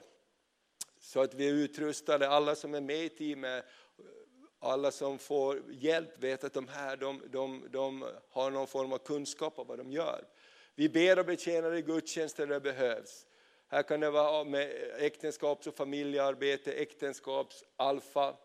[1.00, 3.64] Så att vi är utrustade, alla som är med i teamet,
[4.58, 8.98] alla som får hjälp vet att de här de, de, de har någon form av
[8.98, 10.24] kunskap om vad de gör.
[10.74, 13.26] Vi ber och betjänar i gudstjänster där det behövs.
[13.68, 18.36] Här kan det vara med äktenskaps och familjearbete, äktenskapsalfa.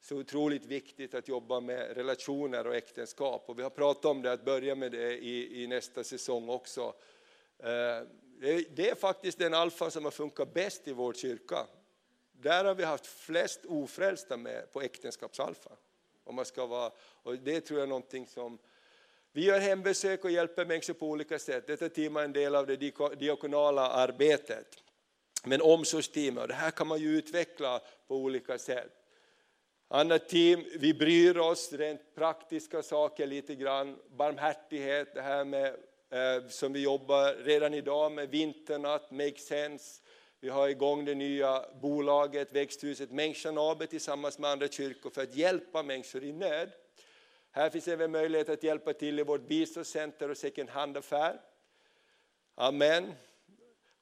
[0.00, 3.44] Så otroligt viktigt att jobba med relationer och äktenskap.
[3.46, 6.94] Och vi har pratat om det, att börja med det i, i nästa säsong också.
[7.58, 8.02] Eh,
[8.74, 11.66] det är faktiskt den alfan som har funkat bäst i vår kyrka.
[12.32, 15.70] Där har vi haft flest ofrälsta med på äktenskapsalfa.
[16.24, 18.58] Om man ska vara, och det tror jag är någonting som
[19.36, 21.66] vi gör hembesök och hjälper människor på olika sätt.
[21.66, 22.76] Detta team är en del av det
[23.18, 24.66] diakonala arbetet.
[25.44, 28.92] Men omsorgsteam, och det här kan man ju utveckla på olika sätt.
[29.88, 33.98] Annat team, vi bryr oss rent praktiska saker lite grann.
[34.08, 35.66] Barmhärtighet, det här med,
[36.10, 40.02] eh, som vi jobbar redan idag med vinternatt, make sense.
[40.40, 45.36] Vi har igång det nya bolaget, växthuset Människan AB tillsammans med andra kyrkor för att
[45.36, 46.70] hjälpa människor i nöd.
[47.56, 51.40] Här finns även möjlighet att hjälpa till i vårt biståndscenter och second hand-affär.
[52.54, 53.14] Amen.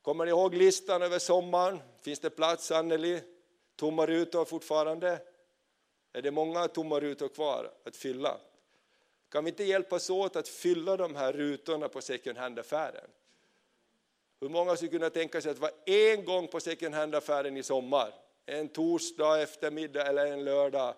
[0.02, 1.78] Kommer ni ihåg listan över sommaren?
[2.00, 3.22] Finns det plats Anneli?
[3.76, 5.18] Tomma rutor fortfarande?
[6.12, 8.36] Är det många tomma rutor kvar att fylla?
[9.28, 13.10] Kan vi inte hjälpas åt att fylla de här rutorna på second hand-affären?
[14.40, 18.14] Hur många skulle kunna tänka sig att vara en gång på second hand-affären i sommar?
[18.46, 20.94] En torsdag eftermiddag eller en lördag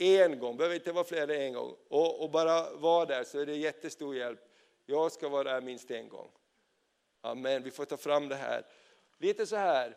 [0.00, 1.76] en gång, behöver inte vara fler än en gång.
[1.88, 4.40] Och, och, bara vara där så är det jättestor hjälp.
[4.86, 6.28] Jag ska vara där minst en gång.
[7.20, 8.66] Amen, vi får ta fram det här.
[9.18, 9.96] Lite så här,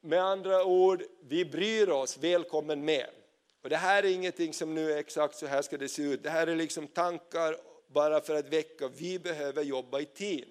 [0.00, 3.10] med andra ord, vi bryr oss, välkommen med.
[3.62, 6.22] Och det här är ingenting som nu är exakt så här ska det se ut.
[6.22, 10.48] Det här är liksom tankar bara för att väcka, vi behöver jobba i team.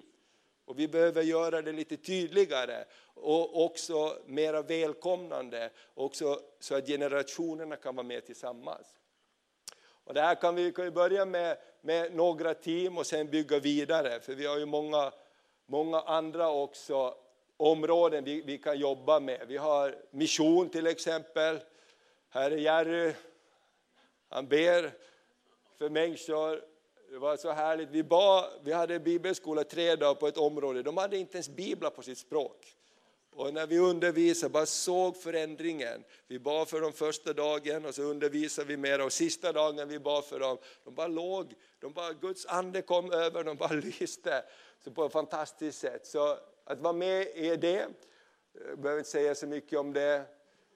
[0.72, 7.76] Och vi behöver göra det lite tydligare och också mera välkomnande, också så att generationerna
[7.76, 8.88] kan vara med tillsammans.
[10.04, 14.20] Och det här kan vi, kan börja med, med några team och sen bygga vidare,
[14.20, 15.12] för vi har ju många,
[15.66, 17.16] många andra också
[17.58, 19.48] områden vi, vi kan jobba med.
[19.48, 21.60] Vi har mission till exempel.
[22.30, 23.14] Här är Jerry,
[24.30, 24.92] han ber
[25.78, 26.71] för människor
[27.12, 27.90] det var så härligt.
[27.90, 30.84] Vi, bad, vi hade bibelskola tre dagar på ett område.
[30.84, 32.76] De hade inte ens biblar på sitt språk.
[33.34, 36.04] Och när vi undervisade, bara såg förändringen.
[36.28, 40.00] Vi bad för dem första dagen och så undervisade vi mer och sista dagen vi
[40.00, 44.44] bad för dem, de bara låg, de bara, Guds ande kom över, de bara lyste
[44.84, 46.08] så på ett fantastiskt sätt.
[46.08, 47.88] Så att vara med i det,
[48.68, 50.24] jag behöver inte säga så mycket om det.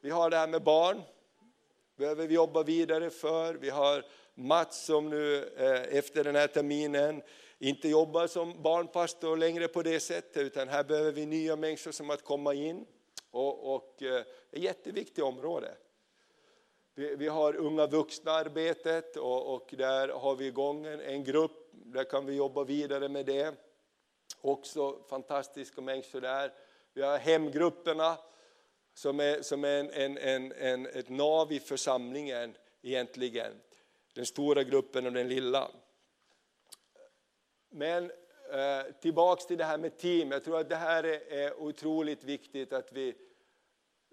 [0.01, 1.01] Vi har det här med barn,
[1.97, 3.53] behöver vi jobba vidare för.
[3.53, 4.05] Vi har
[4.35, 7.21] Mats som nu eh, efter den här terminen
[7.59, 12.09] inte jobbar som barnpastor längre på det sättet, utan här behöver vi nya människor som
[12.09, 12.85] att komma in.
[13.31, 15.75] Och, och eh, ett jätteviktigt område.
[16.95, 22.03] Vi, vi har unga vuxna-arbetet och, och, där har vi igång en, en grupp, där
[22.03, 23.55] kan vi jobba vidare med det.
[24.41, 26.53] Också fantastiska människor där.
[26.93, 28.17] Vi har hemgrupperna
[28.93, 33.53] som är, som är en, en, en, en, ett nav i församlingen egentligen.
[34.15, 35.71] Den stora gruppen och den lilla.
[37.69, 38.11] Men
[38.51, 40.31] eh, tillbaks till det här med team.
[40.31, 43.15] Jag tror att det här är, är otroligt viktigt att vi,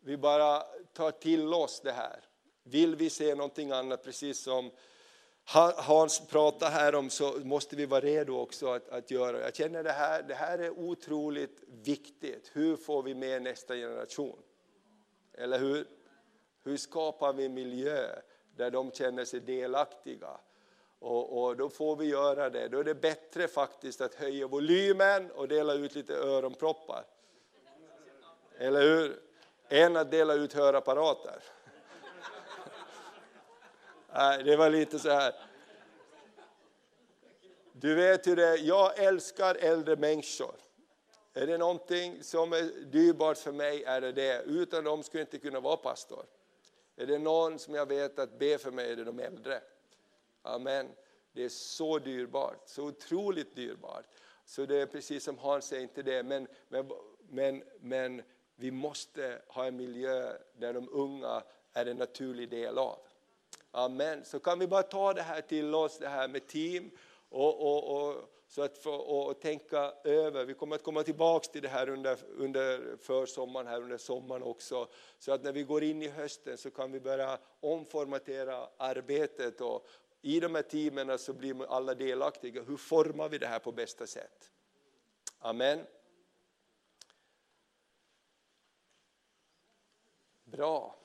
[0.02, 0.62] vi bara
[0.92, 2.24] tar till oss det här.
[2.62, 4.70] Vill vi se någonting annat, precis som
[5.76, 9.40] Hans pratar här om, så måste vi vara redo också att, att göra.
[9.40, 12.50] Jag känner det här, det här är otroligt viktigt.
[12.52, 14.38] Hur får vi med nästa generation?
[15.32, 15.86] Eller hur?
[16.64, 18.06] Hur skapar vi miljö
[18.56, 20.30] där de känner sig delaktiga?
[20.98, 22.68] Och, och, då får vi göra det.
[22.68, 27.04] Då är det bättre faktiskt att höja volymen och dela ut lite öronproppar.
[28.58, 29.20] Eller hur?
[29.68, 31.36] Än att dela ut hörapparater.
[34.12, 35.34] Nej, det var lite så här.
[37.72, 40.54] Du vet hur det är, jag älskar äldre människor.
[41.34, 44.42] Är det någonting som är dyrbart för mig är det det.
[44.42, 46.26] Utan dem skulle jag inte kunna vara pastor.
[46.96, 49.60] Är det någon som jag vet att be för mig är det de äldre.
[50.42, 50.88] Amen.
[51.32, 54.04] Det är så dyrbart, så otroligt dyrbart.
[54.44, 56.90] Så det är precis som Hans säger, inte det, men, men,
[57.28, 58.22] men, men
[58.56, 61.42] vi måste ha en miljö där de unga
[61.72, 62.98] är en naturlig del av.
[63.70, 64.24] Amen.
[64.24, 66.90] Så kan vi bara ta det här till oss, det här med team
[67.28, 68.16] och, och, och
[68.52, 70.44] så att få, och, och, tänka över.
[70.44, 74.88] Vi kommer att komma tillbaka till det här under, under försommaren, här under sommaren också.
[75.18, 79.86] Så att när vi går in i hösten så kan vi börja omformatera arbetet och
[80.22, 82.62] i de här teamen så blir alla delaktiga.
[82.62, 84.50] Hur formar vi det här på bästa sätt?
[85.38, 85.86] Amen.
[90.44, 90.96] Bra.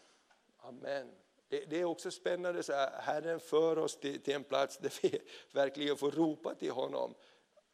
[0.58, 1.12] Amen.
[1.50, 4.94] Det, det, är också spännande, så här, Herren för oss till, till, en plats där
[5.02, 5.22] vi
[5.52, 7.14] verkligen får ropa till honom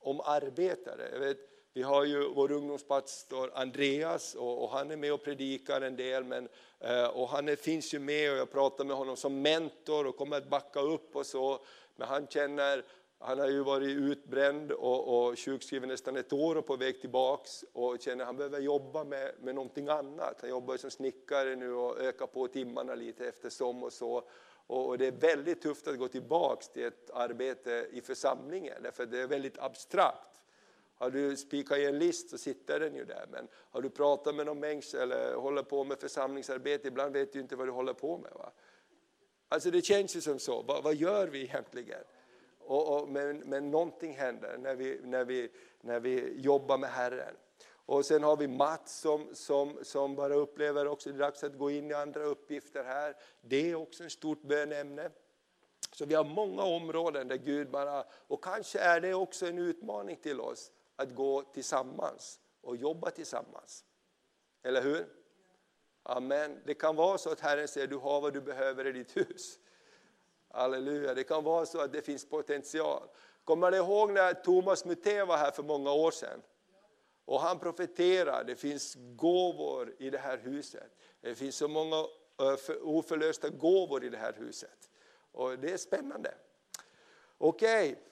[0.04, 1.10] om arbetare.
[1.12, 1.38] Jag vet,
[1.74, 6.24] vi har ju vår ungdomspastor Andreas och, och, han är med och predikar en del.
[6.24, 6.50] Men,
[6.80, 10.18] eh, och han är, finns ju med och jag pratar med honom som mentor och
[10.18, 11.60] kommer att backa upp och så.
[11.96, 12.84] Men han känner
[13.26, 17.66] han har ju varit utbränd och, och sjukskriven nästan ett år och på väg tillbaks
[17.74, 20.38] och känner att han behöver jobba med, med någonting annat.
[20.42, 24.24] Han jobbar som snickare nu och ökar på timmarna lite eftersom och så.
[24.68, 29.22] Och, det är väldigt tufft att gå tillbaka till ett arbete i församlingen därför det
[29.22, 30.41] är väldigt abstrakt.
[30.95, 33.27] Har du spikat i en list så sitter den ju där.
[33.31, 37.40] Men har du pratat med någon människa eller håller på med församlingsarbete, ibland vet du
[37.40, 38.31] inte vad du håller på med.
[38.34, 38.52] Va?
[39.48, 42.03] Alltså det känns ju som så, vad, vad gör vi egentligen?
[42.60, 45.49] Och, och, men, men någonting händer när vi, när, vi,
[45.81, 47.35] när vi jobbar med Herren.
[47.85, 51.57] Och sen har vi Mats som, som, som bara upplever också det är dags att
[51.57, 53.15] gå in i andra uppgifter här.
[53.41, 55.10] Det är också ett stort bönämne.
[55.91, 60.15] Så vi har många områden där Gud bara, och kanske är det också en utmaning
[60.15, 63.85] till oss att gå tillsammans och jobba tillsammans.
[64.64, 65.05] Eller hur?
[66.03, 66.61] Amen.
[66.65, 69.60] Det kan vara så att Herren säger du har vad du behöver i ditt hus.
[70.49, 73.07] Halleluja, det kan vara så att det finns potential.
[73.43, 76.41] Kommer ni ihåg när Thomas Muté var här för många år sedan?
[77.26, 78.44] Och han profeterar.
[78.44, 80.91] det finns gåvor i det här huset.
[81.22, 82.06] Det finns så många
[82.82, 84.90] oförlösta gåvor i det här huset.
[85.32, 86.34] Och det är spännande.
[87.38, 88.04] Okej, okay.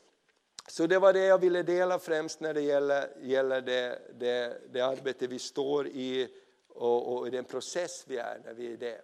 [0.68, 4.82] så det var det jag ville dela främst när det gäller, gäller det, det, det
[4.82, 6.36] arbete vi står i
[6.68, 9.02] och, och den process vi är när vi är i det.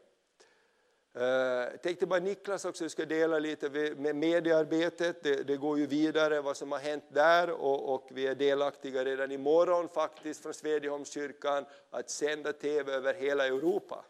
[1.19, 5.23] Jag tänkte bara Niklas också ska dela lite med mediearbetet.
[5.23, 9.05] Det, det, går ju vidare vad som har hänt där och, och vi är delaktiga
[9.05, 14.05] redan imorgon faktiskt från Svedjeholmskyrkan att sända TV över hela Europa.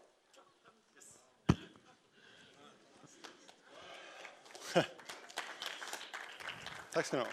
[6.92, 7.28] Tack ska ni ha.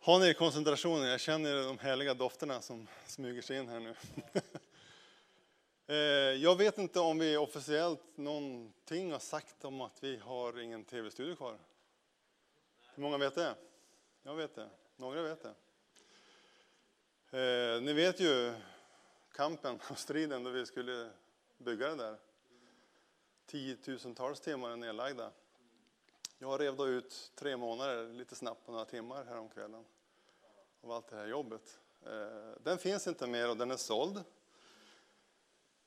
[0.00, 1.08] Har ni koncentrationen?
[1.08, 3.94] Jag känner de härliga dofterna som smyger sig in här nu.
[5.90, 5.96] Eh,
[6.42, 11.36] jag vet inte om vi officiellt någonting har sagt om att vi har ingen tv-studio
[11.36, 11.58] kvar.
[12.94, 13.54] Hur många vet det?
[14.22, 14.70] Jag vet det.
[14.96, 15.54] Några vet det.
[17.38, 18.54] Eh, ni vet ju
[19.32, 21.10] kampen och striden då vi skulle
[21.58, 22.18] bygga det där.
[23.46, 25.30] Tiotusentals timmar är nedlagda.
[26.38, 29.84] Jag rev då ut tre månader lite snabbt på några timmar häromkvällen
[30.80, 31.80] av allt det här jobbet.
[32.06, 34.24] Eh, den finns inte mer och den är såld.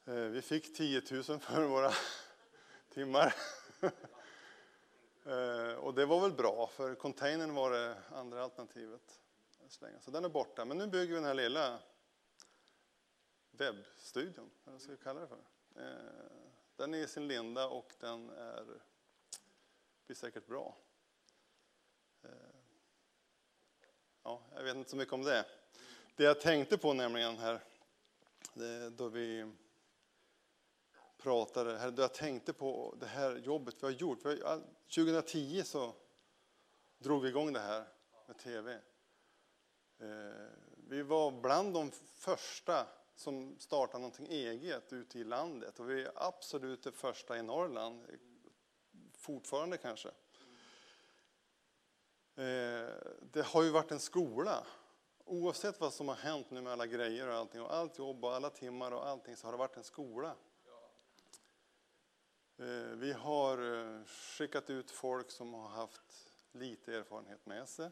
[0.05, 1.91] Eh, vi fick 10 000 för våra
[2.89, 3.35] timmar.
[5.25, 9.21] Eh, och det var väl bra, för containern var det andra alternativet.
[9.99, 10.65] Så den är borta.
[10.65, 11.79] Men nu bygger vi den här lilla
[13.51, 15.43] webbstudion, vad ska vi kalla det för.
[15.75, 15.95] Eh,
[16.75, 18.65] den är i sin linda och den är,
[20.05, 20.77] blir säkert bra.
[24.23, 25.45] Ja, jag vet inte så mycket om det.
[26.15, 27.63] Det jag tänkte på nämligen här,
[28.89, 29.53] då vi
[31.23, 34.21] pratade, här, då jag tänkte på det här jobbet vi har gjort.
[34.95, 35.93] 2010 så
[36.97, 37.87] drog vi igång det här
[38.27, 38.73] med TV.
[39.99, 40.07] Eh,
[40.87, 46.11] vi var bland de första som startade någonting eget ute i landet och vi är
[46.15, 48.05] absolut det första i Norrland,
[49.17, 50.09] fortfarande kanske.
[52.35, 52.89] Eh,
[53.21, 54.65] det har ju varit en skola.
[55.25, 58.33] Oavsett vad som har hänt nu med alla grejer och allting och allt jobb och
[58.33, 60.35] alla timmar och allting så har det varit en skola.
[62.57, 67.89] Eh, vi har eh, skickat ut folk som har haft lite erfarenhet med sig.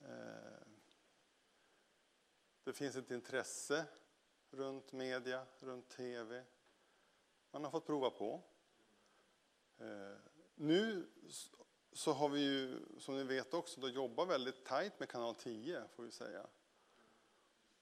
[0.00, 0.66] Eh,
[2.64, 3.86] det finns ett intresse
[4.50, 6.44] runt media, runt TV.
[7.50, 8.42] Man har fått prova på.
[10.54, 11.06] Nu
[11.92, 15.88] så har vi ju, som ni vet också, då jobbat väldigt tajt med kanal 10,
[15.88, 16.46] får vi säga.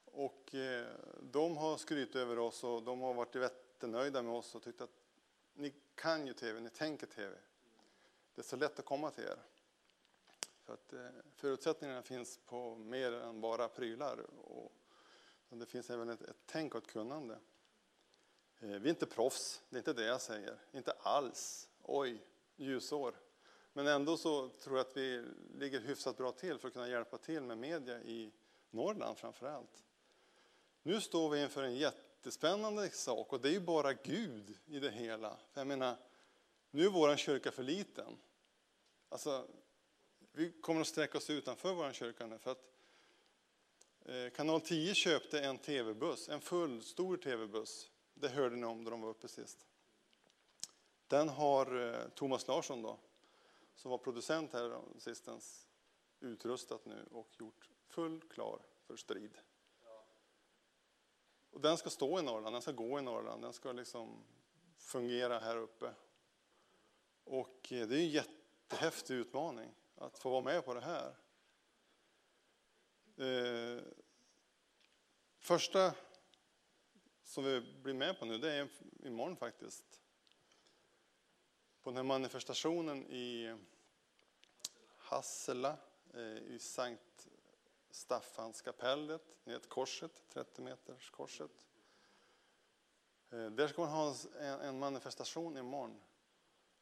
[0.05, 0.55] Och
[1.21, 5.02] de har skrytit över oss och de har varit jättenöjda med oss och tyckt att
[5.55, 7.37] ni kan ju tv, ni tänker tv.
[8.35, 9.39] Det är så lätt att komma till er.
[10.65, 11.07] För att eh,
[11.37, 14.19] förutsättningarna finns på mer än bara prylar.
[14.45, 14.73] Och,
[15.49, 17.35] det finns även ett, ett tänk och ett kunnande.
[18.61, 20.59] Eh, vi är inte proffs, det är inte det jag säger.
[20.73, 21.69] Inte alls.
[21.83, 22.25] Oj,
[22.57, 23.15] ljusår.
[23.73, 25.25] Men ändå så tror jag att vi
[25.55, 28.33] ligger hyfsat bra till för att kunna hjälpa till med media i
[28.71, 29.85] Norrland framför allt.
[30.83, 34.79] Nu står vi inför en jätte jättespännande sak och det är ju bara Gud i
[34.79, 35.39] det hela.
[35.55, 35.97] jag menar,
[36.71, 38.19] nu är vår kyrka för liten.
[39.09, 39.47] Alltså,
[40.33, 42.65] vi kommer att sträcka oss utanför vår kyrka nu för att
[44.05, 47.91] eh, Kanal 10 köpte en tv-buss, en full stor tv-buss.
[48.15, 49.67] Det hörde ni om då de var uppe sist.
[51.07, 52.99] Den har eh, Thomas Larsson då,
[53.75, 55.67] som var producent här sistens
[56.21, 59.39] utrustat nu och gjort full klar för strid.
[61.53, 64.25] Och den ska stå i Norrland, den ska gå i Norrland, den ska liksom
[64.77, 65.95] fungera här uppe.
[67.25, 71.17] Och eh, det är en jättehäftig utmaning att få vara med på det här.
[73.17, 73.83] Eh,
[75.39, 75.95] första
[77.25, 78.69] som vi blir med på nu, det är
[79.03, 80.01] imorgon faktiskt
[81.83, 83.57] på den här manifestationen i
[84.97, 85.77] Hassela
[86.15, 87.29] eh, i Sankt
[87.93, 91.67] Staffanskapellet, ni vet korset, 30 meters korset.
[93.31, 94.15] Eh, där ska man ha
[94.63, 96.01] en manifestation imorgon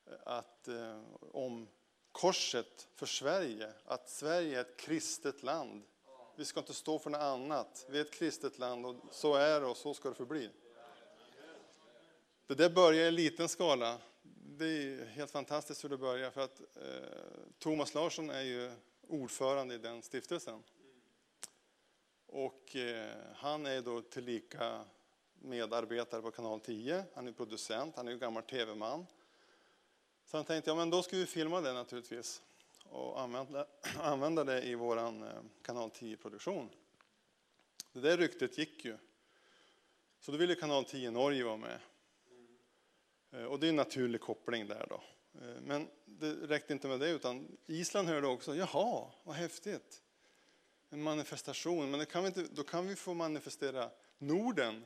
[0.07, 1.69] eh, att, eh, om
[2.13, 5.83] korset för Sverige, att Sverige är ett kristet land.
[6.37, 7.87] Vi ska inte stå för något annat.
[7.89, 10.51] Vi är ett kristet land och så är det och så ska det förbli.
[12.47, 14.01] Det där börjar i liten skala
[14.61, 18.73] det är helt fantastiskt hur det börjar för att eh, Thomas Larsson är ju
[19.09, 20.63] ordförande i den stiftelsen.
[22.33, 24.85] Och eh, han är då tillika
[25.35, 27.05] medarbetare på kanal 10.
[27.15, 29.07] Han är producent, han är ju gammal tv-man.
[30.25, 32.43] Så han tänkte, ja men då ska vi filma det naturligtvis
[32.85, 33.67] och använda,
[34.01, 35.13] använda det i vår eh,
[35.63, 36.71] kanal 10-produktion.
[37.93, 38.97] Det där ryktet gick ju.
[40.21, 41.81] Så då ville kanal 10 Norge vara med.
[43.31, 45.03] Eh, och det är en naturlig koppling där då.
[45.63, 50.03] Men det räckte inte med det utan Island hörde också, jaha, vad häftigt.
[50.91, 54.85] En manifestation, men kan inte, då kan vi få manifestera Norden,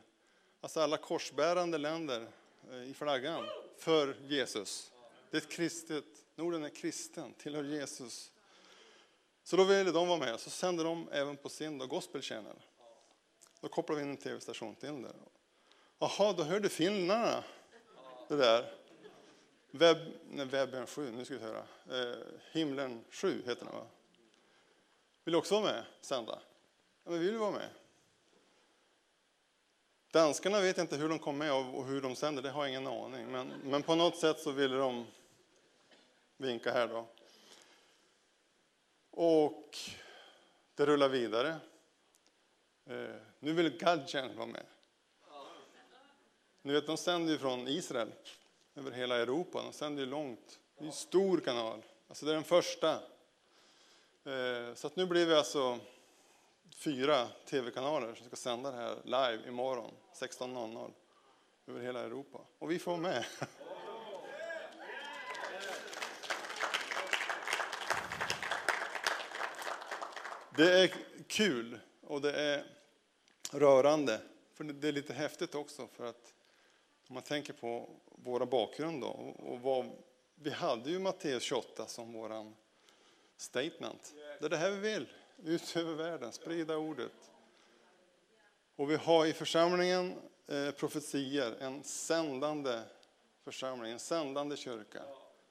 [0.60, 2.26] alltså alla korsbärande länder
[2.70, 3.44] eh, i flaggan,
[3.78, 4.92] för Jesus.
[5.30, 6.04] Det är ett kristet,
[6.34, 8.32] Norden är kristen, tillhör Jesus.
[9.42, 12.56] Så då ville de vara med, så sände de även på sin då, Gospel Channel.
[13.60, 15.14] Då kopplade vi in en tv-station till det.
[15.98, 17.44] Jaha, då hörde finnarna
[18.28, 18.74] det där.
[19.70, 19.98] Webb,
[20.30, 21.66] nej, webben 7, nu ska vi höra.
[21.90, 22.16] Eh,
[22.52, 23.86] himlen 7 heter den va?
[25.24, 26.38] Vill du också vara med sända?
[27.04, 27.68] Ja, men vi vill vara med.
[30.10, 32.86] Danskarna vet inte hur de kom med och hur de sänder, det har jag ingen
[32.86, 33.26] aning.
[33.26, 35.06] Men, men på något sätt så ville de
[36.36, 37.06] vinka här då.
[39.10, 39.78] Och
[40.74, 41.56] det rullar vidare.
[42.86, 44.66] Eh, nu vill Gadgen vara med.
[46.62, 48.12] Ni vet, de sänder ju från Israel
[48.74, 49.62] över hela Europa.
[49.62, 50.58] De sänder ju långt.
[50.78, 51.82] Det är en stor kanal.
[52.08, 53.00] Alltså det är den första.
[54.26, 55.78] Eh, så att nu blir vi alltså
[56.76, 60.92] fyra tv-kanaler som ska sända det här live imorgon 16.00
[61.66, 62.40] över hela Europa.
[62.58, 63.24] Och vi får vara med.
[70.56, 70.94] Det är
[71.26, 72.64] kul och det är
[73.52, 74.20] rörande.
[74.54, 76.34] För det är lite häftigt också för att
[77.08, 79.90] om man tänker på våra bakgrund då, och vad,
[80.34, 82.54] vi hade ju Matteus 28 som våran
[83.36, 84.14] statement.
[84.38, 85.08] Det är det här vi vill,
[85.44, 87.32] ut över världen, sprida ordet.
[88.76, 92.82] Och vi har i församlingen eh, profetier, en sändande
[93.44, 95.02] församling, en sändande kyrka.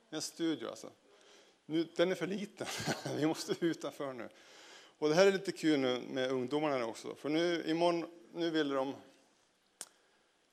[0.10, 0.92] En studio alltså.
[1.66, 2.68] Nu, den är för liten,
[3.18, 4.30] vi måste utanför nu.
[4.98, 8.70] Och det här är lite kul nu med ungdomarna också, för nu imorgon, nu vill
[8.70, 8.96] de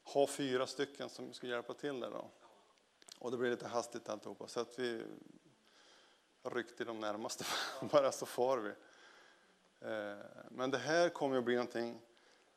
[0.03, 2.31] ha fyra stycken som ska hjälpa till där då.
[3.19, 5.03] Och det blir lite hastigt alltihopa, så att vi
[6.43, 7.45] ryckte de närmaste,
[7.81, 8.71] bara så far vi.
[9.81, 10.19] Eh,
[10.51, 12.01] men det här kommer att bli någonting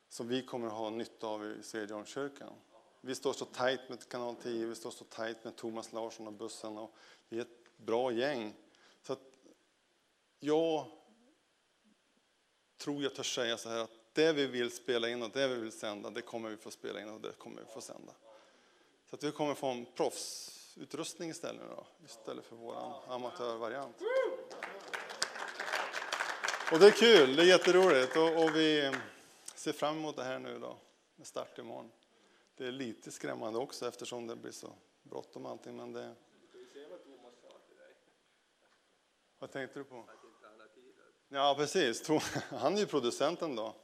[0.08, 2.52] som vi kommer att ha nytta av i Svedjeholmskyrkan.
[3.00, 6.32] Vi står så tajt med kanal 10, vi står så tajt med Thomas Larsson och
[6.32, 6.94] bussen och
[7.28, 8.54] vi är ett bra gäng.
[9.02, 9.22] Så att
[10.40, 10.86] jag
[12.76, 15.54] tror jag törs säga så här att det vi vill spela in och det vi
[15.54, 18.12] vill sända, det kommer vi få spela in och det kommer vi få sända.
[19.10, 22.76] Så att vi kommer få en proffs utrustning istället, då, istället för vår
[23.08, 23.96] amatörvariant.
[26.72, 28.92] Och det är kul, det är jätteroligt och, och vi
[29.54, 30.76] ser fram emot det här nu då,
[31.16, 31.90] med start imorgon.
[32.56, 34.72] Det är lite skrämmande också eftersom det blir så
[35.02, 36.14] bråttom allting, men det...
[39.38, 40.04] Vad tänkte du på?
[41.28, 42.08] Ja, precis.
[42.50, 43.74] Han är ju producenten då.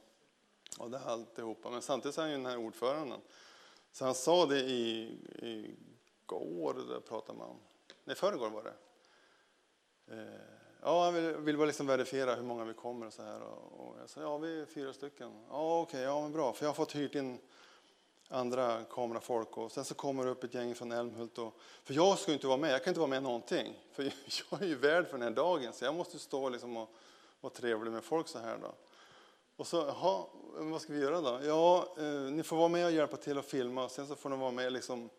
[0.79, 1.71] Och det är alltihopa.
[1.71, 3.21] Men samtidigt är han ju den här ordföranden.
[3.93, 5.03] Så han sa det i,
[5.43, 5.77] i
[6.31, 7.61] går, där pratar man om.
[8.05, 8.75] Nej, förrgår var det.
[10.15, 10.41] Eh,
[10.83, 13.41] ja, han vill, vill bara liksom verifiera hur många vi kommer och så här.
[13.43, 15.33] Och, jag sa, ja, vi är fyra stycken.
[15.51, 16.53] Ja, okej, okay, ja, men bra.
[16.53, 17.39] För jag har fått hyrt in
[18.29, 21.39] andra kamerafolk och sen så kommer det upp ett gäng från Älmhult.
[21.39, 21.55] Och,
[21.85, 23.79] för jag ska ju inte vara med, jag kan inte vara med någonting.
[23.93, 24.03] För
[24.51, 26.91] jag är ju värd för den här dagen så jag måste stå liksom och
[27.41, 28.73] vara trevlig med folk så här då.
[29.57, 30.25] Och så, jaha,
[30.55, 31.41] vad ska vi göra då?
[31.45, 33.89] Ja, eh, ni får vara med och hjälpa till att filma.
[33.89, 35.11] Sen så får ni vara med liksom,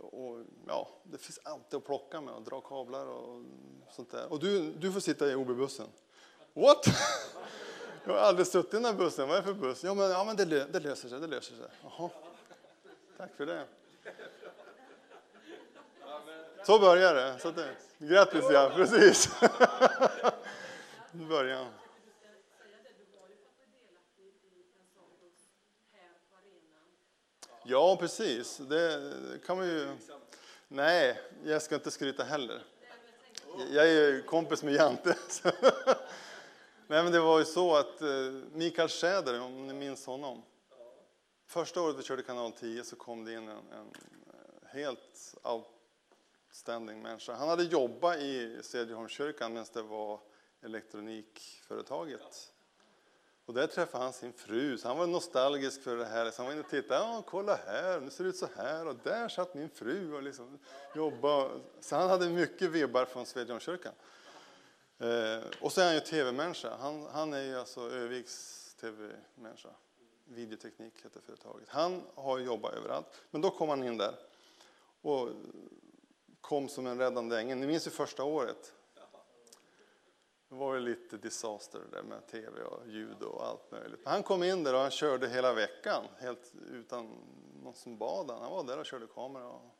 [0.00, 3.42] och, ja, det finns alltid att plocka med och dra kablar och
[3.90, 4.32] sånt där.
[4.32, 5.86] Och du, du får sitta i OB-bussen.
[6.52, 6.86] What?
[8.04, 9.28] Jag har aldrig suttit i den här bussen.
[9.28, 9.84] Vad är det för buss?
[9.84, 11.20] Ja, men, ja, men det, det löser sig.
[11.20, 11.66] Det löser sig.
[11.82, 12.10] Jaha.
[13.16, 13.66] Tack för det.
[16.66, 17.38] Så börjar det.
[17.38, 17.68] Så det
[17.98, 18.72] grattis, ja.
[18.74, 19.30] Precis.
[21.12, 21.66] Början.
[27.70, 28.56] Ja, precis.
[28.56, 29.00] Det
[29.46, 29.96] kan man ju...
[30.68, 32.62] Nej, jag ska inte skryta heller.
[33.70, 35.16] Jag är ju kompis med Jante.
[36.86, 38.08] Nej, men det var ju så att eh,
[38.52, 40.42] Mikael Schäder, om ni minns honom.
[41.46, 43.92] Första året vi körde kanal 10 så kom det in en, en
[44.26, 47.34] eh, helt outstanding människa.
[47.34, 50.20] Han hade jobbat i Cederholmskyrkan medan det var
[50.62, 52.52] elektronikföretaget.
[53.50, 56.30] Och där träffade han sin fru, så han var nostalgisk för det här.
[56.30, 58.86] Så han var inne och tittade, ja kolla här, nu ser det ut så här
[58.86, 60.58] och där satt min fru och liksom
[60.94, 61.50] jobbade.
[61.80, 63.92] Så han hade mycket vibbar från Svedjonkyrkan.
[64.98, 66.76] Eh, och så är han ju tv-människa.
[66.80, 69.70] Han, han är ju alltså Öviks tv-människa.
[70.24, 71.68] Videoteknik heter företaget.
[71.68, 74.14] Han har jobbat överallt, men då kom han in där
[75.02, 75.28] och
[76.40, 77.58] kom som en räddande ängel.
[77.58, 78.72] Ni minns ju första året.
[80.50, 84.00] Det var ju lite disaster där med tv och ljud och allt möjligt.
[84.04, 87.10] Han kom in där och han körde hela veckan helt utan
[87.62, 88.42] någon som bad han.
[88.42, 89.48] Han var där och körde kamera.
[89.48, 89.76] Och,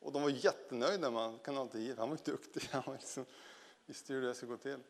[0.00, 1.38] och de var jättenöjda med honom.
[1.38, 1.94] kanal 10.
[1.98, 2.68] Han var duktig.
[2.72, 3.26] Han var liksom,
[3.86, 4.80] visste hur det skulle gå till.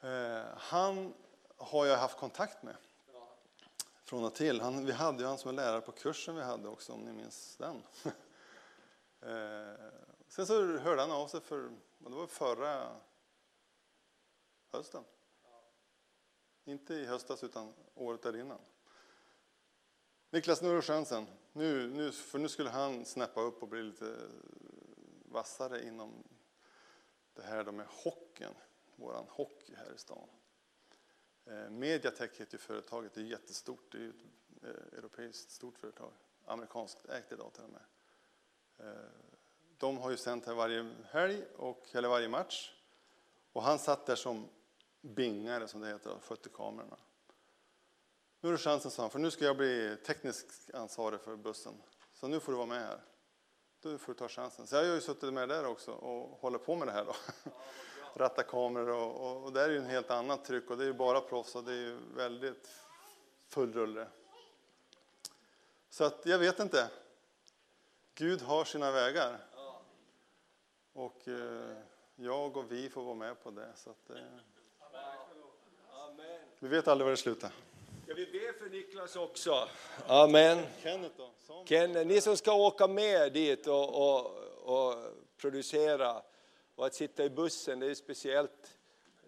[0.00, 1.14] Eh, han
[1.56, 2.76] har jag haft kontakt med
[4.04, 4.60] från och till.
[4.60, 7.12] Han, vi hade ju han som var lärare på kursen vi hade också, om ni
[7.12, 7.82] minns den.
[9.20, 9.74] eh,
[10.28, 12.96] sen så hörde han av sig för, det var förra
[14.72, 15.04] hösten.
[16.64, 18.60] Inte i höstas, utan året där innan.
[20.30, 21.26] Niklas, nu har du chansen.
[21.52, 24.16] Nu, nu, för nu skulle han snäppa upp och bli lite
[25.24, 26.24] vassare inom
[27.34, 28.54] det här med hockeyn,
[28.96, 30.28] våran hockey här i stan.
[31.46, 34.24] Eh, Mediatek heter ju företaget, det är jättestort, det är ju ett
[34.62, 36.12] eh, europeiskt stort företag.
[36.44, 37.82] Amerikanskt ägt idag till och med.
[38.88, 39.10] Eh,
[39.78, 42.74] de har ju sänt här varje helg, och, eller varje match.
[43.52, 44.48] Och han satt där som
[45.00, 46.96] bingare, som det heter, och skötte kamerorna.
[48.40, 51.74] Nu har du chansen, sa han, för nu ska jag bli teknisk ansvarig för bussen.
[52.12, 53.00] Så nu får du vara med här.
[53.80, 54.66] Du får ta chansen.
[54.66, 57.14] Så jag har ju suttit med där också och håller på med det här då.
[58.14, 60.86] Ratta kameror och, och, och det är ju en helt annat tryck och det är
[60.86, 62.68] ju bara proffs och det är ju väldigt
[63.48, 64.06] full rulle.
[65.90, 66.90] Så att jag vet inte.
[68.14, 69.46] Gud har sina vägar.
[70.92, 71.76] Och eh,
[72.16, 73.72] jag och vi får vara med på det.
[73.76, 74.16] Så att, eh,
[76.62, 77.50] vi vet aldrig var det slutar.
[78.04, 79.68] Ska vi be för Niklas också?
[80.06, 80.58] Amen.
[80.82, 81.30] Kenneth då?
[81.46, 81.66] Som?
[81.66, 84.32] Ken, ni som ska åka med dit och, och,
[84.64, 84.94] och
[85.36, 86.22] producera
[86.74, 88.78] och att sitta i bussen, det är speciellt.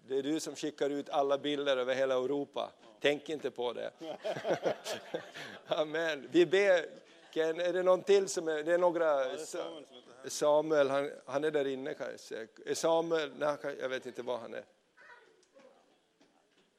[0.09, 2.71] Det är du som skickar ut alla bilder över hela Europa.
[3.01, 3.91] Tänk inte på det.
[5.67, 6.29] Amen.
[6.33, 6.87] Vi ber.
[7.35, 10.29] Ken, är det någon till som är, det är några, Samuel som heter här.
[10.29, 12.47] Samuel, han, han är där inne kanske.
[12.67, 14.65] Är Samuel, nej, jag vet inte var han är.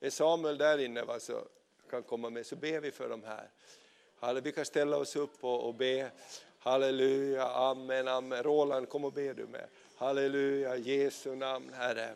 [0.04, 1.42] Är Samuel där inne va, så
[1.90, 4.42] kan komma med så ber vi för de här.
[4.42, 6.12] Vi kan ställa oss upp och, och be.
[6.60, 8.44] Halleluja, amen, amen.
[8.44, 9.66] Roland, kom och be du med.
[9.96, 12.10] Halleluja, Jesu namn Herre.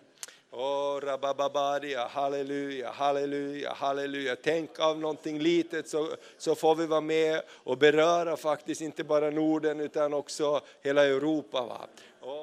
[0.51, 4.35] Oh, halleluja, halleluja, halleluja.
[4.35, 9.29] Tänk av någonting litet så, så får vi vara med och beröra faktiskt inte bara
[9.29, 11.65] Norden utan också hela Europa.
[11.65, 11.87] Va?
[12.21, 12.36] Oh,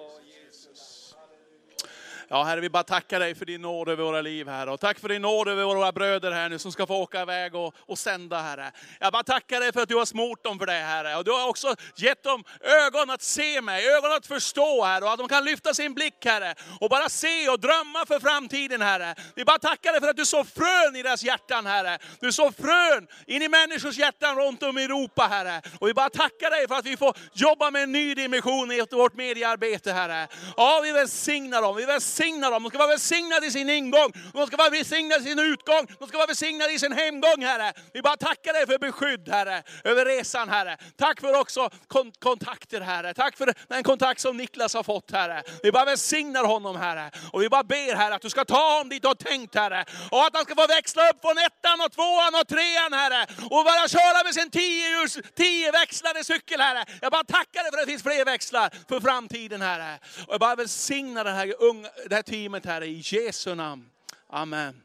[2.28, 4.70] Ja, Herre, vi bara tackar dig för din nåd över våra liv, Herre.
[4.70, 7.54] Och tack för din nåd över våra bröder här nu som ska få åka iväg
[7.54, 8.72] och, och sända, Herre.
[9.00, 11.16] Jag bara tackar dig för att du har smort dem för det, Herre.
[11.16, 15.04] Och du har också gett dem ögon att se mig, ögon att förstå, Herre.
[15.04, 16.54] Och att de kan lyfta sin blick, Herre.
[16.80, 19.14] Och bara se och drömma för framtiden, Herre.
[19.34, 21.98] Vi bara tackar dig för att du så frön i deras hjärtan, Herre.
[22.20, 25.62] Du så frön in i människors hjärtan runt om i Europa, Herre.
[25.80, 28.82] Och vi bara tackar dig för att vi får jobba med en ny dimension i
[28.90, 30.28] vårt mediearbete, Herre.
[30.56, 31.76] Ja, vi välsignar dem.
[31.76, 32.62] Vi välsignar dem.
[32.62, 34.12] De ska vara välsignade i sin ingång.
[34.32, 35.86] De ska vara välsignade i sin utgång.
[35.98, 37.72] De ska vara välsignade i sin hemgång, Herre.
[37.92, 40.76] Vi bara tackar dig för beskydd, Herre, över resan, Herre.
[40.96, 43.14] Tack för också kon- kontakter, Herre.
[43.14, 45.42] Tack för den kontakt som Niklas har fått, Herre.
[45.62, 47.10] Vi bara välsignar honom, Herre.
[47.32, 49.84] Och vi bara ber, Herre, att du ska ta honom dit du har tänkt, Herre.
[50.10, 53.26] Och att han ska få växla upp från ettan och tvåan och trean, Herre.
[53.50, 56.84] Och bara köra med sin tio, tio växlade cykel, Herre.
[57.00, 59.98] Jag bara tackar dig för att det finns fler växlar för framtiden, Herre.
[60.26, 63.90] Och jag bara välsignar den här, unga, det här teamet, Herre, i Jesu namn.
[64.26, 64.82] Amen.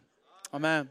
[0.50, 0.90] Amen.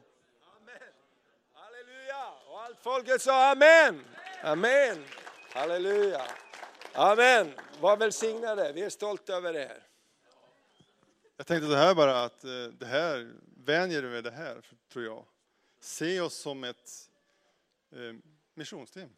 [1.55, 2.27] Halleluja!
[2.51, 4.05] Och allt folket sa amen.
[4.43, 5.05] Amen.
[5.53, 6.27] Halleluja.
[6.93, 7.53] Amen.
[7.81, 8.73] Var välsignade.
[8.73, 9.83] Vi är stolta över er.
[11.37, 13.33] Jag tänkte det här bara att eh, det här,
[13.65, 15.25] vänjer du med det här, tror jag.
[15.81, 17.11] Se oss som ett
[17.93, 18.15] eh,
[18.55, 19.11] missionsteam.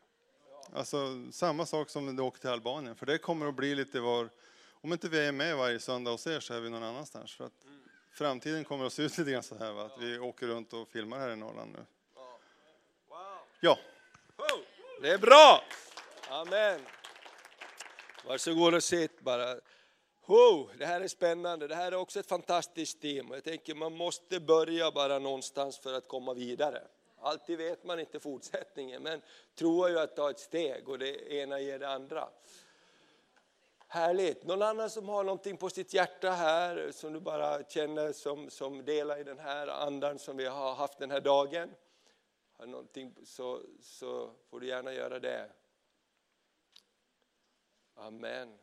[0.72, 4.00] Alltså samma sak som när du åker till Albanien, för det kommer att bli lite
[4.00, 4.28] var,
[4.80, 7.34] om inte vi är med varje söndag hos er så är vi någon annanstans.
[7.34, 7.66] För att
[8.12, 9.82] framtiden kommer att se ut lite grann så här, va?
[9.82, 11.84] att vi åker runt och filmar här i Norrland nu.
[13.60, 13.78] Ja,
[15.02, 15.64] Det är bra.
[16.28, 16.80] Amen.
[18.26, 19.56] Varsågod och sitt bara.
[20.26, 21.68] Oh, det här är spännande.
[21.68, 23.28] Det här är också ett fantastiskt team.
[23.30, 26.82] Jag tänker man måste börja bara någonstans för att komma vidare.
[27.20, 29.22] Alltid vet man inte fortsättningen, men
[29.58, 32.28] tro är ju att ta ett steg och det ena ger det andra.
[33.92, 34.44] Härligt.
[34.44, 38.84] Någon annan som har någonting på sitt hjärta här som du bara känner som, som
[38.84, 41.74] delar i den här andan som vi har haft den här dagen?
[42.56, 45.50] Har någonting så, så får du gärna göra det.
[47.94, 48.58] Amen.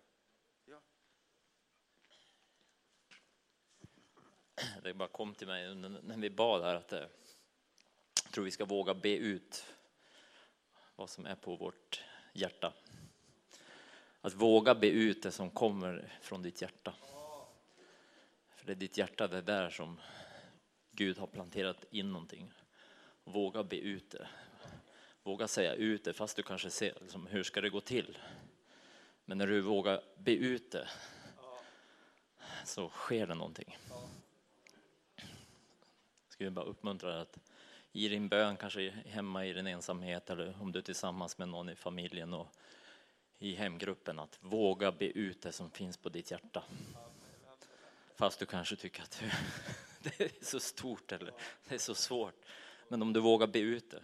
[4.84, 7.00] Det bara kom till mig när vi bad här att eh,
[8.24, 9.66] jag tror vi ska våga be ut
[10.96, 12.74] vad som är på vårt hjärta.
[14.28, 16.94] Att våga be ut det som kommer från ditt hjärta.
[18.56, 20.00] För det är ditt hjärta, det är där som
[20.92, 22.52] Gud har planterat in någonting.
[23.24, 24.28] Våga be ut det.
[25.24, 28.18] Våga säga ut det fast du kanske ser liksom, hur ska det gå till.
[29.26, 30.88] Men när du vågar be ut det
[32.66, 33.78] så sker det någonting.
[36.30, 37.40] skulle bara uppmuntra dig att
[37.92, 41.70] i din bön, kanske hemma i din ensamhet eller om du är tillsammans med någon
[41.70, 42.48] i familjen och
[43.40, 46.64] i hemgruppen, att våga be ut det som finns på ditt hjärta.
[48.16, 49.24] Fast du kanske tycker att
[50.02, 51.34] det är så stort eller
[51.68, 52.46] det är så svårt.
[52.88, 54.04] Men om du vågar be ut det,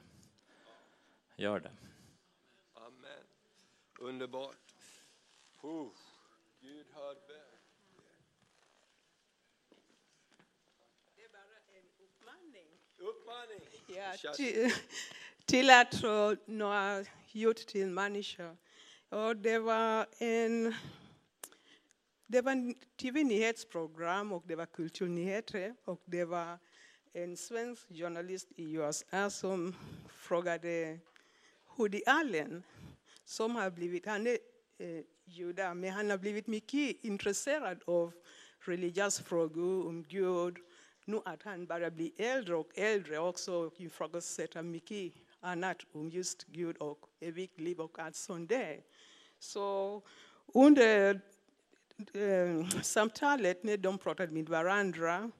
[1.35, 1.71] gör det.
[2.73, 3.23] Amen.
[3.99, 4.57] Underbart.
[5.61, 5.91] Oh,
[6.61, 7.59] Gud hör bön.
[11.15, 12.67] Det är bara en uppmaning.
[12.97, 13.59] Uppmaning.
[13.87, 14.71] Ja, till,
[15.45, 18.57] till att tro några gjort till människor.
[19.13, 20.73] Och det var en
[22.27, 26.57] det var tv-nyhetsprogram och det var kulturnyheter och det var
[27.13, 29.75] en svensk journalist i USA som
[30.09, 30.99] frågade
[31.77, 32.63] Woody Allen
[33.25, 34.37] som har blivit, han är
[34.77, 38.11] eh, juda, men han har blivit mycket intresserad av
[38.59, 40.57] religiösa frågor om Gud.
[41.05, 46.77] Nu att han bara blir äldre och äldre också ifrågasätter mycket annat om just Gud
[46.77, 48.83] och evigt liv och allt sånt där.
[49.43, 50.01] Så
[50.53, 51.21] under
[52.13, 55.31] eh, samtalet när eh, de pratade med varandra,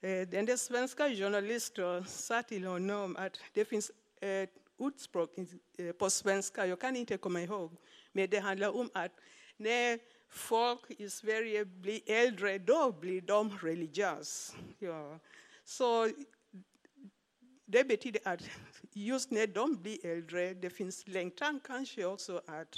[0.00, 3.90] eh, den där eh, svenska journalisten sa till honom att det finns
[4.20, 5.30] ett ordspråk
[5.98, 7.76] på svenska, jag kan inte komma ihåg,
[8.12, 9.12] men det handlar om att
[9.56, 9.98] när
[10.28, 14.56] folk i Sverige blir äldre, då blir de religiösa.
[14.78, 15.18] Ja.
[15.64, 16.10] Så
[17.64, 18.42] det betyder att
[18.92, 22.76] just när de blir äldre, det finns längtan kanske också att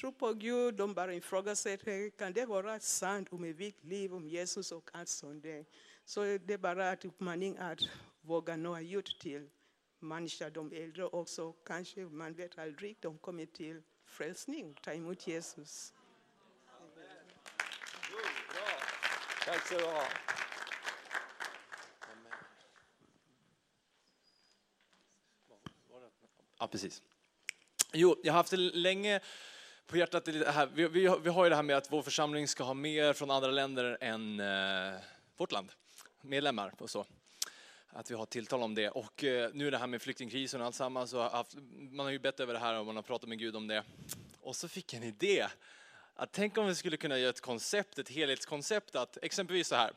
[0.00, 4.72] tro på Gud, de bara ifrågasätter, kan det vara sant om evigt liv, om Jesus
[4.72, 5.64] och allt sånt där.
[6.04, 7.80] Så det är bara en uppmaning att
[8.20, 9.50] våga nå ut till
[9.98, 11.52] människor, de äldre också.
[11.52, 15.92] Kanske, man vet aldrig, de kommer till frälsning, ta emot Jesus.
[19.44, 20.04] Tack så du ha.
[26.58, 27.02] Ja, precis.
[27.92, 29.20] Jo, jag har haft det länge
[29.88, 30.24] på hjärtat.
[30.24, 30.66] Det här.
[30.66, 33.30] Vi, vi, vi har ju det här med att vår församling ska ha mer från
[33.30, 35.00] andra länder än eh,
[35.36, 35.72] vårt land.
[36.22, 37.06] Medlemmar och så.
[37.88, 38.88] Att vi har tilltal om det.
[38.88, 41.54] Och eh, nu är det här med flyktingkrisen och alltsammans, och haft,
[41.90, 43.84] man har ju bett över det här och man har pratat med Gud om det.
[44.40, 45.46] Och så fick jag en idé.
[46.14, 49.92] Att tänk om vi skulle kunna göra ett koncept, ett helhetskoncept, att exempelvis så här.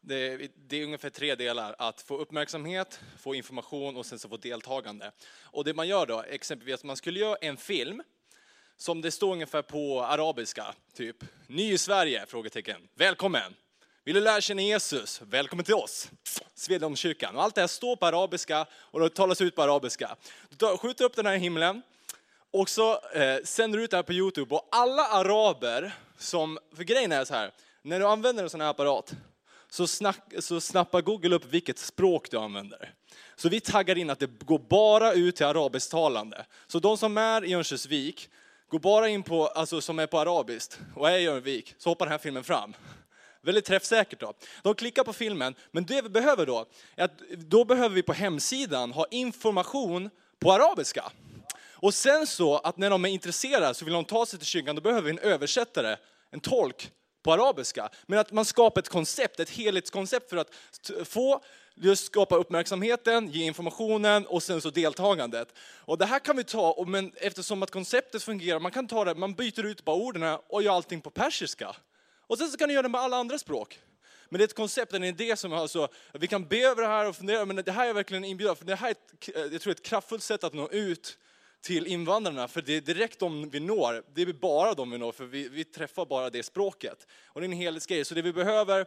[0.00, 1.74] Det, det, är ungefär tre delar.
[1.78, 5.12] Att få uppmärksamhet, få information och sen så få deltagande.
[5.42, 8.02] Och det man gör då, exempelvis att man skulle göra en film
[8.82, 12.24] som det står ungefär på arabiska, typ Ny i Sverige?
[12.28, 12.88] Frågetecken.
[12.94, 13.54] Välkommen!
[14.04, 15.20] Vill du lära känna Jesus?
[15.24, 16.10] Välkommen till oss!
[16.54, 17.36] Svedjeholmskyrkan.
[17.36, 20.16] Och allt det här står på arabiska och det talas ut på arabiska.
[20.48, 21.82] Du skjuter upp den här i himlen
[22.50, 26.84] och så eh, sänder du ut det här på Youtube och alla araber som, för
[26.84, 27.50] grejen är så här,
[27.82, 29.14] när du använder en sån här apparat
[29.70, 32.94] så, snack, så snappar Google upp vilket språk du använder.
[33.36, 36.46] Så vi taggar in att det går bara ut till arabisktalande.
[36.66, 38.28] Så de som är i Örnsköldsvik,
[38.72, 42.06] Gå bara in på, alltså som är på arabiskt och är i Örnsköldsvik, så hoppar
[42.06, 42.74] den här filmen fram.
[43.42, 44.34] Väldigt träffsäkert då.
[44.62, 46.66] De klickar på filmen, men det vi behöver då,
[46.96, 51.12] är att då behöver vi på hemsidan ha information på arabiska.
[51.56, 54.76] Och sen så att när de är intresserade så vill de ta sig till kyrkan,
[54.76, 55.96] då behöver vi en översättare,
[56.30, 56.90] en tolk
[57.22, 57.88] på arabiska.
[58.06, 60.50] Men att man skapar ett koncept, ett helhetskoncept för att
[61.04, 61.42] få
[61.74, 65.54] just skapa uppmärksamheten, ge informationen och sen så deltagandet.
[65.78, 69.14] Och det här kan vi ta, men eftersom att konceptet fungerar, man kan ta det,
[69.14, 71.76] man byter ut bara orden och gör allting på persiska.
[72.26, 73.80] Och sen så kan du göra det med alla andra språk.
[74.28, 77.08] Men det är ett koncept, en idé som alltså, vi kan be över det här
[77.08, 79.42] och fundera, men det här är verkligen en inbjudan, för det här är ett, eh,
[79.52, 81.18] jag tror ett kraftfullt sätt att nå ut
[81.62, 84.04] till invandrarna, för det är direkt de vi når.
[84.14, 87.06] Det är bara de vi når, för vi, vi träffar bara det språket.
[87.26, 88.86] Och det är en helhetsgrej, så det vi behöver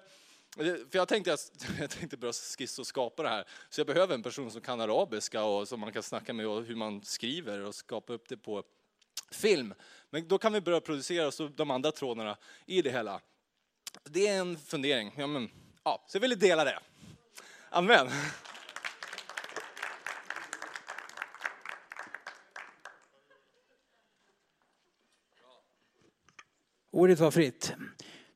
[0.55, 1.37] för jag tänkte,
[1.79, 4.81] jag tänkte börja skissa och skapa det här, så jag behöver en person som kan
[4.81, 8.37] arabiska och som man kan snacka med och hur man skriver och skapa upp det
[8.37, 8.63] på
[9.31, 9.73] film.
[10.09, 13.21] Men då kan vi börja producera så de andra trådarna i det hela.
[14.03, 15.13] Det är en fundering.
[15.17, 15.49] Ja, men,
[15.83, 16.79] ja, så jag ville dela det.
[17.69, 18.09] Amen.
[26.91, 27.73] Ordet var fritt.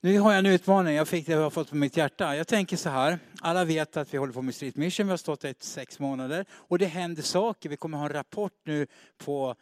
[0.02, 2.36] Nu har jag en utmaning, jag fick det jag har fått på mitt hjärta.
[2.36, 5.18] Jag tänker så här, alla vet att vi håller på med Street Mission, vi har
[5.18, 7.70] stått där i sex månader och det händer saker.
[7.70, 9.56] Vi kommer ha en rapport nu på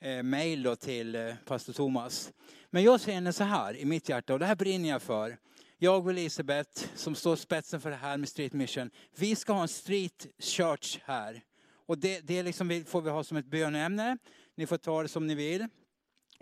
[0.00, 2.32] eh, mail till eh, pastor Thomas.
[2.70, 5.36] Men jag känner så här i mitt hjärta och det här brinner jag för.
[5.78, 8.90] Jag och Elisabeth som står spetsen för det här med Street Mission.
[9.16, 11.42] Vi ska ha en street church här.
[11.86, 14.18] Och det, det liksom, får vi ha som ett bönämne.
[14.56, 15.68] Ni får ta det som ni vill.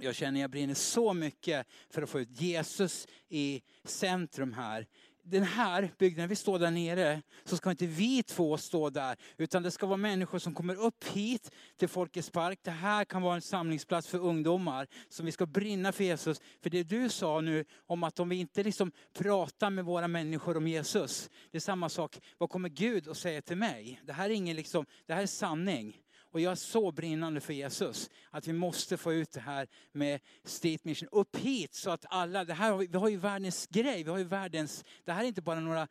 [0.02, 4.86] Jag känner jag brinner så mycket för att få ut Jesus i centrum här.
[5.22, 9.16] Den här byggnaden, vi står där nere, så ska inte vi två stå där.
[9.36, 12.58] Utan det ska vara människor som kommer upp hit till Folkets park.
[12.62, 14.86] Det här kan vara en samlingsplats för ungdomar.
[15.08, 16.40] Som vi ska brinna för Jesus.
[16.62, 20.56] För det du sa nu om att om vi inte liksom pratar med våra människor
[20.56, 21.30] om Jesus.
[21.50, 24.00] Det är samma sak, vad kommer Gud att säga till mig?
[24.04, 26.00] Det här är, ingen liksom, det här är sanning.
[26.30, 28.10] Och jag är så brinnande för Jesus.
[28.30, 32.44] Att vi måste få ut det här med State Mission upp hit så att alla,
[32.44, 35.42] det här, vi har ju världens grej, vi har ju världens, det här är inte
[35.42, 35.88] bara några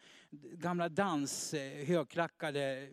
[0.54, 2.90] gamla dans, eh, högklackade, eh,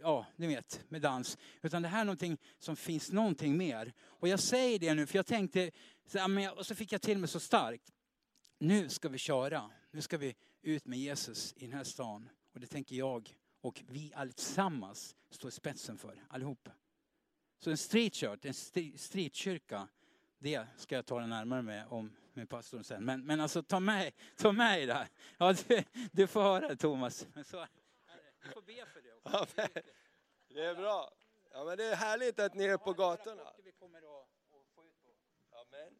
[0.00, 1.38] ja ni vet, med dans.
[1.62, 3.92] Utan det här är någonting som finns någonting mer.
[4.06, 5.70] Och jag säger det nu för jag tänkte,
[6.56, 7.92] och så fick jag till mig så starkt.
[8.58, 12.28] Nu ska vi köra, nu ska vi ut med Jesus i den här stan.
[12.54, 16.68] Och det tänker jag och vi allesammans står i spetsen för, allihop.
[17.60, 19.88] Så en street church, en st- streetkyrka,
[20.38, 23.04] det ska jag tala närmare med om med pastorn sen.
[23.04, 25.08] Men, men alltså ta med, ta med i det här.
[25.38, 27.26] Ja, du, du får höra det Thomas.
[27.44, 27.66] Så,
[28.42, 29.36] du får be för det också.
[29.36, 29.68] Amen.
[30.48, 31.12] Det är bra.
[31.52, 33.42] Ja, men det är härligt att ni är på gatorna.
[35.52, 35.98] Amen.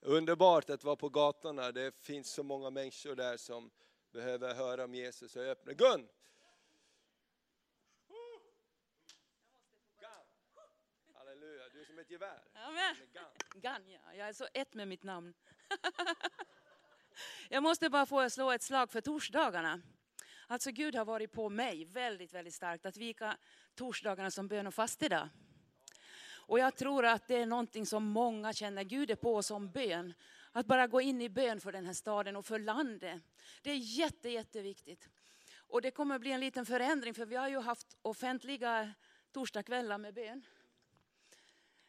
[0.00, 1.72] Underbart att vara på gatorna.
[1.72, 3.70] Det finns så många människor där som
[4.12, 5.72] behöver höra om Jesus och öppna.
[5.72, 6.08] Gun!
[11.14, 12.42] Halleluja, du är som ett gevär.
[12.54, 12.96] Amen.
[13.12, 13.62] Gun.
[13.62, 14.14] Gun, ja.
[14.14, 15.34] Jag är så ett med mitt namn.
[17.48, 19.80] jag måste bara få slå ett slag för torsdagarna.
[20.46, 23.36] Alltså Gud har varit på mig väldigt, väldigt starkt att vika
[23.74, 25.28] torsdagarna som bön och fastedag.
[26.30, 30.14] Och jag tror att det är någonting som många känner Gud är på som bön.
[30.52, 33.22] Att bara gå in i bön för den här staden och för landet.
[33.62, 35.08] Det är jätte, jätteviktigt.
[35.56, 38.94] Och det kommer bli en liten förändring för vi har ju haft offentliga
[39.32, 40.44] torsdagskvällar med bön.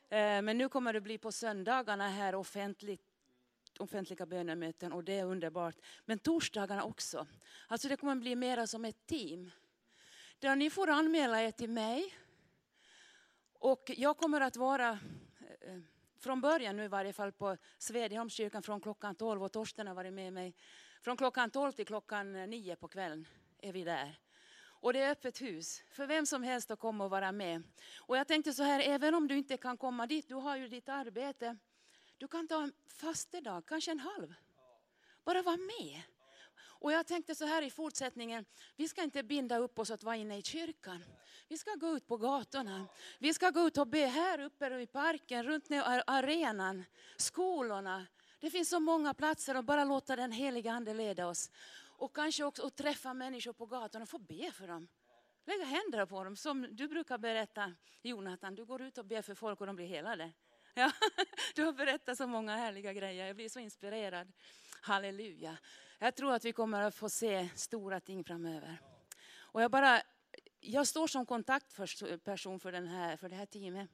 [0.10, 3.02] Eh, men nu kommer det bli på söndagarna här offentligt,
[3.80, 5.76] offentliga bönemöten och det är underbart.
[6.06, 7.28] Men torsdagarna också.
[7.68, 9.52] Alltså det kommer bli mera som ett team.
[10.40, 12.16] Där ni får anmäla er till mig.
[13.54, 14.90] Och jag kommer att vara
[15.62, 15.80] eh,
[16.20, 20.14] från början nu i varje fall på Svedjeholmskyrkan från klockan 12 och Torsten har varit
[20.14, 20.56] med mig.
[21.02, 23.28] Från klockan 12 till klockan 9 på kvällen
[23.58, 24.20] är vi där.
[24.82, 27.64] Och det är öppet hus för vem som helst att komma och vara med.
[27.98, 30.68] Och jag tänkte så här, även om du inte kan komma dit, du har ju
[30.68, 31.58] ditt arbete.
[32.18, 34.34] Du kan ta en fastedag, kanske en halv.
[35.26, 36.02] Bara vara med.
[36.82, 38.46] Och jag tänkte så här i fortsättningen,
[38.76, 41.04] vi ska inte binda upp oss att vara inne i kyrkan.
[41.48, 42.88] Vi ska gå ut på gatorna.
[43.20, 45.72] Vi ska gå ut och be här uppe i parken, runt
[46.06, 46.84] arenan,
[47.18, 48.06] skolorna.
[48.40, 51.52] Det finns så många platser och bara låta den heliga ande leda oss.
[52.00, 54.88] Och kanske också att träffa människor på gatan och få be för dem.
[55.46, 58.56] Lägga händerna på dem, som du brukar berätta Jonathan.
[58.56, 60.32] Du går ut och ber för folk och de blir helade.
[60.74, 60.92] Ja,
[61.56, 64.32] du har berättat så många härliga grejer, jag blir så inspirerad.
[64.82, 65.58] Halleluja.
[66.00, 68.78] Jag tror att vi kommer att få se stora ting framöver.
[69.38, 70.02] Och jag, bara,
[70.60, 73.90] jag står som kontaktperson för, den här, för det här teamet.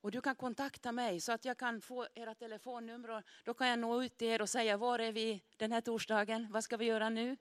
[0.00, 3.10] Och du kan kontakta mig så att jag kan få era telefonnummer.
[3.10, 5.80] och Då kan jag nå ut till er och säga var är vi den här
[5.80, 6.46] torsdagen?
[6.50, 7.36] Vad ska vi göra nu?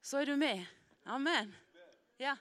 [0.00, 0.66] Så är du med.
[1.04, 1.54] Amen.
[2.16, 2.36] Ja.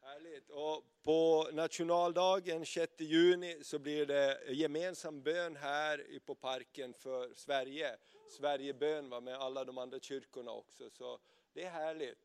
[0.00, 0.50] Härligt.
[0.50, 7.96] Och på nationaldagen 6 juni så blir det gemensam bön här på parken för Sverige.
[8.30, 10.90] Sverigebön var med alla de andra kyrkorna också.
[10.90, 11.18] Så
[11.52, 12.18] det är härligt.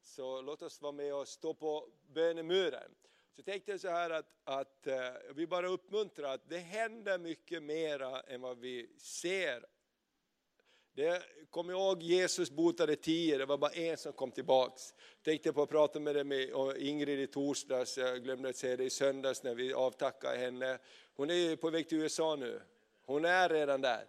[0.00, 2.94] Så låt oss vara med och stå på bönemuren.
[3.36, 4.96] Så tänkte jag så här att, att eh,
[5.34, 9.64] vi bara uppmuntrar att det händer mycket mera än vad vi ser.
[10.94, 14.94] Det, kom ihåg Jesus botade tio, det var bara en som kom tillbaks.
[15.22, 18.84] Tänkte på att prata med, det med Ingrid i torsdags, jag glömde att säga det
[18.84, 20.78] i söndags när vi avtackade henne.
[21.14, 22.60] Hon är på väg till USA nu,
[23.04, 24.04] hon är redan där.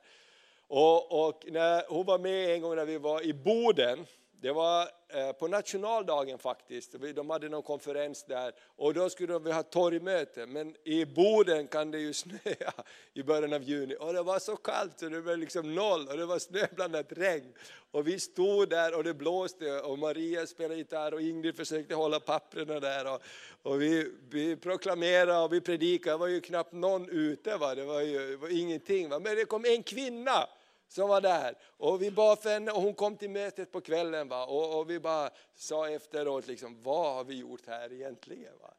[0.67, 4.05] Och, och när hon var med en gång när vi var i Boden,
[4.41, 9.51] det var eh, på nationaldagen faktiskt, de hade någon konferens där och då skulle vi
[9.51, 10.45] ha torgmöte.
[10.45, 12.73] Men i Boden kan det ju snöa
[13.13, 16.17] i början av juni och det var så kallt så det var liksom noll och
[16.17, 17.53] det var snöblandat regn.
[17.91, 22.19] Och vi stod där och det blåste och Maria spelade gitarr och Ingrid försökte hålla
[22.19, 23.13] papperna där.
[23.13, 23.21] Och,
[23.61, 27.75] och vi, vi proklamerade och vi predikade, det var ju knappt någon ute, va?
[27.75, 29.09] det var ju det var ingenting.
[29.09, 29.19] Va?
[29.19, 30.47] Men det kom en kvinna
[30.87, 31.57] som var där.
[31.77, 34.27] Och vi bad för henne och hon kom till mötet på kvällen.
[34.27, 34.45] Va?
[34.45, 38.53] Och, och vi bara sa efteråt, liksom, vad har vi gjort här egentligen?
[38.61, 38.73] Va?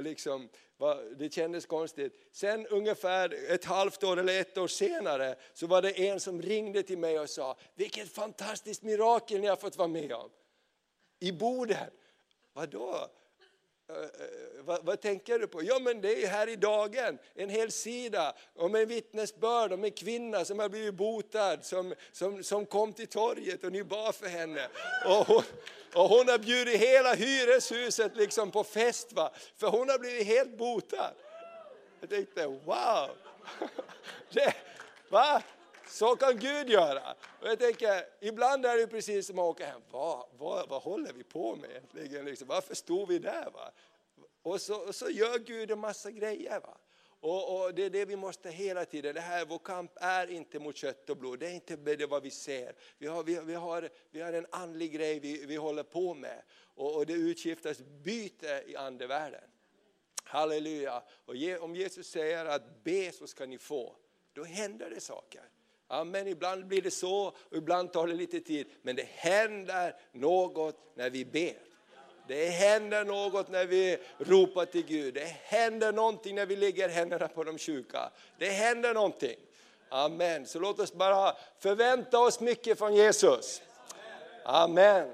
[0.00, 0.48] Liksom,
[1.16, 2.28] det kändes konstigt.
[2.32, 6.82] Sen ungefär ett halvt år eller ett år senare så var det en som ringde
[6.82, 10.30] till mig och sa, vilket fantastiskt mirakel ni har fått vara med om.
[11.20, 11.90] I Boden.
[12.52, 13.10] Vadå?
[13.90, 14.08] Eh, eh,
[14.64, 15.62] vad, vad, tänker du på?
[15.62, 19.90] Ja men det är här i dagen, en hel sida om en vittnesbörd om en
[19.90, 24.26] kvinna som har blivit botad, som, som, som kom till torget och ni bad för
[24.26, 24.68] henne.
[25.06, 25.42] Och hon,
[25.94, 29.30] och hon har bjudit hela hyreshuset liksom på fest, va?
[29.56, 31.14] för hon har blivit helt botad.
[32.00, 33.10] Jag tänkte wow,
[34.32, 34.54] det,
[35.08, 35.42] va?
[35.90, 37.16] Så kan Gud göra.
[37.40, 39.80] Och jag tänker, ibland är det precis som att åka hem.
[39.90, 42.24] Vad, vad, vad håller vi på med egentligen?
[42.24, 43.50] Liksom, varför stod vi där?
[43.50, 43.72] Va?
[44.42, 46.60] Och, så, och så gör Gud en massa grejer.
[46.60, 46.76] Va?
[47.20, 50.58] Och, och, det är det vi måste hela tiden, det här, vår kamp är inte
[50.58, 52.74] mot kött och blod, det är inte det vad vi ser.
[52.98, 56.42] Vi har, vi, vi har, vi har en andlig grej vi, vi håller på med
[56.74, 59.44] och, och det utskiftas byte i andevärlden.
[60.24, 61.02] Halleluja!
[61.24, 63.96] Och om Jesus säger att be så ska ni få,
[64.32, 65.42] då händer det saker.
[65.92, 68.66] Amen, ibland blir det så och ibland tar det lite tid.
[68.82, 71.56] Men det händer något när vi ber.
[72.28, 75.14] Det händer något när vi ropar till Gud.
[75.14, 78.10] Det händer någonting när vi lägger händerna på de sjuka.
[78.38, 79.36] Det händer någonting.
[79.88, 80.46] Amen.
[80.46, 83.62] Så låt oss bara förvänta oss mycket från Jesus.
[84.44, 85.12] Amen.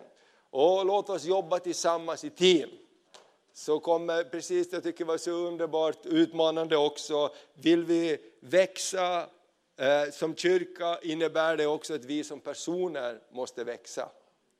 [0.50, 2.70] Och låt oss jobba tillsammans i team.
[3.52, 9.26] Så kommer, precis jag tycker var så underbart utmanande också, vill vi växa
[9.76, 14.08] Eh, som kyrka innebär det också att vi som personer måste växa.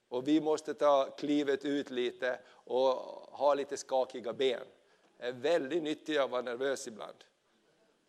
[0.08, 2.92] Och vi måste ta klivet ut lite och
[3.30, 4.62] ha lite skakiga ben.
[5.18, 7.16] Det är väldigt nyttigt att vara nervös ibland.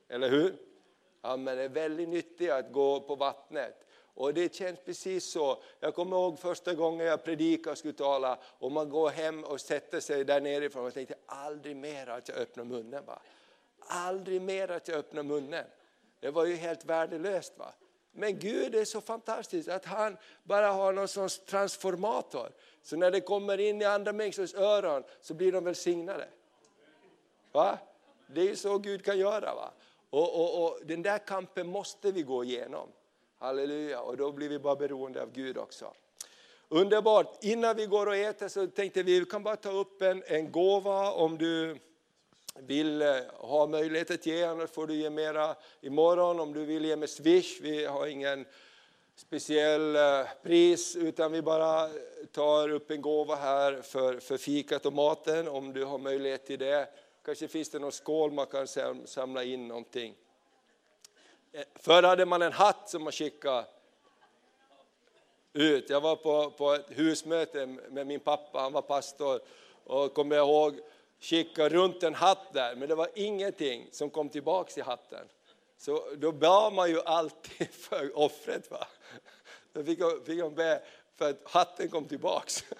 [0.10, 0.56] Eller hur?
[1.22, 3.84] Ja, men det är väldigt nyttigt att gå på vattnet.
[4.14, 5.64] Och det känns precis så.
[5.80, 9.62] Jag kommer ihåg första gången jag predikade och skulle tala och man går hem och
[9.62, 13.06] sätter sig där nerifrån och tänkte aldrig mer att jag öppnar munnen.
[13.06, 13.22] Va?
[13.80, 15.66] Aldrig mer att jag öppnar munnen.
[16.20, 17.58] Det var ju helt värdelöst.
[17.58, 17.74] Va?
[18.12, 22.52] Men Gud är så fantastisk att han bara har någon sorts transformator.
[22.82, 26.28] Så när det kommer in i andra människors öron så blir de välsignade.
[27.52, 27.80] Va?
[28.28, 29.56] Det är så Gud kan göra.
[29.56, 29.72] Va?
[30.10, 32.90] Och, och, och Den där kampen måste vi gå igenom.
[33.40, 35.94] Halleluja, och då blir vi bara beroende av Gud också.
[36.70, 37.44] Underbart!
[37.44, 40.52] Innan vi går och äter så tänkte vi, vi kan bara ta upp en, en
[40.52, 41.80] gåva om du
[42.60, 46.40] vill eh, ha möjlighet att ge, annars får du ge mera imorgon.
[46.40, 48.46] Om du vill ge med Swish, vi har ingen
[49.16, 51.90] speciell eh, pris utan vi bara
[52.32, 56.60] tar upp en gåva här för, för fikat och maten om du har möjlighet till
[56.60, 56.90] det.
[57.26, 58.68] Kanske finns det någon skål man kan
[59.06, 60.16] samla in någonting.
[61.52, 63.66] Eh, förr hade man en hatt som man skickade
[65.54, 65.90] ut.
[65.90, 69.40] Jag var på, på ett husmöte med min pappa, han var pastor.
[69.84, 70.80] Och kommer jag ihåg,
[71.20, 75.28] skickade runt en hatt där, men det var ingenting som kom tillbaks i hatten.
[75.78, 78.72] Så då bad man ju alltid för offret.
[78.72, 78.88] Va?
[79.74, 80.82] Då fick hon fick jag be
[81.16, 82.66] för att hatten kom tillbaks.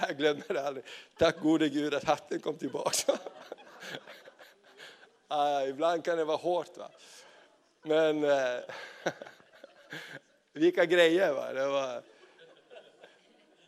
[0.00, 0.84] Jag glömmer det aldrig.
[1.18, 3.06] Tack gode Gud att hatten kom tillbaks.
[5.28, 6.76] Ah, ibland kan det vara hårt.
[6.76, 6.90] Va?
[7.82, 8.60] Men eh,
[10.52, 11.32] vilka grejer!
[11.32, 11.52] Va?
[11.52, 12.02] Det var,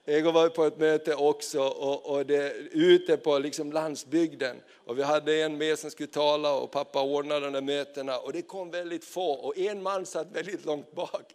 [0.09, 4.57] jag var på ett möte också och, och det, ute på liksom landsbygden.
[4.85, 8.19] Och vi hade en med som skulle tala och pappa ordnade de där mötena.
[8.19, 11.33] Och det kom väldigt få och en man satt väldigt långt bak.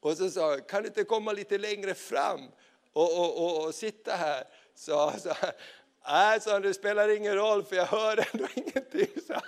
[0.00, 2.40] Och så sa han, kan du inte komma lite längre fram
[2.92, 4.44] och, och, och, och sitta här?
[4.74, 5.34] Så, så,
[6.08, 9.22] Nej, sa han, det spelar ingen roll för jag hör ändå ingenting.
[9.26, 9.40] Så.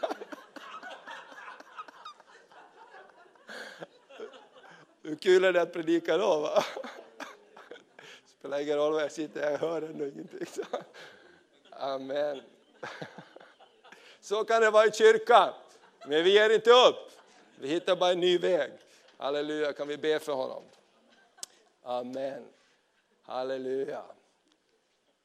[5.02, 6.40] Hur kul är det att predika då?
[6.40, 6.64] Va?
[8.43, 10.47] Spelar ingen roll var jag sitter, jag hör ändå ingenting.
[10.47, 10.62] Så.
[11.70, 12.43] Amen.
[14.20, 15.52] Så kan det vara i kyrkan.
[16.06, 17.10] Men vi ger inte upp.
[17.60, 18.73] Vi hittar bara en ny väg.
[19.16, 20.62] Halleluja, kan vi be för honom?
[21.82, 22.44] Amen.
[23.23, 24.02] Halleluja.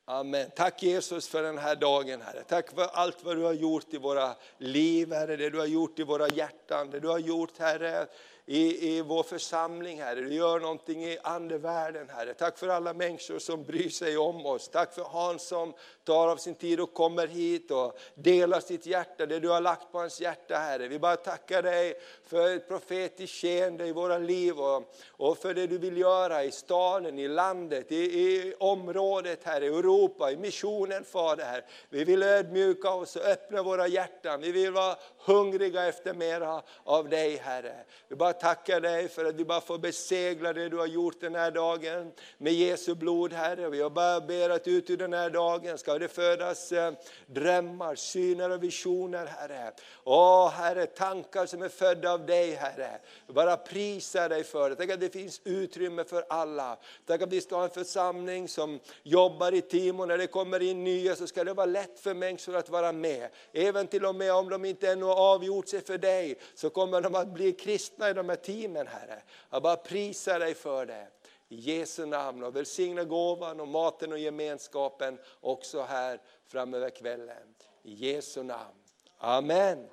[0.05, 0.51] Amen.
[0.55, 2.43] Tack Jesus för den här dagen Herre.
[2.43, 5.99] Tack för allt vad du har gjort i våra liv Herre, det du har gjort
[5.99, 8.07] i våra hjärtan, det du har gjort Herre
[8.49, 10.21] i, i vår församling, Herre.
[10.21, 12.33] Du gör någonting i andevärlden, Herre.
[12.33, 14.69] Tack för alla människor som bryr sig om oss.
[14.69, 19.25] Tack för Hans som tar av sin tid och kommer hit och delar sitt hjärta,
[19.25, 20.87] det du har lagt på hans hjärta, Herre.
[20.87, 21.93] Vi bara tackar dig
[22.25, 26.51] för ett profetiskt skeende i våra liv och, och för det du vill göra i
[26.51, 31.65] staden, i landet, i, i området, Herre, i Europa, i missionen, Fader.
[31.89, 34.41] Vi vill ödmjuka oss och öppna våra hjärtan.
[34.41, 34.95] Vi vill vara
[35.25, 37.75] hungriga efter mera av dig, Herre.
[38.07, 41.35] Vi bara tackar dig för att vi bara får besegla det du har gjort den
[41.35, 43.69] här dagen med Jesu blod, Herre.
[43.69, 46.93] Vi bara ber att ut ur den här dagen ska det födas eh,
[47.25, 49.71] drömmar, syner och visioner, Herre.
[50.03, 52.99] Åh, Herre, tankar som är födda av dig, Herre.
[53.27, 54.75] Vi bara prisar dig för det.
[54.75, 56.77] Tänk att det finns utrymme för alla.
[57.05, 60.61] Tack att vi ska ha en församling som jobbar i team och när det kommer
[60.61, 63.29] in nya så ska det vara lätt för människor att vara med.
[63.53, 67.01] Även till och med om de inte ännu har avgjort sig för dig så kommer
[67.01, 69.21] de att bli kristna i de med teamen, Herre.
[69.49, 71.07] Jag bara prisar dig för det.
[71.49, 77.55] I Jesu namn och välsigna gåvan och maten och gemenskapen också här framöver kvällen.
[77.83, 78.75] I Jesu namn.
[79.17, 79.87] Amen.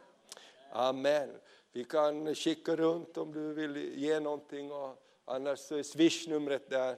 [0.73, 1.31] Amen.
[1.73, 6.97] Vi kan kika runt om du vill ge någonting och annars så är swishnumret där.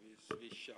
[0.00, 0.76] Vi swishar.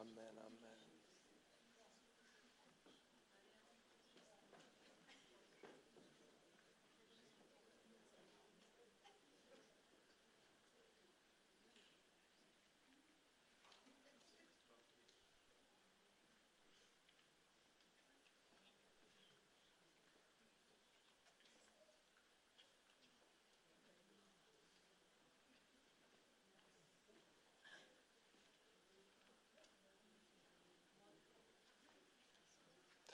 [0.00, 0.49] Amen, amen.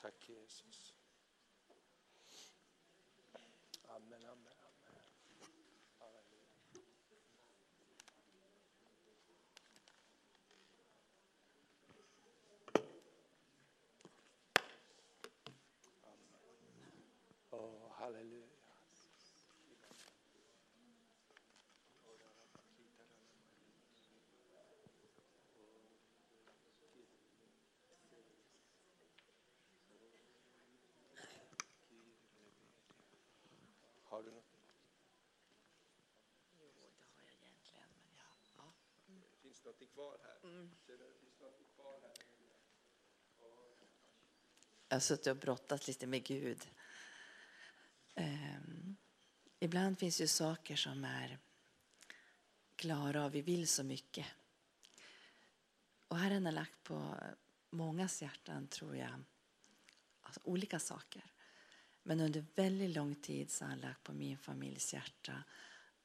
[0.07, 0.93] Tack Jesus.
[3.89, 5.03] Amen, amen, amen.
[5.99, 6.47] Halleluja.
[16.03, 16.41] Amen.
[17.51, 17.91] Åh,
[34.17, 34.45] Har du något?
[39.41, 40.39] Finns det något kvar här?
[40.87, 42.13] Känner du, finns det något kvar här?
[44.89, 46.69] Jag har suttit och brottats lite med Gud.
[48.15, 48.97] Ehm,
[49.59, 51.39] ibland finns ju saker som är
[52.75, 54.27] klara och vi vill så mycket.
[56.07, 57.15] Och Herren har lagt på
[57.69, 59.23] mångas hjärtan, tror jag,
[60.21, 61.36] alltså olika saker.
[62.07, 65.43] Men under väldigt lång tid så har han lagt på min familjs hjärta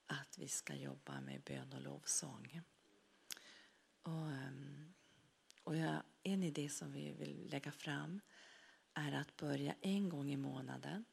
[0.06, 2.60] att vi ska jobba med bön och lovsång.
[4.02, 4.94] Och, ehm,
[5.62, 8.20] och jag, en idé som vi vill lägga fram
[8.94, 11.04] är att börja en gång i månaden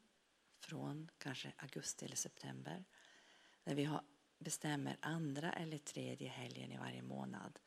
[0.58, 2.84] från kanske augusti eller september
[3.64, 4.02] när vi har,
[4.38, 7.58] bestämmer andra eller tredje helgen i varje månad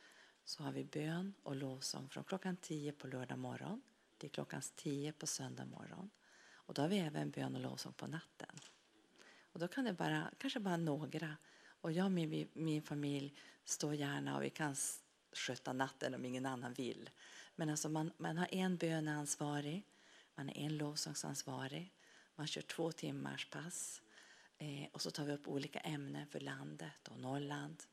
[0.45, 3.81] så har vi bön och lovsång från klockan 10 på lördag morgon
[4.17, 6.09] till klockan 10 på söndag morgon.
[6.65, 8.59] Och då har vi även bön och lovsång på natten.
[9.51, 11.37] Och då kan det bara, kanske bara några.
[11.65, 13.35] Och jag och min, min familj
[13.65, 14.75] står gärna och vi kan
[15.33, 17.09] sköta natten om ingen annan vill.
[17.55, 19.85] Men alltså man, man har en böneansvarig,
[20.35, 21.93] man är en lovsångsansvarig,
[22.35, 24.01] man kör två timmars pass.
[24.57, 27.83] Eh, och så tar vi upp olika ämnen för landet och Norrland.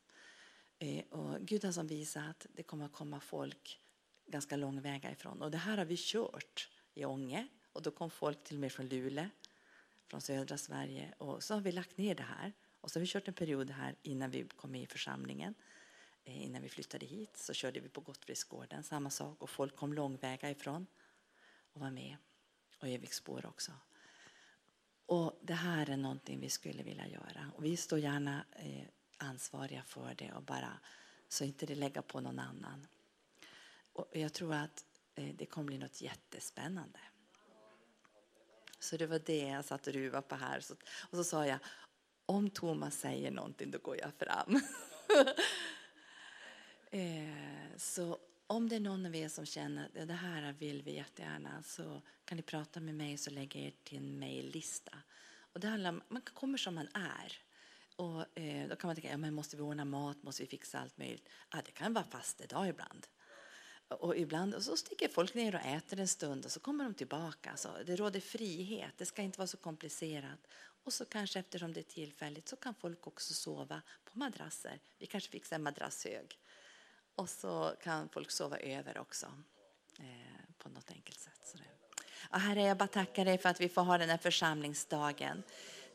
[0.79, 3.81] Eh, och Gud har som visat att det kommer att komma folk
[4.27, 5.43] ganska långväga ifrån.
[5.43, 7.49] Och det här har vi kört i Ånge.
[7.73, 9.29] Och då kom folk till och med från Luleå,
[10.09, 11.15] från södra Sverige.
[11.19, 12.53] Och så har vi lagt ner det här.
[12.81, 15.55] Och så har vi kört en period här innan vi kom med i församlingen.
[16.25, 19.43] Eh, innan vi flyttade hit så körde vi på Gottfridsgården, samma sak.
[19.43, 20.87] Och folk kom långväga ifrån
[21.73, 22.17] och var med.
[22.79, 23.73] Och Eviksspår också.
[25.07, 27.53] Och det här är någonting vi skulle vilja göra.
[27.57, 28.87] Och vi står gärna eh,
[29.17, 30.79] ansvariga för det och bara
[31.29, 32.87] så inte det lägger på någon annan.
[33.93, 34.85] Och jag tror att
[35.15, 36.99] eh, det kommer bli något jättespännande.
[38.81, 40.61] Så det var det jag satt och ruvade på här.
[40.61, 40.75] Så,
[41.11, 41.59] och så sa jag,
[42.27, 44.55] om Thomas säger någonting då går jag fram.
[46.91, 50.95] eh, så om det är någon av er som känner att det här vill vi
[50.95, 54.93] jättegärna så kan ni prata med mig så lägger jag er till en mejllista.
[55.53, 57.33] Och det handlar om, man kommer som man är.
[57.97, 60.79] Och eh, då kan man tänka, ja, men måste vi ordna mat, måste vi fixa
[60.79, 61.29] allt möjligt?
[61.51, 63.07] Ja, det kan vara fastedag ibland.
[63.91, 66.95] Och ibland och så sticker folk ner och äter en stund och så kommer de
[66.95, 67.57] tillbaka.
[67.57, 70.39] Så det råder frihet, det ska inte vara så komplicerat.
[70.85, 74.79] Och så kanske eftersom det är tillfälligt så kan folk också sova på madrasser.
[74.99, 76.39] Vi kanske fixar en madrasshög.
[77.15, 79.27] Och så kan folk sova över också
[79.99, 81.41] eh, på något enkelt sätt.
[81.45, 81.59] Så.
[82.31, 85.43] Ja, herre, jag bara tackar dig för att vi får ha den här församlingsdagen.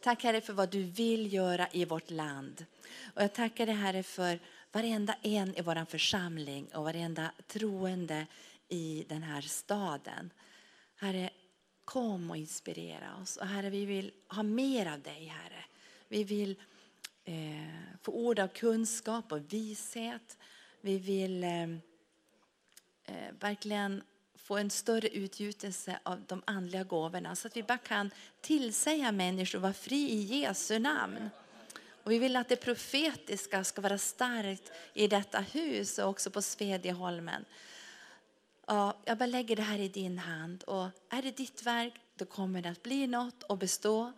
[0.01, 2.65] Tack Herre för vad du vill göra i vårt land.
[3.15, 4.39] Och jag tackar dig Herre för
[4.75, 8.27] varenda en i vår församling och varenda troende
[8.67, 10.33] i den här staden.
[10.95, 11.29] Herre,
[11.85, 13.37] kom och inspirera oss.
[13.37, 15.65] Och Herre, vi vill ha mer av dig Herre.
[16.07, 16.55] Vi vill
[17.23, 17.35] eh,
[18.01, 20.37] få ord av kunskap och vishet.
[20.81, 21.63] Vi vill eh,
[23.05, 24.03] eh verkligen
[24.35, 28.11] få en större utgjutelse av de andliga gåvorna så att vi bara kan
[28.41, 31.29] tillsäga människor att vara fri i Jesu namn.
[32.05, 36.41] Och vi vill att det profetiska ska vara starkt i detta hus och också på
[36.41, 37.45] Svedjeholmen.
[38.67, 42.25] Ja, jag bara lägger det här i din hand och är det ditt verk då
[42.25, 44.13] kommer det att bli något och bestå.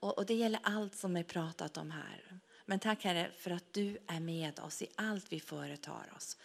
[0.00, 2.40] Och, och det gäller allt som är pratat om här.
[2.66, 6.36] Men tack Herre för att du är med oss i allt vi företar oss.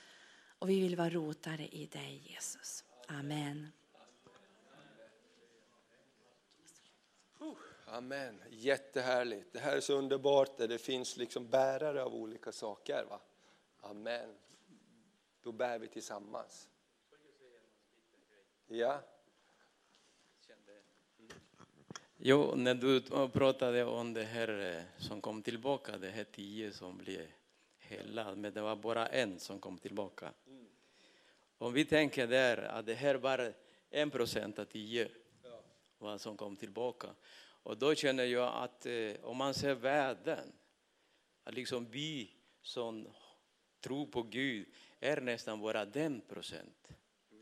[0.59, 2.83] Och vi vill vara rotade i dig Jesus.
[3.07, 3.71] Amen.
[7.89, 8.41] Amen.
[8.49, 9.53] Jättehärligt.
[9.53, 13.05] Det här är så underbart det finns liksom bärare av olika saker.
[13.09, 13.19] Va?
[13.81, 14.29] Amen.
[15.43, 16.69] Då bär vi tillsammans.
[18.67, 19.01] Ja.
[22.17, 26.97] Jo, när du pratade om det här eh, som kom tillbaka, det här tio som
[26.97, 27.27] blev
[27.77, 30.33] hela, men det var bara en som kom tillbaka.
[31.57, 33.53] Om vi tänker där att det här var
[33.89, 35.09] en procent av tio
[35.97, 37.07] vad som kom tillbaka.
[37.63, 40.51] Och då känner jag att eh, om man ser världen,
[41.43, 42.31] att liksom vi
[42.61, 43.07] som
[43.81, 44.67] tror på Gud
[44.99, 46.87] är nästan bara den procent.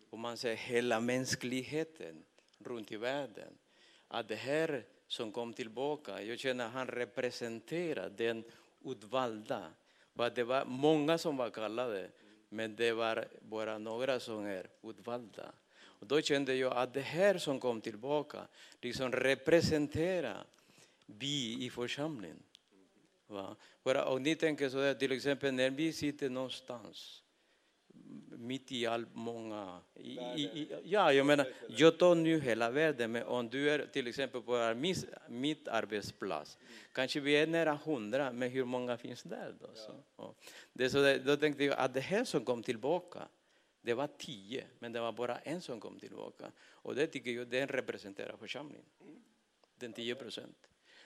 [0.10, 2.24] Om man ser hela mänskligheten
[2.60, 3.58] runt i världen,
[4.08, 8.44] att det här som kom tillbaka, jag känner att han representerar den
[8.86, 9.74] utvalda.
[10.16, 12.12] För Det var många som var kallade,
[12.50, 15.54] men det var bara några som är utvalda.
[16.00, 18.48] Och då kände jag att det här som kom tillbaka
[18.82, 20.46] liksom representerar
[21.06, 22.44] vi i församlingen.
[23.28, 23.56] Va?
[23.84, 27.22] Bara, om ni tänker så här, till exempel när vi sitter någonstans
[28.38, 29.80] mitt i all många...
[29.96, 33.86] I, i, i, ja, jag menar, jag tar nu hela världen, men om du är
[33.86, 36.58] till exempel på mitt, mitt arbetsplats,
[36.92, 39.68] kanske vi är nära hundra, men hur många finns där då?
[39.76, 40.36] Så,
[40.74, 43.28] det, så där, då tänkte jag att det här som kom tillbaka,
[43.86, 46.52] det var tio, men det var bara en som kom tillbaka.
[46.60, 48.86] Och det tycker jag, den representerar församlingen.
[49.76, 50.58] Den tio procent.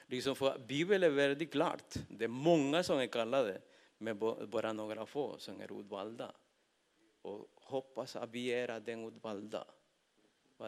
[0.06, 1.94] Liksom för Bibeln är väldigt klart.
[2.10, 3.62] Det är många som är kallade,
[3.98, 4.20] men
[4.50, 6.32] bara några få som är utvalda.
[7.22, 9.66] Och hoppas att vi är den utvalda.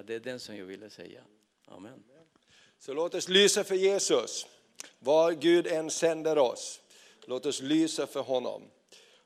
[0.04, 1.24] Det är den som jag ville säga.
[1.66, 2.04] Amen.
[2.80, 4.48] Så låt oss lysa för Jesus.
[5.00, 6.82] Var Gud än sänder oss.
[7.26, 8.64] Låt oss lysa för honom.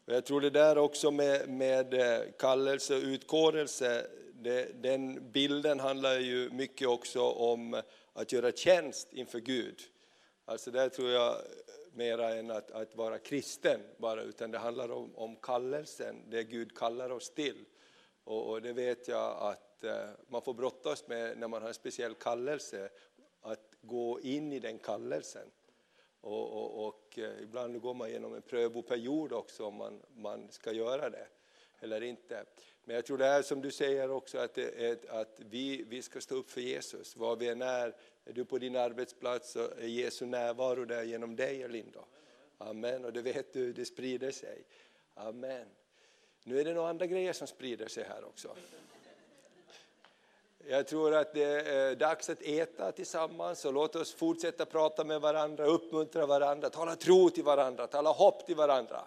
[0.06, 5.80] Och jag tror det där också med, med eh, kallelse och utkårelse, det, den bilden
[5.80, 7.82] handlar ju mycket också om
[8.14, 9.80] att göra tjänst inför Gud.
[10.46, 11.36] Alltså där tror jag
[11.94, 16.78] mera än att, att vara kristen bara, utan det handlar om, om kallelsen, det Gud
[16.78, 17.66] kallar oss till.
[18.24, 21.74] Och, och det vet jag att eh, man får brottas med när man har en
[21.74, 22.90] speciell kallelse,
[23.42, 25.48] att gå in i den kallelsen.
[26.26, 30.72] Och, och, och eh, ibland går man igenom en prövoperiod också om man, man ska
[30.72, 31.28] göra det
[31.80, 32.46] eller inte.
[32.84, 36.02] Men jag tror det är som du säger också att, eh, är, att vi, vi
[36.02, 37.16] ska stå upp för Jesus.
[37.16, 37.96] Var vi än är,
[38.26, 42.06] är du på din arbetsplats så är Jesu närvaro där genom dig Linda.
[42.58, 44.64] Amen, och det vet du, det sprider sig.
[45.14, 45.68] Amen.
[46.44, 48.56] Nu är det några andra grejer som sprider sig här också.
[50.68, 55.22] Jag tror att det är dags att äta tillsammans och låt oss fortsätta prata med
[55.22, 59.06] varandra, uppmuntra varandra, tala tro till varandra, tala hopp till varandra.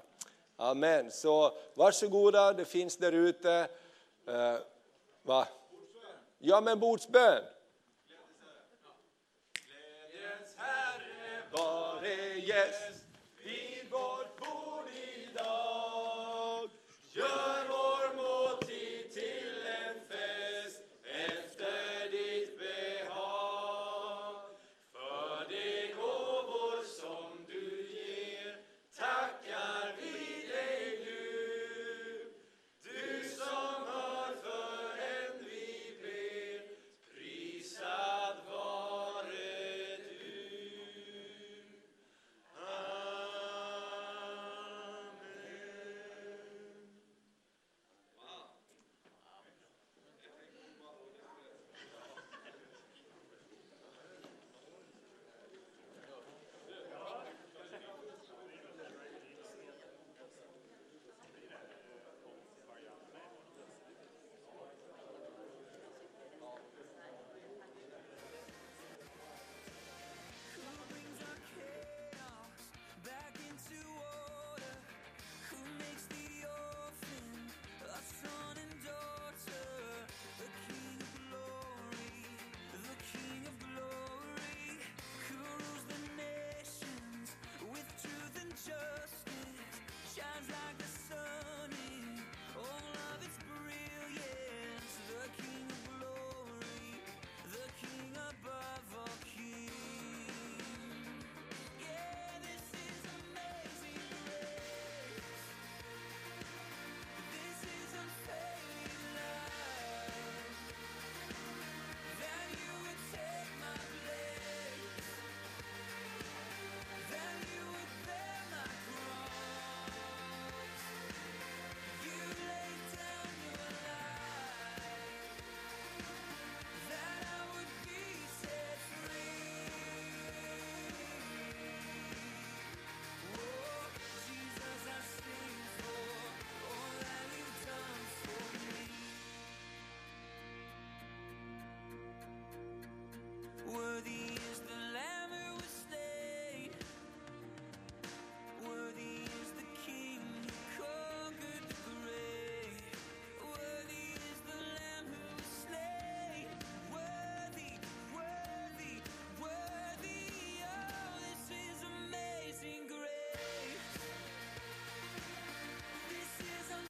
[0.56, 1.10] Amen.
[1.10, 3.68] Så varsågoda, det finns där ute.
[4.26, 4.56] Eh,
[5.22, 5.48] va?
[6.39, 7.43] Ja, men bordsbön.
[9.52, 13.05] Glädjens Herre vare gäst
[13.44, 14.89] vid vårt bord
[15.30, 16.70] idag.
[17.12, 17.57] Gör